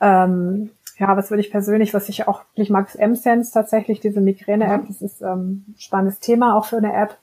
Ähm, 0.00 0.70
ja, 0.98 1.16
was 1.16 1.30
würde 1.30 1.40
ich 1.40 1.50
persönlich, 1.50 1.94
was 1.94 2.08
ich 2.08 2.28
auch 2.28 2.42
ich 2.54 2.70
mag, 2.70 2.86
ist 2.88 2.96
M-Sense 2.96 3.52
tatsächlich, 3.52 4.00
diese 4.00 4.20
Migräne-App. 4.20 4.82
Mhm. 4.82 4.88
Das 4.88 5.02
ist 5.02 5.22
ähm, 5.22 5.64
ein 5.68 5.74
spannendes 5.78 6.20
Thema 6.20 6.56
auch 6.56 6.64
für 6.64 6.76
eine 6.76 6.92
App. 6.92 7.16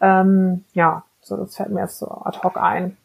Ähm, 0.00 0.64
ja, 0.74 1.04
so 1.22 1.36
das 1.36 1.56
fällt 1.56 1.70
mir 1.70 1.80
jetzt 1.80 1.98
so 1.98 2.08
ad 2.08 2.40
hoc 2.42 2.56
ein. 2.58 2.96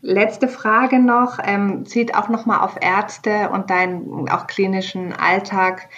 Letzte 0.00 0.48
Frage 0.48 0.98
noch, 0.98 1.38
ähm, 1.42 1.84
zieht 1.86 2.14
auch 2.14 2.28
nochmal 2.28 2.60
auf 2.60 2.76
Ärzte 2.80 3.50
und 3.50 3.70
deinen 3.70 4.28
auch 4.28 4.46
klinischen 4.46 5.12
Alltag. 5.12 5.88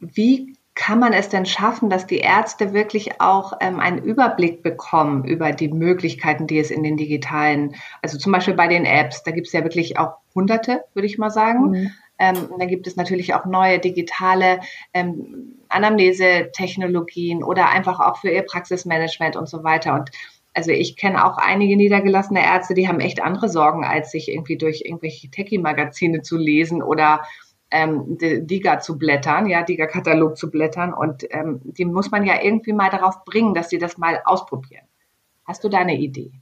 Wie 0.00 0.56
kann 0.74 0.98
man 0.98 1.12
es 1.12 1.28
denn 1.28 1.44
schaffen, 1.44 1.90
dass 1.90 2.06
die 2.06 2.18
Ärzte 2.18 2.72
wirklich 2.72 3.20
auch 3.20 3.52
ähm, 3.60 3.78
einen 3.78 3.98
Überblick 3.98 4.62
bekommen 4.62 5.24
über 5.24 5.52
die 5.52 5.68
Möglichkeiten, 5.68 6.46
die 6.46 6.58
es 6.58 6.70
in 6.70 6.82
den 6.82 6.96
digitalen, 6.96 7.74
also 8.00 8.16
zum 8.16 8.32
Beispiel 8.32 8.54
bei 8.54 8.68
den 8.68 8.86
Apps, 8.86 9.22
da 9.22 9.32
gibt 9.32 9.48
es 9.48 9.52
ja 9.52 9.64
wirklich 9.64 9.98
auch 9.98 10.14
hunderte, 10.34 10.84
würde 10.94 11.06
ich 11.06 11.18
mal 11.18 11.30
sagen. 11.30 11.70
Mhm. 11.70 11.90
Ähm, 12.18 12.48
dann 12.58 12.68
gibt 12.68 12.86
es 12.86 12.96
natürlich 12.96 13.34
auch 13.34 13.44
neue 13.44 13.80
digitale 13.80 14.60
ähm, 14.94 15.56
Anamnese-Technologien 15.68 17.42
oder 17.42 17.68
einfach 17.68 18.00
auch 18.00 18.18
für 18.18 18.30
ihr 18.30 18.42
Praxismanagement 18.42 19.36
und 19.36 19.48
so 19.48 19.64
weiter. 19.64 19.94
Und 19.94 20.10
also 20.54 20.70
ich 20.70 20.96
kenne 20.96 21.24
auch 21.24 21.38
einige 21.38 21.76
niedergelassene 21.76 22.44
Ärzte, 22.44 22.74
die 22.74 22.88
haben 22.88 23.00
echt 23.00 23.22
andere 23.22 23.48
Sorgen, 23.48 23.84
als 23.84 24.10
sich 24.10 24.30
irgendwie 24.30 24.58
durch 24.58 24.82
irgendwelche 24.84 25.30
Techie-Magazine 25.30 26.22
zu 26.22 26.36
lesen 26.36 26.82
oder 26.82 27.22
ähm, 27.70 28.18
Diga 28.18 28.80
zu 28.80 28.98
blättern, 28.98 29.46
ja, 29.46 29.62
Diga-Katalog 29.62 30.36
zu 30.36 30.50
blättern. 30.50 30.92
Und 30.92 31.24
ähm, 31.30 31.60
die 31.64 31.86
muss 31.86 32.10
man 32.10 32.24
ja 32.24 32.42
irgendwie 32.42 32.74
mal 32.74 32.90
darauf 32.90 33.24
bringen, 33.24 33.54
dass 33.54 33.70
sie 33.70 33.78
das 33.78 33.96
mal 33.96 34.20
ausprobieren. 34.24 34.84
Hast 35.46 35.64
du 35.64 35.68
da 35.68 35.78
eine 35.78 35.96
Idee? 35.96 36.32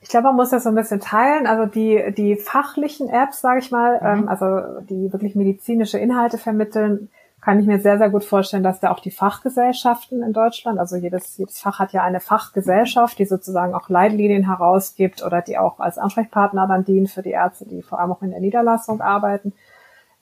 Ich 0.00 0.08
glaube, 0.08 0.26
man 0.26 0.36
muss 0.36 0.50
das 0.50 0.64
so 0.64 0.68
ein 0.68 0.74
bisschen 0.74 1.00
teilen. 1.00 1.46
Also 1.46 1.66
die, 1.66 2.12
die 2.16 2.36
fachlichen 2.36 3.08
Apps, 3.08 3.40
sage 3.40 3.60
ich 3.60 3.70
mal, 3.70 4.00
mhm. 4.00 4.22
ähm, 4.22 4.28
also 4.28 4.80
die 4.80 5.12
wirklich 5.12 5.36
medizinische 5.36 5.98
Inhalte 5.98 6.38
vermitteln, 6.38 7.08
kann 7.44 7.60
ich 7.60 7.66
mir 7.66 7.78
sehr, 7.78 7.98
sehr 7.98 8.08
gut 8.08 8.24
vorstellen, 8.24 8.62
dass 8.62 8.80
da 8.80 8.90
auch 8.90 9.00
die 9.00 9.10
Fachgesellschaften 9.10 10.22
in 10.22 10.32
Deutschland, 10.32 10.78
also 10.78 10.96
jedes, 10.96 11.36
jedes 11.36 11.60
Fach 11.60 11.78
hat 11.78 11.92
ja 11.92 12.02
eine 12.02 12.20
Fachgesellschaft, 12.20 13.18
die 13.18 13.26
sozusagen 13.26 13.74
auch 13.74 13.90
Leitlinien 13.90 14.46
herausgibt 14.46 15.22
oder 15.22 15.42
die 15.42 15.58
auch 15.58 15.78
als 15.78 15.98
Ansprechpartner 15.98 16.66
dann 16.66 16.86
dienen 16.86 17.06
für 17.06 17.20
die 17.20 17.32
Ärzte, 17.32 17.66
die 17.66 17.82
vor 17.82 18.00
allem 18.00 18.12
auch 18.12 18.22
in 18.22 18.30
der 18.30 18.40
Niederlassung 18.40 19.02
arbeiten. 19.02 19.52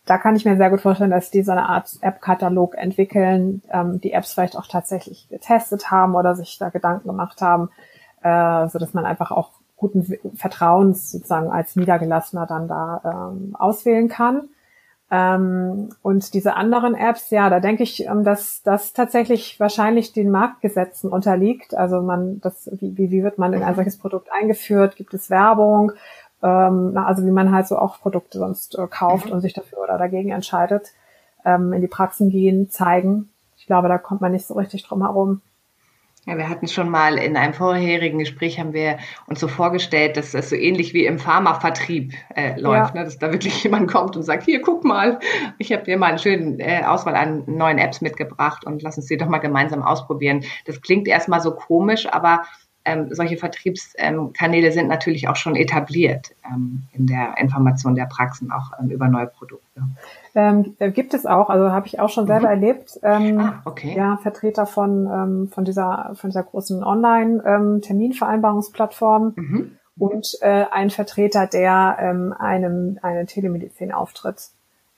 Da 0.04 0.18
kann 0.18 0.34
ich 0.34 0.44
mir 0.44 0.56
sehr 0.56 0.70
gut 0.70 0.80
vorstellen, 0.80 1.12
dass 1.12 1.30
die 1.30 1.44
so 1.44 1.52
eine 1.52 1.68
Art 1.68 1.96
App-Katalog 2.00 2.74
entwickeln, 2.74 3.62
ähm, 3.70 4.00
die 4.00 4.12
Apps 4.12 4.32
vielleicht 4.32 4.56
auch 4.56 4.66
tatsächlich 4.66 5.28
getestet 5.28 5.92
haben 5.92 6.16
oder 6.16 6.34
sich 6.34 6.58
da 6.58 6.70
Gedanken 6.70 7.06
gemacht 7.06 7.40
haben, 7.40 7.70
äh, 8.24 8.66
so 8.66 8.80
dass 8.80 8.94
man 8.94 9.06
einfach 9.06 9.30
auch 9.30 9.50
guten 9.76 10.18
Vertrauens 10.34 11.12
sozusagen 11.12 11.52
als 11.52 11.76
Niedergelassener 11.76 12.46
dann 12.46 12.66
da 12.66 13.30
ähm, 13.32 13.54
auswählen 13.54 14.08
kann. 14.08 14.48
Ähm, 15.14 15.90
und 16.00 16.32
diese 16.32 16.56
anderen 16.56 16.94
Apps, 16.94 17.28
ja, 17.28 17.50
da 17.50 17.60
denke 17.60 17.82
ich, 17.82 18.06
ähm, 18.06 18.24
dass 18.24 18.62
das 18.62 18.94
tatsächlich 18.94 19.60
wahrscheinlich 19.60 20.14
den 20.14 20.30
Marktgesetzen 20.30 21.10
unterliegt. 21.10 21.76
Also 21.76 22.00
man, 22.00 22.40
das, 22.40 22.70
wie, 22.80 23.10
wie 23.10 23.22
wird 23.22 23.36
man 23.36 23.52
in 23.52 23.62
ein 23.62 23.74
solches 23.74 23.98
Produkt 23.98 24.28
eingeführt? 24.32 24.96
Gibt 24.96 25.12
es 25.12 25.28
Werbung? 25.28 25.92
Ähm, 26.42 26.96
also 26.96 27.26
wie 27.26 27.30
man 27.30 27.52
halt 27.52 27.66
so 27.66 27.76
auch 27.76 28.00
Produkte 28.00 28.38
sonst 28.38 28.78
äh, 28.78 28.86
kauft 28.86 29.26
mhm. 29.26 29.32
und 29.32 29.40
sich 29.42 29.52
dafür 29.52 29.80
oder 29.80 29.98
dagegen 29.98 30.30
entscheidet, 30.30 30.88
in 31.44 31.80
die 31.80 31.88
Praxen 31.88 32.30
gehen, 32.30 32.70
zeigen. 32.70 33.28
Ich 33.56 33.66
glaube, 33.66 33.88
da 33.88 33.98
kommt 33.98 34.20
man 34.20 34.30
nicht 34.30 34.46
so 34.46 34.54
richtig 34.54 34.84
drum 34.84 35.02
herum. 35.02 35.40
Ja, 36.24 36.38
wir 36.38 36.48
hatten 36.48 36.68
schon 36.68 36.88
mal 36.88 37.18
in 37.18 37.36
einem 37.36 37.52
vorherigen 37.52 38.20
Gespräch 38.20 38.60
haben 38.60 38.72
wir 38.72 38.98
uns 39.26 39.40
so 39.40 39.48
vorgestellt, 39.48 40.16
dass 40.16 40.30
das 40.30 40.50
so 40.50 40.54
ähnlich 40.54 40.94
wie 40.94 41.04
im 41.04 41.18
Pharmavertrieb 41.18 42.12
äh, 42.36 42.60
läuft, 42.60 42.94
ja. 42.94 43.00
ne? 43.00 43.04
dass 43.04 43.18
da 43.18 43.32
wirklich 43.32 43.64
jemand 43.64 43.90
kommt 43.90 44.16
und 44.16 44.22
sagt, 44.22 44.44
hier, 44.44 44.62
guck 44.62 44.84
mal, 44.84 45.18
ich 45.58 45.72
habe 45.72 45.82
dir 45.82 45.96
mal 45.98 46.06
eine 46.06 46.20
schöne 46.20 46.60
äh, 46.60 46.84
Auswahl 46.84 47.16
an 47.16 47.42
neuen 47.46 47.78
Apps 47.78 48.02
mitgebracht 48.02 48.64
und 48.64 48.82
lass 48.82 48.98
uns 48.98 49.06
die 49.06 49.16
doch 49.16 49.26
mal 49.26 49.38
gemeinsam 49.38 49.82
ausprobieren. 49.82 50.44
Das 50.64 50.80
klingt 50.80 51.08
erstmal 51.08 51.40
so 51.40 51.56
komisch, 51.56 52.06
aber 52.06 52.44
ähm, 52.84 53.14
solche 53.14 53.36
Vertriebskanäle 53.36 54.72
sind 54.72 54.88
natürlich 54.88 55.28
auch 55.28 55.36
schon 55.36 55.54
etabliert 55.54 56.34
ähm, 56.44 56.82
in 56.92 57.06
der 57.06 57.38
Information 57.38 57.94
der 57.94 58.06
Praxen, 58.06 58.50
auch 58.50 58.72
ähm, 58.80 58.90
über 58.90 59.06
neue 59.08 59.28
Produkte. 59.28 59.82
Ähm, 60.34 60.74
äh, 60.78 60.90
gibt 60.90 61.14
es 61.14 61.24
auch, 61.24 61.48
also 61.48 61.70
habe 61.70 61.86
ich 61.86 62.00
auch 62.00 62.08
schon 62.08 62.26
selber 62.26 62.48
mhm. 62.48 62.54
erlebt. 62.54 62.98
Ähm, 63.02 63.38
ah, 63.38 63.62
okay. 63.64 63.94
Ja, 63.96 64.16
Vertreter 64.16 64.66
von, 64.66 65.06
ähm, 65.06 65.46
von, 65.48 65.64
dieser, 65.64 66.10
von 66.14 66.30
dieser 66.30 66.42
großen 66.42 66.82
Online-Terminvereinbarungsplattform 66.82 69.34
mhm. 69.36 69.76
und 69.98 70.36
äh, 70.40 70.64
ein 70.70 70.90
Vertreter, 70.90 71.46
der 71.46 71.98
einem 72.40 72.98
einen 73.00 73.26
Telemedizin-Auftritt 73.26 74.48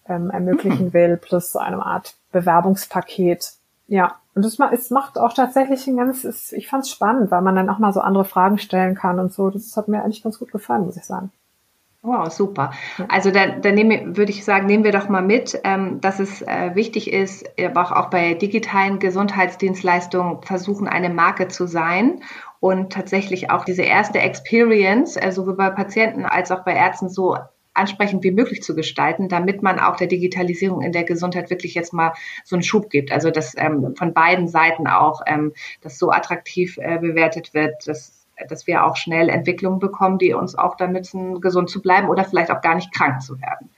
ermöglichen 0.07 0.89
mhm. 0.89 0.93
will, 0.93 1.17
plus 1.17 1.53
so 1.53 1.59
eine 1.59 1.83
Art 1.85 2.15
Bewerbungspaket. 2.31 3.55
Ja, 3.87 4.17
und 4.35 4.45
es, 4.45 4.59
es 4.59 4.91
macht 4.91 5.19
auch 5.19 5.33
tatsächlich 5.33 5.87
ein 5.87 5.97
ganz, 5.97 6.53
ich 6.53 6.69
fand 6.69 6.85
es 6.85 6.91
spannend, 6.91 7.31
weil 7.31 7.43
man 7.43 7.55
dann 7.55 7.71
auch 7.71 7.79
mal 7.79 7.93
so 7.93 8.01
andere 8.01 8.25
Fragen 8.25 8.59
stellen 8.59 8.95
kann 8.95 9.19
und 9.19 9.33
so. 9.33 9.51
Das 9.51 9.77
hat 9.77 9.89
mir 9.89 10.03
eigentlich 10.03 10.23
ganz 10.23 10.39
gut 10.39 10.51
gefallen, 10.51 10.85
muss 10.85 10.97
ich 10.97 11.05
sagen. 11.05 11.31
Wow, 12.03 12.31
super. 12.31 12.73
Also 13.09 13.31
da, 13.31 13.47
da 13.47 13.73
nehmen, 13.73 14.19
würde 14.19 14.31
ich 14.31 14.45
sagen, 14.45 14.67
nehmen 14.67 14.85
wir 14.85 14.93
doch 14.93 15.09
mal 15.09 15.23
mit, 15.23 15.59
ähm, 15.65 16.03
dass 16.03 16.21
es 16.21 16.43
äh, 16.43 16.75
wichtig 16.75 17.11
ist, 17.11 17.47
aber 17.59 17.97
auch 17.97 18.11
bei 18.11 18.35
digitalen 18.35 18.99
Gesundheitsdienstleistungen 18.99 20.43
versuchen, 20.43 20.87
eine 20.87 21.09
Marke 21.09 21.49
zu 21.49 21.67
sein 21.67 22.21
und 22.61 22.93
tatsächlich 22.93 23.51
auch 23.51 23.65
diese 23.65 23.83
erste 23.83 24.19
Experience, 24.19 25.17
also 25.17 25.43
sowohl 25.43 25.57
bei 25.57 25.71
Patienten 25.71 26.27
als 26.27 26.51
auch 26.51 26.63
bei 26.65 26.75
Ärzten 26.75 27.09
so 27.09 27.39
ansprechend 27.75 28.25
wie 28.25 28.31
möglich 28.31 28.63
zu 28.63 28.75
gestalten, 28.75 29.29
damit 29.29 29.63
man 29.63 29.79
auch 29.79 29.97
der 29.97 30.07
Digitalisierung 30.07 30.83
in 30.83 30.93
der 30.93 31.05
Gesundheit 31.05 31.51
wirklich 31.51 31.75
jetzt 31.75 31.93
mal 31.93 32.15
so 32.45 32.57
einen 32.57 32.63
Schub 32.63 32.89
gibt. 32.91 33.13
Also 33.13 33.31
dass 33.31 33.55
ähm, 33.57 33.95
von 33.97 34.15
beiden 34.15 34.49
Seiten 34.49 34.87
auch 34.87 35.23
ähm, 35.27 35.53
das 35.83 35.99
so 35.99 36.11
attraktiv 36.11 36.79
äh, 36.79 36.99
bewertet 36.99 37.55
wird, 37.55 37.87
dass 37.87 38.25
dass 38.49 38.67
wir 38.67 38.85
auch 38.85 38.97
schnell 38.97 39.29
Entwicklungen 39.29 39.79
bekommen, 39.79 40.19
die 40.19 40.35
uns 40.35 40.57
auch 40.57 40.77
da 40.77 40.89
nützen, 40.89 41.41
gesund 41.41 41.71
zu 41.71 41.81
bleiben 41.81 42.09
oder 42.09 42.25
vielleicht 42.25 42.51
auch 42.51 42.63
gar 42.63 42.75
nicht 42.75 42.93
krank 42.93 43.23
zu 43.23 43.41
werden. 43.41 43.71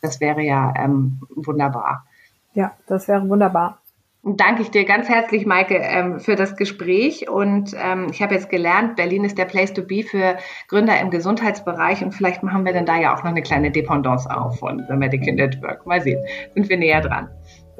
Das 0.00 0.20
wäre 0.20 0.40
ja 0.40 0.72
ähm, 0.76 1.20
wunderbar. 1.34 2.06
Ja, 2.54 2.72
das 2.86 3.08
wäre 3.08 3.28
wunderbar. 3.28 3.79
Danke 4.22 4.60
ich 4.60 4.70
dir 4.70 4.84
ganz 4.84 5.08
herzlich, 5.08 5.46
Maike, 5.46 5.76
ähm, 5.76 6.20
für 6.20 6.36
das 6.36 6.56
Gespräch. 6.56 7.30
Und 7.30 7.74
ähm, 7.82 8.08
ich 8.10 8.20
habe 8.20 8.34
jetzt 8.34 8.50
gelernt, 8.50 8.96
Berlin 8.96 9.24
ist 9.24 9.38
der 9.38 9.46
Place 9.46 9.72
to 9.72 9.82
be 9.82 10.02
für 10.02 10.36
Gründer 10.68 11.00
im 11.00 11.10
Gesundheitsbereich. 11.10 12.04
Und 12.04 12.12
vielleicht 12.12 12.42
machen 12.42 12.66
wir 12.66 12.74
dann 12.74 12.84
da 12.84 12.98
ja 12.98 13.14
auch 13.14 13.22
noch 13.22 13.30
eine 13.30 13.40
kleine 13.40 13.70
Dependance 13.70 14.28
auf 14.30 14.58
von 14.58 14.84
The 14.88 14.94
Medical 14.94 15.34
Network. 15.34 15.86
Mal 15.86 16.02
sehen, 16.02 16.22
sind 16.54 16.68
wir 16.68 16.76
näher 16.76 17.00
dran. 17.00 17.30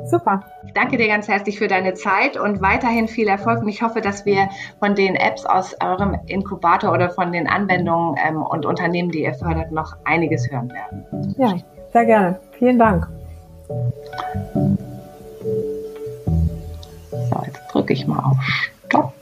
Super. 0.06 0.42
Ich 0.66 0.72
danke 0.72 0.96
dir 0.96 1.08
ganz 1.08 1.28
herzlich 1.28 1.58
für 1.58 1.68
deine 1.68 1.92
Zeit 1.92 2.38
und 2.38 2.62
weiterhin 2.62 3.06
viel 3.06 3.28
Erfolg. 3.28 3.60
Und 3.60 3.68
ich 3.68 3.82
hoffe, 3.82 4.00
dass 4.00 4.24
wir 4.24 4.48
von 4.78 4.94
den 4.94 5.16
Apps 5.16 5.44
aus 5.44 5.76
eurem 5.84 6.18
Inkubator 6.26 6.92
oder 6.92 7.10
von 7.10 7.32
den 7.32 7.48
Anwendungen 7.48 8.16
ähm, 8.26 8.42
und 8.42 8.64
Unternehmen, 8.64 9.10
die 9.10 9.24
ihr 9.24 9.34
fördert, 9.34 9.72
noch 9.72 9.94
einiges 10.04 10.50
hören 10.50 10.72
werden. 10.72 11.34
Ja, 11.36 11.54
sehr 11.92 12.06
gerne. 12.06 12.40
Vielen 12.58 12.78
Dank. 12.78 13.06
So, 17.10 17.42
jetzt 17.44 17.60
drücke 17.72 17.92
ich 17.92 18.06
mal 18.06 18.20
auf 18.20 18.36
Stopp. 18.86 19.19